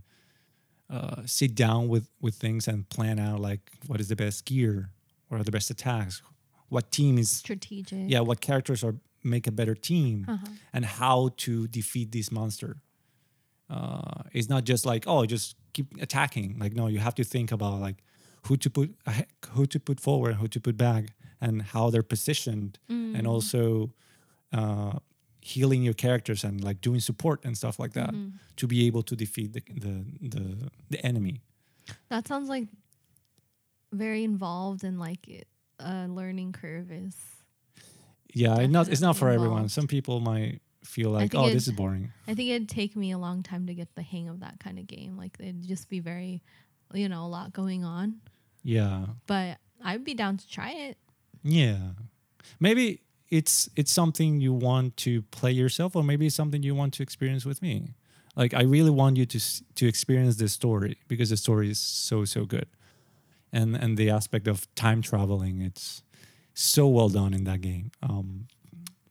uh, 0.90 1.22
sit 1.26 1.54
down 1.54 1.88
with 1.88 2.08
with 2.20 2.34
things 2.36 2.68
and 2.68 2.88
plan 2.88 3.18
out 3.18 3.40
like 3.40 3.60
what 3.86 4.00
is 4.00 4.08
the 4.08 4.16
best 4.16 4.44
gear 4.44 4.90
what 5.28 5.40
are 5.40 5.44
the 5.44 5.50
best 5.50 5.70
attacks, 5.70 6.22
what 6.68 6.92
team 6.92 7.18
is 7.18 7.30
Strategic. 7.30 8.08
yeah 8.08 8.20
what 8.20 8.40
characters 8.40 8.84
are 8.84 8.94
make 9.24 9.46
a 9.48 9.52
better 9.52 9.74
team 9.74 10.24
Uh-huh. 10.28 10.46
and 10.72 10.84
how 10.84 11.30
to 11.38 11.66
defeat 11.68 12.12
this 12.12 12.30
monster. 12.30 12.76
Uh, 13.68 14.22
it's 14.32 14.48
not 14.48 14.62
just 14.64 14.86
like 14.86 15.04
oh 15.08 15.26
just 15.26 15.56
keep 15.72 15.86
attacking 16.00 16.56
like 16.62 16.72
no 16.76 16.86
you 16.86 16.98
have 17.00 17.14
to 17.14 17.24
think 17.24 17.50
about 17.52 17.80
like 17.80 17.96
who 18.46 18.56
to 18.56 18.70
put 18.70 18.94
who 19.54 19.66
to 19.66 19.78
put 19.80 19.98
forward 20.00 20.34
who 20.36 20.46
to 20.48 20.60
put 20.60 20.76
back 20.76 21.04
and 21.40 21.62
how 21.62 21.90
they're 21.90 22.08
positioned 22.14 22.78
Mm. 22.88 23.18
and 23.18 23.26
also 23.26 23.90
uh, 24.52 24.92
healing 25.40 25.82
your 25.84 25.94
characters 25.94 26.44
and 26.44 26.62
like 26.64 26.80
doing 26.80 27.00
support 27.00 27.44
and 27.44 27.56
stuff 27.56 27.78
like 27.78 27.92
that 27.94 28.10
Mm-hmm. 28.10 28.36
to 28.56 28.66
be 28.66 28.86
able 28.86 29.02
to 29.02 29.16
defeat 29.16 29.52
the 29.52 29.62
the 29.80 29.94
the, 30.28 30.70
the 30.90 30.98
enemy 31.06 31.40
That 32.08 32.26
sounds 32.28 32.48
like 32.48 32.68
very 33.92 34.22
involved 34.24 34.84
and 34.84 34.98
like 34.98 35.26
it- 35.28 35.48
a 35.78 36.06
learning 36.08 36.52
curve 36.52 36.90
is. 36.90 37.14
yeah 38.34 38.58
it's 38.62 38.72
not 38.72 38.88
it's 38.88 39.00
not 39.00 39.16
for 39.16 39.26
Definitely 39.26 39.34
everyone 39.46 39.68
some 39.68 39.86
people 39.86 40.20
might 40.20 40.60
feel 40.86 41.10
like 41.10 41.34
oh 41.34 41.50
this 41.50 41.66
is 41.66 41.72
boring 41.74 42.12
I 42.28 42.34
think 42.34 42.50
it'd 42.50 42.68
take 42.68 42.96
me 42.96 43.12
a 43.12 43.18
long 43.18 43.42
time 43.42 43.66
to 43.66 43.74
get 43.74 43.94
the 43.94 44.02
hang 44.02 44.28
of 44.28 44.40
that 44.40 44.58
kind 44.60 44.78
of 44.78 44.86
game. 44.86 45.16
Like 45.16 45.36
it'd 45.38 45.62
just 45.62 45.88
be 45.88 46.00
very, 46.00 46.42
you 46.92 47.08
know, 47.08 47.24
a 47.24 47.28
lot 47.28 47.52
going 47.52 47.84
on. 47.84 48.20
yeah 48.62 49.06
But 49.26 49.58
I'd 49.84 50.04
be 50.04 50.14
down 50.14 50.36
to 50.38 50.48
try 50.48 50.70
it. 50.70 50.96
Yeah. 51.42 51.78
Maybe 52.58 53.02
it's 53.30 53.68
it's 53.76 53.92
something 53.92 54.40
you 54.40 54.52
want 54.52 54.96
to 54.98 55.22
play 55.22 55.52
yourself 55.52 55.96
or 55.96 56.02
maybe 56.02 56.26
it's 56.26 56.36
something 56.36 56.62
you 56.62 56.74
want 56.74 56.94
to 56.94 57.02
experience 57.02 57.44
with 57.44 57.60
me. 57.62 57.94
Like 58.36 58.54
I 58.54 58.62
really 58.62 58.90
want 58.90 59.16
you 59.16 59.26
to 59.26 59.40
to 59.74 59.86
experience 59.86 60.36
this 60.36 60.52
story 60.52 60.98
because 61.08 61.30
the 61.30 61.36
story 61.36 61.70
is 61.70 61.78
so 61.78 62.24
so 62.24 62.44
good. 62.44 62.68
And 63.52 63.76
and 63.76 63.96
the 63.96 64.10
aspect 64.10 64.48
of 64.48 64.72
time 64.74 65.02
traveling 65.02 65.62
it's 65.62 66.02
so 66.54 66.88
well 66.88 67.08
done 67.08 67.34
in 67.34 67.44
that 67.44 67.60
game. 67.60 67.90
Um 68.02 68.46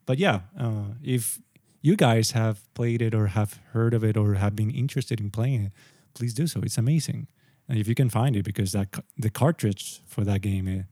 but 0.05 0.19
yeah, 0.19 0.41
uh, 0.59 0.93
if 1.03 1.39
you 1.87 1.95
guys 2.07 2.31
have 2.31 2.57
played 2.73 3.01
it 3.07 3.13
or 3.19 3.25
have 3.39 3.51
heard 3.73 3.93
of 3.97 4.03
it 4.09 4.15
or 4.17 4.27
have 4.43 4.55
been 4.55 4.71
interested 4.83 5.17
in 5.23 5.29
playing 5.37 5.61
it, 5.65 5.71
please 6.17 6.33
do 6.33 6.45
so. 6.47 6.57
It's 6.67 6.77
amazing. 6.85 7.27
And 7.67 7.77
if 7.81 7.87
you 7.87 7.95
can 8.01 8.09
find 8.09 8.35
it 8.35 8.43
because 8.51 8.71
that 8.77 8.87
the 9.25 9.29
cartridge 9.41 9.83
for 10.13 10.23
that 10.29 10.41
game 10.41 10.67
is 10.77 10.83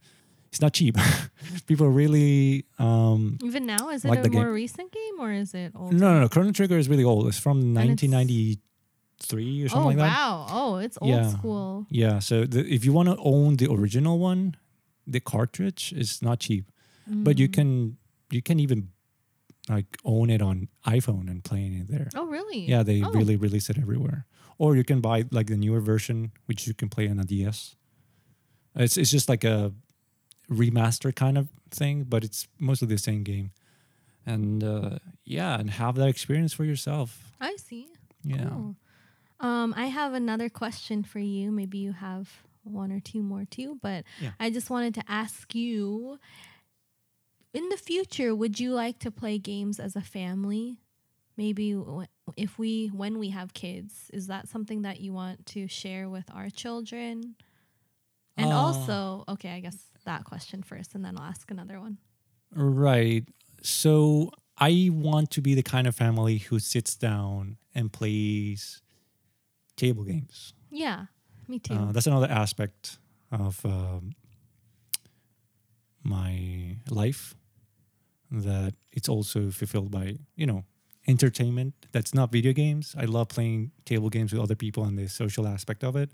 it's 0.50 0.60
not 0.60 0.72
cheap. 0.72 0.94
people 1.66 1.88
really 2.02 2.64
um, 2.78 3.38
Even 3.42 3.66
now, 3.66 3.90
is 3.94 4.04
it 4.04 4.08
Like 4.08 4.20
a 4.20 4.22
the 4.22 4.28
game. 4.30 4.40
more 4.42 4.52
recent 4.52 4.88
game 4.92 5.16
or 5.24 5.32
is 5.42 5.50
it 5.54 5.72
old? 5.74 5.92
no, 5.92 6.06
no, 6.14 6.20
no. 6.22 6.28
Chrono 6.28 6.52
Trigger 6.52 6.78
is 6.78 6.88
really 6.88 7.02
old. 7.12 7.26
It's 7.30 7.40
from 7.46 7.58
1993 7.74 9.64
or 9.64 9.68
something 9.68 9.82
Oh 9.84 9.86
like 9.88 9.96
that. 9.96 10.08
wow! 10.16 10.46
Oh, 10.50 10.76
it's 10.76 10.98
old 11.00 11.10
Yeah. 11.10 11.28
school. 11.30 11.86
Yeah. 11.90 12.18
So 12.20 12.44
the, 12.44 12.60
if 12.72 12.84
you 12.84 12.92
want 12.92 13.08
to 13.08 13.16
own 13.18 13.56
the 13.56 13.70
original 13.70 14.18
one, 14.18 14.54
the 15.06 15.20
cartridge 15.20 15.92
is 15.96 16.22
not 16.22 16.40
cheap, 16.40 16.64
but 17.06 17.38
you 17.38 17.48
Mm. 17.48 17.52
can 17.52 17.96
you 18.30 18.42
can 18.42 18.58
even 18.60 18.88
like 19.68 19.96
own 20.04 20.28
it 20.30 20.42
on 20.42 20.68
iPhone 20.86 21.28
and 21.30 21.42
playing 21.44 21.74
it 21.74 21.88
there. 21.88 22.08
Oh 22.14 22.26
really? 22.26 22.60
Yeah, 22.66 22.82
they 22.82 23.02
Oh. 23.02 23.10
really 23.12 23.36
release 23.36 23.70
it 23.70 23.78
everywhere. 23.78 24.26
Or 24.58 24.76
you 24.76 24.84
can 24.84 25.00
buy 25.00 25.24
like 25.30 25.46
the 25.48 25.56
newer 25.56 25.80
version, 25.80 26.32
which 26.46 26.66
you 26.66 26.74
can 26.74 26.88
play 26.88 27.08
on 27.08 27.18
a 27.18 27.24
DS. 27.24 27.76
It's 28.76 28.96
it's 28.96 29.10
just 29.10 29.28
like 29.28 29.44
a 29.44 29.72
remaster 30.50 31.14
kind 31.14 31.38
of 31.38 31.48
thing, 31.70 32.04
but 32.04 32.24
it's 32.24 32.46
mostly 32.58 32.88
the 32.88 32.98
same 32.98 33.22
game. 33.22 33.50
And 34.26 34.62
uh, 34.64 34.98
yeah, 35.24 35.58
and 35.58 35.70
have 35.70 35.96
that 35.96 36.08
experience 36.08 36.52
for 36.52 36.64
yourself. 36.64 37.32
I 37.40 37.56
see. 37.56 37.88
Yeah. 38.22 38.48
Cool. 38.48 38.76
Um, 39.40 39.74
I 39.76 39.86
have 39.86 40.14
another 40.14 40.48
question 40.48 41.02
for 41.02 41.18
you. 41.18 41.50
Maybe 41.50 41.78
you 41.78 41.92
have 41.92 42.30
one 42.62 42.90
or 42.92 43.00
two 43.00 43.22
more 43.22 43.44
too, 43.44 43.78
but 43.82 44.04
Yeah. 44.20 44.30
I 44.40 44.48
just 44.50 44.70
wanted 44.70 44.94
to 44.94 45.02
ask 45.08 45.54
you 45.54 46.18
in 47.54 47.68
the 47.70 47.76
future, 47.76 48.34
would 48.34 48.60
you 48.60 48.74
like 48.74 48.98
to 49.00 49.10
play 49.10 49.38
games 49.38 49.80
as 49.80 49.96
a 49.96 50.00
family? 50.02 50.80
Maybe 51.36 51.76
if 52.36 52.58
we, 52.58 52.88
when 52.88 53.18
we 53.18 53.30
have 53.30 53.54
kids, 53.54 54.10
is 54.12 54.26
that 54.26 54.48
something 54.48 54.82
that 54.82 55.00
you 55.00 55.12
want 55.12 55.46
to 55.46 55.66
share 55.68 56.08
with 56.08 56.24
our 56.32 56.50
children? 56.50 57.36
And 58.36 58.52
Uh, 58.52 58.56
also, 58.56 59.24
okay, 59.28 59.50
I 59.50 59.60
guess 59.60 59.78
that 60.04 60.24
question 60.24 60.62
first, 60.62 60.94
and 60.94 61.04
then 61.04 61.16
I'll 61.16 61.24
ask 61.24 61.50
another 61.50 61.80
one. 61.80 61.98
Right. 62.52 63.26
So 63.62 64.30
I 64.58 64.90
want 64.92 65.30
to 65.32 65.40
be 65.40 65.54
the 65.54 65.62
kind 65.62 65.86
of 65.86 65.94
family 65.96 66.38
who 66.38 66.58
sits 66.58 66.94
down 66.96 67.56
and 67.74 67.92
plays 67.92 68.82
table 69.76 70.04
games. 70.04 70.54
Yeah, 70.70 71.06
me 71.48 71.58
too. 71.58 71.74
Uh, 71.74 71.92
that's 71.92 72.06
another 72.06 72.30
aspect 72.30 72.98
of 73.32 73.64
um, 73.64 74.14
my 76.02 76.76
life 76.90 77.34
that 78.30 78.74
it's 78.92 79.08
also 79.08 79.50
fulfilled 79.50 79.90
by 79.90 80.16
you 80.36 80.46
know 80.46 80.64
entertainment 81.06 81.74
that's 81.92 82.14
not 82.14 82.32
video 82.32 82.52
games 82.52 82.94
i 82.98 83.04
love 83.04 83.28
playing 83.28 83.70
table 83.84 84.08
games 84.08 84.32
with 84.32 84.40
other 84.40 84.54
people 84.54 84.84
and 84.84 84.98
the 84.98 85.06
social 85.08 85.46
aspect 85.46 85.84
of 85.84 85.96
it 85.96 86.10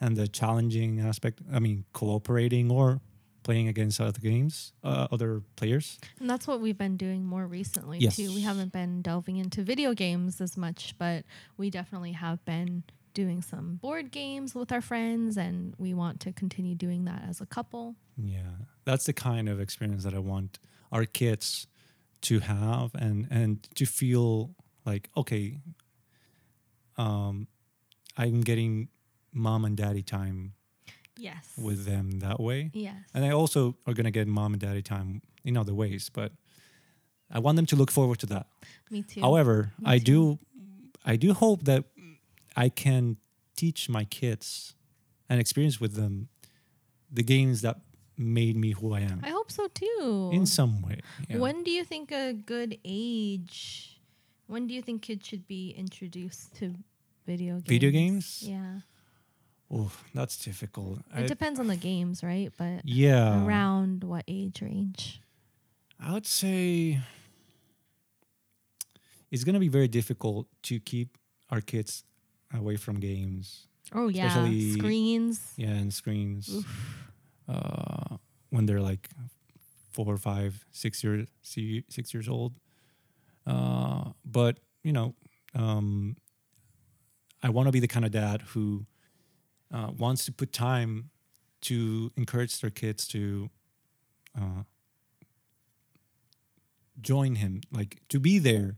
and 0.00 0.16
the 0.16 0.26
challenging 0.26 1.00
aspect 1.00 1.40
i 1.52 1.58
mean 1.60 1.84
cooperating 1.92 2.70
or 2.70 3.00
playing 3.44 3.68
against 3.68 4.00
other 4.00 4.18
games 4.20 4.72
uh, 4.82 5.06
other 5.12 5.42
players 5.56 5.98
And 6.20 6.28
that's 6.28 6.46
what 6.48 6.60
we've 6.60 6.78
been 6.78 6.96
doing 6.96 7.24
more 7.24 7.46
recently 7.46 7.98
Yes. 7.98 8.16
too. 8.16 8.34
We 8.34 8.40
haven't 8.40 8.72
been 8.72 9.02
delving 9.02 9.36
into 9.36 9.62
video 9.62 9.92
games 9.94 10.40
as 10.40 10.56
much, 10.56 10.94
but 10.98 11.24
we 11.58 11.68
definitely 11.70 12.12
have 12.12 12.42
been 12.46 12.84
doing 13.12 13.42
some 13.42 13.76
board 13.82 14.10
games 14.10 14.54
with 14.54 14.72
our 14.72 14.80
friends 14.80 15.36
and 15.36 15.74
we 15.78 15.92
want 15.92 16.20
to 16.20 16.32
continue 16.32 16.74
doing 16.74 17.04
that 17.04 17.22
as 17.28 17.42
a 17.42 17.46
couple. 17.46 17.96
Yeah, 18.16 18.50
that's 18.86 19.04
the 19.04 19.12
kind 19.12 19.46
of 19.50 19.60
experience 19.60 20.04
that 20.04 20.14
I 20.14 20.20
want 20.20 20.58
our 20.94 21.04
kids 21.06 21.66
to 22.22 22.38
have 22.40 22.94
and 22.94 23.26
and 23.30 23.62
to 23.74 23.84
feel 23.86 24.54
like 24.86 25.10
okay, 25.16 25.58
um, 26.96 27.46
I'm 28.16 28.40
getting 28.42 28.88
mom 29.32 29.64
and 29.64 29.76
daddy 29.76 30.02
time 30.02 30.52
Yes. 31.16 31.52
with 31.56 31.84
them 31.86 32.18
that 32.20 32.40
way, 32.40 32.70
yes. 32.74 32.96
and 33.14 33.24
I 33.24 33.30
also 33.30 33.76
are 33.86 33.94
gonna 33.94 34.10
get 34.10 34.26
mom 34.26 34.52
and 34.52 34.60
daddy 34.60 34.82
time 34.82 35.22
in 35.44 35.56
other 35.56 35.72
ways, 35.74 36.10
but 36.12 36.32
I 37.30 37.38
want 37.38 37.56
them 37.56 37.66
to 37.66 37.76
look 37.76 37.90
forward 37.90 38.18
to 38.20 38.26
that. 38.26 38.46
Me 38.90 39.02
too. 39.02 39.20
However, 39.20 39.72
Me 39.78 39.84
I 39.94 39.98
too. 39.98 40.04
do, 40.04 40.38
I 41.04 41.16
do 41.16 41.32
hope 41.32 41.64
that 41.64 41.84
I 42.56 42.68
can 42.68 43.16
teach 43.56 43.88
my 43.88 44.04
kids 44.04 44.74
and 45.28 45.40
experience 45.40 45.80
with 45.80 45.94
them 45.94 46.28
the 47.12 47.22
games 47.22 47.60
that 47.62 47.76
made 48.16 48.56
me 48.56 48.70
who 48.72 48.94
I 48.94 49.00
am 49.00 49.20
I 49.22 49.30
hope 49.30 49.50
so 49.50 49.66
too. 49.68 50.30
in 50.32 50.46
some 50.46 50.82
way. 50.82 51.00
yeah. 51.28 51.38
When 51.38 51.64
do 51.64 51.70
you 51.70 51.84
think 51.84 52.12
a 52.12 52.32
good 52.32 52.78
age? 52.84 53.98
When 54.46 54.66
do 54.66 54.74
you 54.74 54.82
think 54.82 55.02
kids 55.02 55.26
should 55.26 55.46
be 55.48 55.70
introduced 55.76 56.54
to 56.56 56.74
video 57.26 57.54
games? 57.54 57.66
Video 57.68 57.90
games? 57.90 58.42
Yeah. 58.46 58.80
Oh, 59.72 59.90
that's 60.14 60.36
difficult. 60.36 60.98
It 61.16 61.24
I- 61.24 61.26
depends 61.26 61.58
on 61.58 61.66
the 61.66 61.76
games, 61.76 62.22
right? 62.22 62.52
But 62.56 62.84
yeah, 62.84 63.44
around 63.44 64.04
what 64.04 64.24
age 64.28 64.60
range? 64.62 65.20
I 65.98 66.12
would 66.12 66.26
say 66.26 67.00
it's 69.30 69.44
gonna 69.44 69.58
be 69.60 69.68
very 69.68 69.88
difficult 69.88 70.46
to 70.64 70.78
keep 70.80 71.16
our 71.50 71.60
kids 71.60 72.04
away 72.52 72.76
from 72.76 73.00
games. 73.00 73.66
Oh 73.92 74.08
yeah, 74.08 74.26
Especially- 74.28 74.72
screens. 74.72 75.52
Yeah, 75.56 75.70
and 75.70 75.92
screens. 75.92 76.64
Uh, 77.48 78.16
when 78.50 78.66
they're 78.66 78.80
like 78.80 79.08
four, 79.92 80.16
five, 80.16 80.64
six 80.70 81.04
years, 81.04 81.26
six 81.42 82.14
years 82.14 82.28
old. 82.28 82.54
Uh, 83.46 84.10
but 84.24 84.58
you 84.82 84.92
know, 84.92 85.14
um, 85.54 86.16
I 87.42 87.50
want 87.50 87.68
to 87.68 87.72
be 87.72 87.80
the 87.80 87.88
kind 87.88 88.04
of 88.04 88.10
dad 88.10 88.42
who 88.42 88.86
uh, 89.72 89.90
wants 89.96 90.24
to 90.26 90.32
put 90.32 90.52
time 90.52 91.10
to 91.62 92.12
encourage 92.16 92.60
their 92.60 92.70
kids 92.70 93.06
to 93.08 93.50
uh, 94.38 94.62
join 97.00 97.36
him, 97.36 97.60
like 97.72 98.00
to 98.08 98.20
be 98.20 98.38
there 98.38 98.76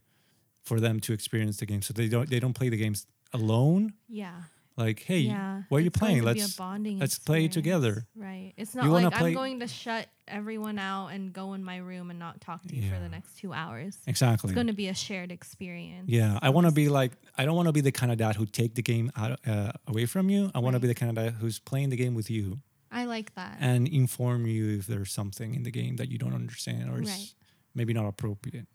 for 0.62 0.80
them 0.80 1.00
to 1.00 1.12
experience 1.12 1.58
the 1.58 1.66
game, 1.66 1.82
so 1.82 1.92
they 1.92 2.08
don't 2.08 2.28
they 2.28 2.40
don't 2.40 2.54
play 2.54 2.68
the 2.68 2.76
games 2.76 3.06
alone. 3.32 3.94
Yeah. 4.08 4.42
Like, 4.76 5.00
hey, 5.02 5.20
yeah. 5.20 5.62
what 5.70 5.78
are 5.78 5.80
you 5.80 5.90
playing? 5.90 6.16
be 6.16 6.20
a 6.20 6.24
Let's 6.24 6.54
bonding 6.56 6.98
let's 6.98 7.18
play 7.18 7.48
together. 7.48 8.06
Right. 8.14 8.52
It's 8.58 8.74
not 8.74 8.84
You 8.84 8.90
like 8.90 9.10
play- 9.14 9.28
I'm 9.28 9.34
going 9.34 9.60
to 9.60 9.66
shut 9.66 10.06
everyone 10.28 10.78
out 10.78 11.08
and 11.08 11.32
go 11.32 11.54
in 11.54 11.64
my 11.64 11.76
room 11.78 12.10
and 12.10 12.18
not 12.18 12.40
talk 12.42 12.62
to 12.66 12.76
you 12.76 12.90
for 12.90 12.98
the 13.00 13.08
next 13.08 13.38
two 13.38 13.52
hours. 13.54 13.96
exactly. 14.06 14.48
It's 14.50 14.54
going 14.54 14.66
to 14.66 14.72
be 14.74 14.88
a 14.88 14.94
shared 14.94 15.32
experience. 15.32 16.08
Yeah, 16.08 16.38
I 16.42 16.50
want 16.50 16.66
to 16.66 16.72
be 16.72 16.88
like 16.90 17.12
I 17.38 17.44
don't 17.46 17.56
want 17.56 17.68
to 17.68 17.72
be 17.72 17.80
the 17.80 17.92
kind 17.92 18.12
of 18.12 18.18
dad 18.18 18.36
who 18.36 18.44
take 18.44 18.74
the 18.74 18.82
game 18.82 19.10
out 19.16 19.40
uh, 19.46 19.72
away 19.86 20.04
from 20.06 20.28
you. 20.28 20.50
I 20.54 20.58
want 20.58 20.74
to 20.74 20.80
be 20.80 20.88
the 20.88 20.94
kind 20.94 21.16
of 21.16 21.24
dad 21.24 21.34
who's 21.40 21.58
playing 21.58 21.88
the 21.90 21.96
game 21.96 22.14
with 22.14 22.28
you 22.30 22.60
I 22.90 23.04
like 23.06 23.34
that. 23.36 23.56
and 23.60 23.88
inform 23.88 24.46
you 24.46 24.78
if 24.78 24.86
there's 24.86 25.10
something 25.12 25.54
in 25.54 25.62
the 25.62 25.70
game 25.70 25.96
that 25.96 26.10
you 26.10 26.18
don't 26.18 26.34
understand 26.34 26.90
or 26.90 26.98
Right. 26.98 27.08
is 27.08 27.34
maybe 27.74 27.92
not 27.94 28.06
appropriate. 28.06 28.66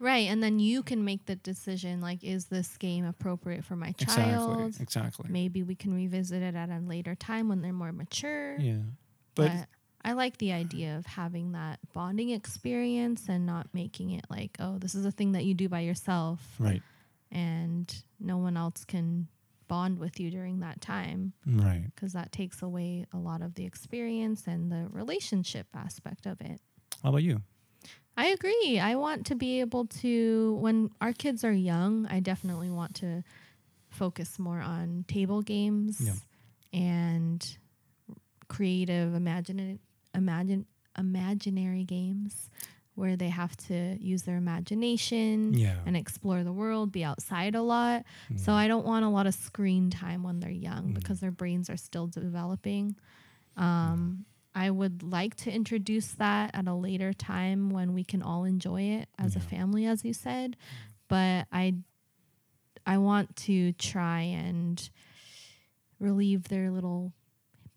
Right. 0.00 0.26
And 0.28 0.42
then 0.42 0.58
you 0.58 0.82
can 0.82 1.04
make 1.04 1.26
the 1.26 1.36
decision 1.36 2.00
like, 2.00 2.24
is 2.24 2.46
this 2.46 2.76
game 2.78 3.04
appropriate 3.04 3.64
for 3.64 3.76
my 3.76 3.88
Exactly. 3.88 4.24
child? 4.24 4.74
Exactly. 4.80 5.26
Maybe 5.30 5.62
we 5.62 5.74
can 5.76 5.94
revisit 5.94 6.42
it 6.42 6.56
at 6.56 6.68
a 6.70 6.80
later 6.80 7.14
time 7.14 7.48
when 7.48 7.60
they're 7.62 7.72
more 7.72 7.92
mature. 7.92 8.56
Yeah. 8.58 8.78
But, 9.36 9.52
But 9.52 9.66
I 10.04 10.12
like 10.14 10.38
the 10.38 10.52
idea 10.52 10.96
of 10.96 11.06
having 11.06 11.52
that 11.52 11.78
bonding 11.92 12.30
experience 12.30 13.28
and 13.28 13.46
not 13.46 13.68
making 13.72 14.10
it 14.10 14.24
like, 14.28 14.56
oh, 14.58 14.78
this 14.78 14.94
is 14.96 15.04
a 15.06 15.10
thing 15.12 15.32
that 15.32 15.44
you 15.44 15.54
do 15.54 15.68
by 15.68 15.80
yourself 15.80 16.40
right. 16.58 16.82
and 17.30 18.02
no 18.18 18.38
one 18.38 18.56
else 18.56 18.84
can 18.84 19.28
bond 19.68 19.98
with 20.00 20.18
you 20.18 20.30
during 20.32 20.60
that 20.60 20.80
time 20.80 21.32
Right. 21.46 21.84
because 21.94 22.12
that 22.14 22.32
takes 22.32 22.60
away 22.60 23.06
a 23.12 23.18
lot 23.18 23.40
of 23.40 23.54
the 23.54 23.64
experience 23.64 24.46
and 24.48 24.72
the 24.72 24.88
relationship 24.90 25.68
aspect 25.74 26.26
of 26.26 26.40
it. 26.40 26.60
How 27.02 27.10
about 27.10 27.22
you? 27.22 27.42
I 28.20 28.26
agree. 28.36 28.78
I 28.78 28.96
want 28.96 29.26
to 29.26 29.34
be 29.34 29.60
able 29.60 29.86
to, 30.02 30.54
when 30.60 30.90
our 31.00 31.12
kids 31.14 31.42
are 31.44 31.52
young, 31.52 32.06
I 32.10 32.20
definitely 32.20 32.70
want 32.70 32.94
to 32.96 33.22
focus 33.88 34.38
more 34.38 34.60
on 34.60 35.04
table 35.08 35.40
games 35.42 36.00
Yeah. 36.00 36.18
and 36.78 37.40
creative, 38.48 39.14
imagine, 39.14 39.78
imagine, 40.14 40.66
imaginary 40.98 41.84
games 41.84 42.50
where 42.94 43.16
they 43.16 43.28
have 43.30 43.56
to 43.56 43.96
use 44.00 44.22
their 44.24 44.36
imagination 44.36 45.54
Yeah. 45.54 45.78
and 45.86 45.96
explore 45.96 46.44
the 46.44 46.52
world, 46.52 46.92
be 46.92 47.02
outside 47.04 47.54
a 47.54 47.62
lot. 47.62 48.04
So 48.36 48.52
Mm. 48.52 48.56
I 48.56 48.68
don't 48.68 48.84
want 48.84 49.04
a 49.04 49.08
lot 49.08 49.26
of 49.26 49.34
screen 49.34 49.88
time 49.88 50.22
when 50.22 50.40
they're 50.40 50.50
young 50.50 50.90
Mm. 50.90 50.94
because 50.94 51.20
their 51.20 51.30
brains 51.30 51.70
are 51.70 51.78
still 51.78 52.06
developing. 52.06 52.96
Um, 53.56 54.26
I 54.54 54.70
would 54.70 55.02
like 55.02 55.36
to 55.36 55.50
introduce 55.52 56.08
that 56.12 56.50
at 56.54 56.66
a 56.66 56.74
later 56.74 57.12
time 57.12 57.70
when 57.70 57.92
we 57.94 58.02
can 58.04 58.22
all 58.22 58.44
enjoy 58.44 58.82
it 58.82 59.08
as 59.18 59.36
a 59.36 59.40
family, 59.40 59.86
as 59.86 60.04
you 60.04 60.12
said. 60.12 60.56
But 61.08 61.46
I, 61.52 61.74
I 62.86 62.98
want 62.98 63.36
to 63.46 63.72
try 63.74 64.20
and 64.22 64.90
relieve 65.98 66.48
their 66.48 66.70
little 66.70 67.12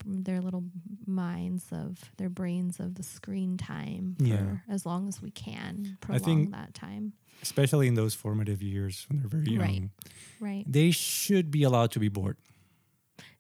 their 0.06 0.42
little 0.42 0.66
minds 1.06 1.64
of 1.72 2.12
their 2.18 2.28
brains 2.28 2.78
of 2.78 2.96
the 2.96 3.04
screen 3.04 3.56
time 3.56 4.16
for 4.20 4.26
Yeah. 4.26 4.58
as 4.68 4.86
long 4.86 5.08
as 5.08 5.22
we 5.22 5.32
can 5.32 5.98
I 6.02 6.06
prolong 6.06 6.24
think- 6.24 6.52
that 6.52 6.74
time 6.74 7.14
Especially 7.42 7.88
in 7.88 7.94
those 7.96 8.14
formative 8.14 8.62
years 8.62 9.06
when 9.10 9.20
they're 9.20 9.28
very 9.30 9.50
young. 9.50 9.60
Right. 9.60 9.90
right 10.42 10.64
They 10.68 10.92
should 10.92 11.52
be 11.52 11.64
allowed 11.64 11.92
to 11.92 12.00
be 12.00 12.08
bored. 12.10 12.38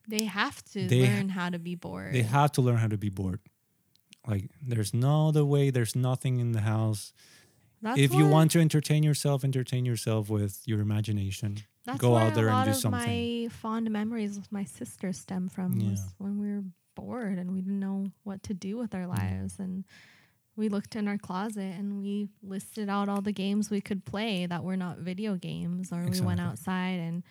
They 0.08 0.26
have 0.26 0.64
to 0.66 0.88
They- 0.88 1.04
learn 1.08 1.30
how 1.30 1.50
to 1.50 1.60
be 1.60 1.76
bored 1.76 2.14
They 2.14 2.24
have 2.24 2.52
to 2.54 2.62
learn 2.62 2.78
how 2.78 2.88
to 2.88 2.98
be 2.98 3.10
bored. 3.10 3.40
Like 4.28 4.50
there's 4.62 4.94
no 4.94 5.30
other 5.30 5.44
way. 5.44 5.70
There's 5.70 5.96
nothing 5.96 6.40
in 6.40 6.54
the 6.54 6.62
house. 6.62 7.14
That's 7.82 8.00
if 8.00 8.14
you 8.14 8.26
want 8.26 8.52
to 8.52 8.62
entertain 8.62 9.04
yourself, 9.04 9.44
entertain 9.44 9.86
yourself 9.86 10.30
with 10.30 10.62
your 10.66 10.80
imagination. 10.80 11.58
That's 11.86 12.00
go 12.00 12.16
out 12.16 12.34
there 12.34 12.48
a 12.48 12.56
and 12.56 12.66
do 12.66 12.72
of 12.72 12.78
something. 12.78 13.02
my 13.02 13.50
fond 13.50 13.92
memories 13.92 14.38
with 14.38 14.50
my 14.52 14.64
sister 14.64 15.12
stem 15.12 15.50
from 15.50 15.80
Yeah. 15.80 15.98
when 16.18 16.40
we 16.40 16.48
were 16.48 16.64
bored 16.96 17.38
and 17.38 17.52
we 17.52 17.60
didn't 17.60 17.82
know 17.82 18.06
what 18.24 18.44
to 18.44 18.54
do 18.54 18.78
with 18.78 18.96
our 18.96 19.02
mm-hmm. 19.02 19.42
lives 19.42 19.60
and 19.60 19.84
we 20.56 20.70
looked 20.70 20.96
in 20.96 21.08
our 21.08 21.18
closet 21.18 21.74
and 21.78 22.00
we 22.00 22.30
listed 22.42 22.88
out 22.88 23.10
all 23.10 23.22
the 23.22 23.32
games 23.32 23.70
we 23.70 23.82
could 23.82 24.06
play 24.06 24.46
that 24.46 24.64
were 24.64 24.78
not 24.78 25.00
video 25.00 25.36
games 25.36 25.92
or 25.92 26.06
we 26.06 26.22
went 26.22 26.40
outside 26.40 27.00
and 27.00 27.24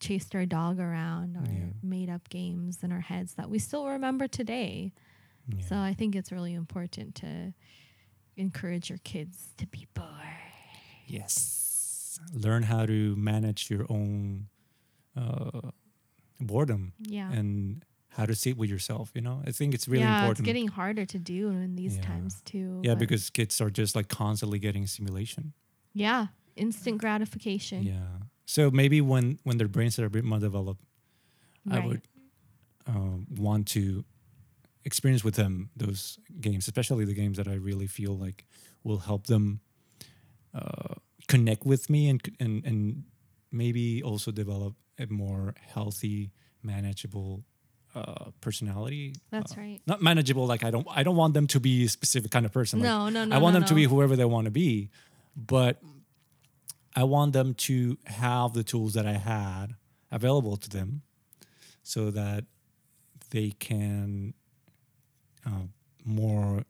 chased 0.00 0.34
our 0.34 0.46
dog 0.46 0.78
around 0.80 1.36
or 1.36 1.44
Yeah. 1.52 1.72
made 1.82 2.08
up 2.10 2.28
games 2.28 2.82
in 2.82 2.90
our 2.92 3.00
heads 3.00 3.34
that 3.34 3.48
we 3.50 3.58
still 3.58 3.86
remember 3.86 4.26
today. 4.28 4.92
Yeah. 5.46 5.64
So 5.66 5.76
I 5.76 5.94
think 5.94 6.14
it's 6.16 6.32
really 6.32 6.54
important 6.54 7.14
to 7.16 7.52
encourage 8.36 8.88
your 8.88 8.98
kids 9.04 9.50
to 9.58 9.66
be 9.66 9.86
bored. 9.94 10.08
yes. 11.06 12.18
Learn 12.32 12.62
how 12.64 12.86
to 12.86 13.16
manage 13.16 13.70
your 13.70 13.86
own 13.88 14.48
uh, 15.16 15.70
boredom 16.38 16.92
Yeah. 17.00 17.30
and 17.32 17.84
how 18.08 18.26
to 18.26 18.34
sit 18.34 18.56
with 18.56 18.68
yourself. 18.70 19.10
You 19.14 19.20
know, 19.22 19.42
I 19.46 19.52
think 19.52 19.74
it's 19.74 19.88
really 19.88 20.02
yeah, 20.04 20.20
important. 20.20 20.40
it's 20.40 20.46
getting 20.46 20.68
harder 20.68 21.06
to 21.06 21.18
do 21.18 21.48
in 21.50 21.76
these 21.76 21.96
Yeah. 21.96 22.02
times 22.02 22.42
too. 22.42 22.80
yeah, 22.84 22.94
because 22.94 23.30
kids 23.30 23.60
are 23.60 23.70
just 23.70 23.94
like 23.96 24.08
constantly 24.08 24.58
getting 24.58 24.86
stimulation. 24.86 25.52
yeah, 25.92 26.28
instant 26.56 26.98
gratification. 26.98 27.82
Yeah. 27.84 28.18
So 28.50 28.68
maybe 28.68 29.00
when 29.00 29.38
when 29.44 29.58
their 29.58 29.68
brains 29.68 29.96
are 30.00 30.06
a 30.06 30.10
bit 30.10 30.24
more 30.24 30.40
developed, 30.40 30.82
I 31.70 31.78
would 31.86 32.02
um, 32.84 33.26
want 33.38 33.68
to 33.68 34.04
experience 34.84 35.22
with 35.22 35.36
them 35.36 35.70
those 35.76 36.18
games, 36.40 36.66
especially 36.66 37.04
the 37.04 37.14
games 37.14 37.36
that 37.36 37.46
I 37.46 37.54
really 37.54 37.86
feel 37.86 38.18
like 38.18 38.44
will 38.82 38.98
help 38.98 39.26
them 39.28 39.60
uh, 40.52 40.94
connect 41.28 41.64
with 41.64 41.88
me 41.88 42.08
and 42.10 42.20
and 42.40 42.66
and 42.66 43.04
maybe 43.52 44.02
also 44.02 44.32
develop 44.32 44.74
a 44.98 45.06
more 45.06 45.54
healthy, 45.74 46.32
manageable 46.60 47.44
uh, 47.94 48.30
personality. 48.40 49.14
That's 49.30 49.52
Uh, 49.52 49.60
right. 49.60 49.80
Not 49.86 50.02
manageable, 50.02 50.46
like 50.52 50.64
I 50.64 50.72
don't 50.72 50.88
I 50.90 51.04
don't 51.04 51.16
want 51.16 51.34
them 51.34 51.46
to 51.46 51.60
be 51.60 51.84
a 51.84 51.88
specific 51.88 52.32
kind 52.32 52.46
of 52.46 52.52
person. 52.52 52.80
Like, 52.80 52.88
No, 52.88 53.08
no, 53.10 53.24
no. 53.26 53.36
I 53.36 53.38
want 53.38 53.54
no, 53.54 53.60
them 53.60 53.68
to 53.68 53.74
be 53.74 53.84
whoever 53.84 54.16
they 54.16 54.24
want 54.26 54.46
to 54.46 54.50
be, 54.50 54.90
but 55.36 55.80
I 56.96 57.04
want 57.04 57.32
them 57.32 57.54
to 57.54 57.98
have 58.06 58.52
the 58.52 58.64
tools 58.64 58.94
that 58.94 59.06
I 59.06 59.12
had 59.12 59.74
available 60.10 60.56
to 60.56 60.68
them 60.68 61.02
so 61.82 62.10
that 62.10 62.44
they 63.30 63.50
can 63.50 64.34
uh, 65.46 65.66
more 66.04 66.64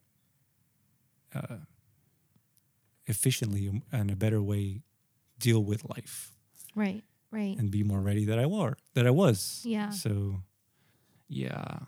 uh, 1.34 1.56
efficiently 3.06 3.82
and 3.92 4.10
a 4.10 4.16
better 4.16 4.42
way 4.42 4.82
deal 5.38 5.64
with 5.64 5.88
life 5.88 6.32
Right, 6.74 7.02
right. 7.30 7.56
and 7.58 7.70
be 7.70 7.82
more 7.82 8.00
ready 8.00 8.24
that 8.26 8.38
I 8.38 8.46
were 8.46 8.76
that 8.94 9.06
I 9.06 9.10
was. 9.10 9.62
Yeah. 9.64 9.90
So 9.90 10.42
yeah. 11.28 11.78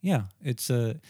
Yeah, 0.00 0.24
it's 0.44 0.70
a 0.70 1.00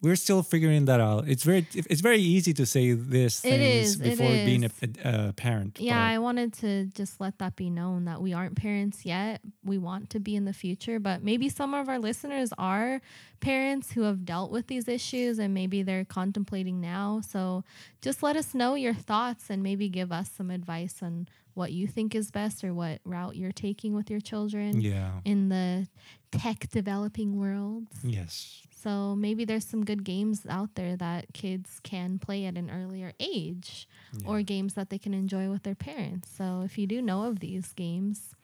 we're 0.00 0.16
still 0.16 0.42
figuring 0.42 0.84
that 0.84 1.00
out. 1.00 1.28
It's 1.28 1.42
very 1.42 1.66
it's 1.74 2.00
very 2.00 2.20
easy 2.20 2.52
to 2.54 2.66
say 2.66 2.92
this 2.92 3.40
things 3.40 3.90
is, 3.90 3.96
before 3.96 4.28
being 4.28 4.64
a, 4.64 4.70
a, 5.04 5.28
a 5.28 5.32
parent. 5.32 5.80
Yeah, 5.80 6.04
I 6.04 6.18
wanted 6.18 6.52
to 6.54 6.86
just 6.86 7.20
let 7.20 7.38
that 7.38 7.56
be 7.56 7.68
known 7.68 8.04
that 8.04 8.22
we 8.22 8.32
aren't 8.32 8.56
parents 8.56 9.04
yet. 9.04 9.40
We 9.64 9.76
want 9.76 10.10
to 10.10 10.20
be 10.20 10.36
in 10.36 10.44
the 10.44 10.52
future, 10.52 11.00
but 11.00 11.22
maybe 11.22 11.48
some 11.48 11.74
of 11.74 11.88
our 11.88 11.98
listeners 11.98 12.50
are 12.58 13.00
parents 13.40 13.92
who 13.92 14.02
have 14.02 14.24
dealt 14.24 14.52
with 14.52 14.68
these 14.68 14.86
issues 14.86 15.38
and 15.38 15.52
maybe 15.52 15.82
they're 15.82 16.04
contemplating 16.04 16.80
now. 16.80 17.20
So 17.26 17.64
just 18.00 18.22
let 18.22 18.36
us 18.36 18.54
know 18.54 18.74
your 18.74 18.94
thoughts 18.94 19.50
and 19.50 19.62
maybe 19.62 19.88
give 19.88 20.12
us 20.12 20.30
some 20.30 20.50
advice 20.50 21.02
on 21.02 21.28
what 21.54 21.72
you 21.72 21.88
think 21.88 22.14
is 22.14 22.30
best 22.30 22.62
or 22.62 22.72
what 22.72 23.00
route 23.04 23.34
you're 23.34 23.50
taking 23.50 23.92
with 23.92 24.10
your 24.10 24.20
children 24.20 24.80
yeah. 24.80 25.10
in 25.24 25.48
the 25.48 25.88
tech 26.30 26.68
developing 26.70 27.36
world. 27.36 27.88
Yes. 28.04 28.62
So 28.82 29.16
maybe 29.16 29.44
there's 29.44 29.64
some 29.64 29.84
good 29.84 30.04
games 30.04 30.46
out 30.48 30.76
there 30.76 30.96
that 30.96 31.32
kids 31.32 31.80
can 31.82 32.18
play 32.18 32.44
at 32.44 32.56
an 32.56 32.70
earlier 32.70 33.12
age 33.18 33.88
or 34.24 34.42
games 34.42 34.74
that 34.74 34.90
they 34.90 34.98
can 34.98 35.14
enjoy 35.14 35.50
with 35.50 35.64
their 35.64 35.74
parents. 35.74 36.30
So 36.36 36.62
if 36.64 36.78
you 36.78 36.86
do 36.86 37.02
know 37.02 37.24
of 37.24 37.40
these 37.40 37.72
games, 37.72 38.34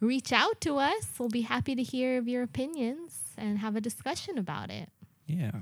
reach 0.00 0.32
out 0.32 0.60
to 0.62 0.76
us. 0.76 1.06
We'll 1.18 1.28
be 1.28 1.42
happy 1.42 1.74
to 1.74 1.82
hear 1.82 2.18
of 2.18 2.26
your 2.26 2.42
opinions 2.42 3.34
and 3.36 3.58
have 3.58 3.76
a 3.76 3.80
discussion 3.80 4.38
about 4.38 4.70
it. 4.70 4.88
Yeah. 5.26 5.52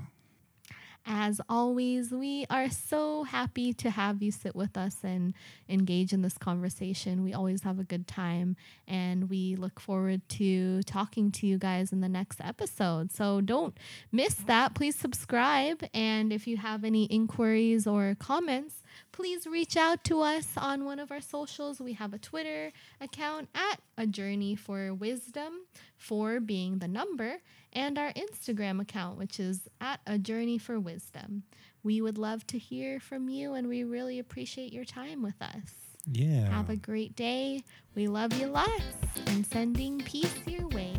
As 1.07 1.39
always, 1.47 2.11
we 2.11 2.47
are 2.49 2.67
so 2.67 3.23
happy 3.23 3.73
to 3.73 3.91
have 3.91 4.23
you 4.23 4.31
sit 4.31 4.55
with 4.55 4.75
us 4.75 4.97
and 5.03 5.35
engage 5.69 6.13
in 6.13 6.23
this 6.23 6.35
conversation. 6.35 7.23
We 7.23 7.31
always 7.31 7.61
have 7.61 7.77
a 7.77 7.83
good 7.83 8.07
time, 8.07 8.55
and 8.87 9.29
we 9.29 9.55
look 9.55 9.79
forward 9.79 10.27
to 10.29 10.81
talking 10.83 11.31
to 11.33 11.45
you 11.45 11.59
guys 11.59 11.91
in 11.91 12.01
the 12.01 12.09
next 12.09 12.41
episode. 12.41 13.11
So 13.11 13.39
don't 13.39 13.77
miss 14.11 14.33
that. 14.33 14.73
Please 14.73 14.95
subscribe. 14.95 15.83
And 15.93 16.33
if 16.33 16.47
you 16.47 16.57
have 16.57 16.83
any 16.83 17.05
inquiries 17.05 17.85
or 17.85 18.15
comments, 18.19 18.81
please 19.11 19.45
reach 19.45 19.77
out 19.77 20.03
to 20.05 20.21
us 20.21 20.47
on 20.57 20.85
one 20.85 20.99
of 20.99 21.11
our 21.11 21.21
socials. 21.21 21.79
We 21.79 21.93
have 21.93 22.13
a 22.13 22.17
Twitter 22.17 22.71
account 22.99 23.49
at 23.53 23.79
A 23.95 24.07
Journey 24.07 24.55
for 24.55 24.91
Wisdom, 24.91 25.53
for 25.97 26.39
being 26.39 26.79
the 26.79 26.87
number, 26.87 27.37
and 27.75 27.97
our 27.99 28.11
Instagram 28.13 28.81
account, 28.81 29.17
which 29.17 29.39
is 29.39 29.67
at 29.79 29.99
A 30.07 30.17
Journey 30.17 30.57
for 30.57 30.79
Wisdom. 30.79 31.43
We 31.83 32.01
would 32.01 32.17
love 32.17 32.47
to 32.47 32.57
hear 32.57 32.99
from 32.99 33.29
you, 33.29 33.53
and 33.53 33.67
we 33.67 33.83
really 33.83 34.17
appreciate 34.17 34.73
your 34.73 34.85
time 34.85 35.21
with 35.21 35.39
us. 35.41 35.73
Yeah. 36.11 36.49
Have 36.49 36.69
a 36.69 36.75
great 36.75 37.15
day. 37.15 37.63
We 37.93 38.07
love 38.07 38.33
you 38.39 38.47
lots, 38.47 38.83
and 39.27 39.45
sending 39.45 39.99
peace 39.99 40.33
your 40.47 40.67
way. 40.69 40.95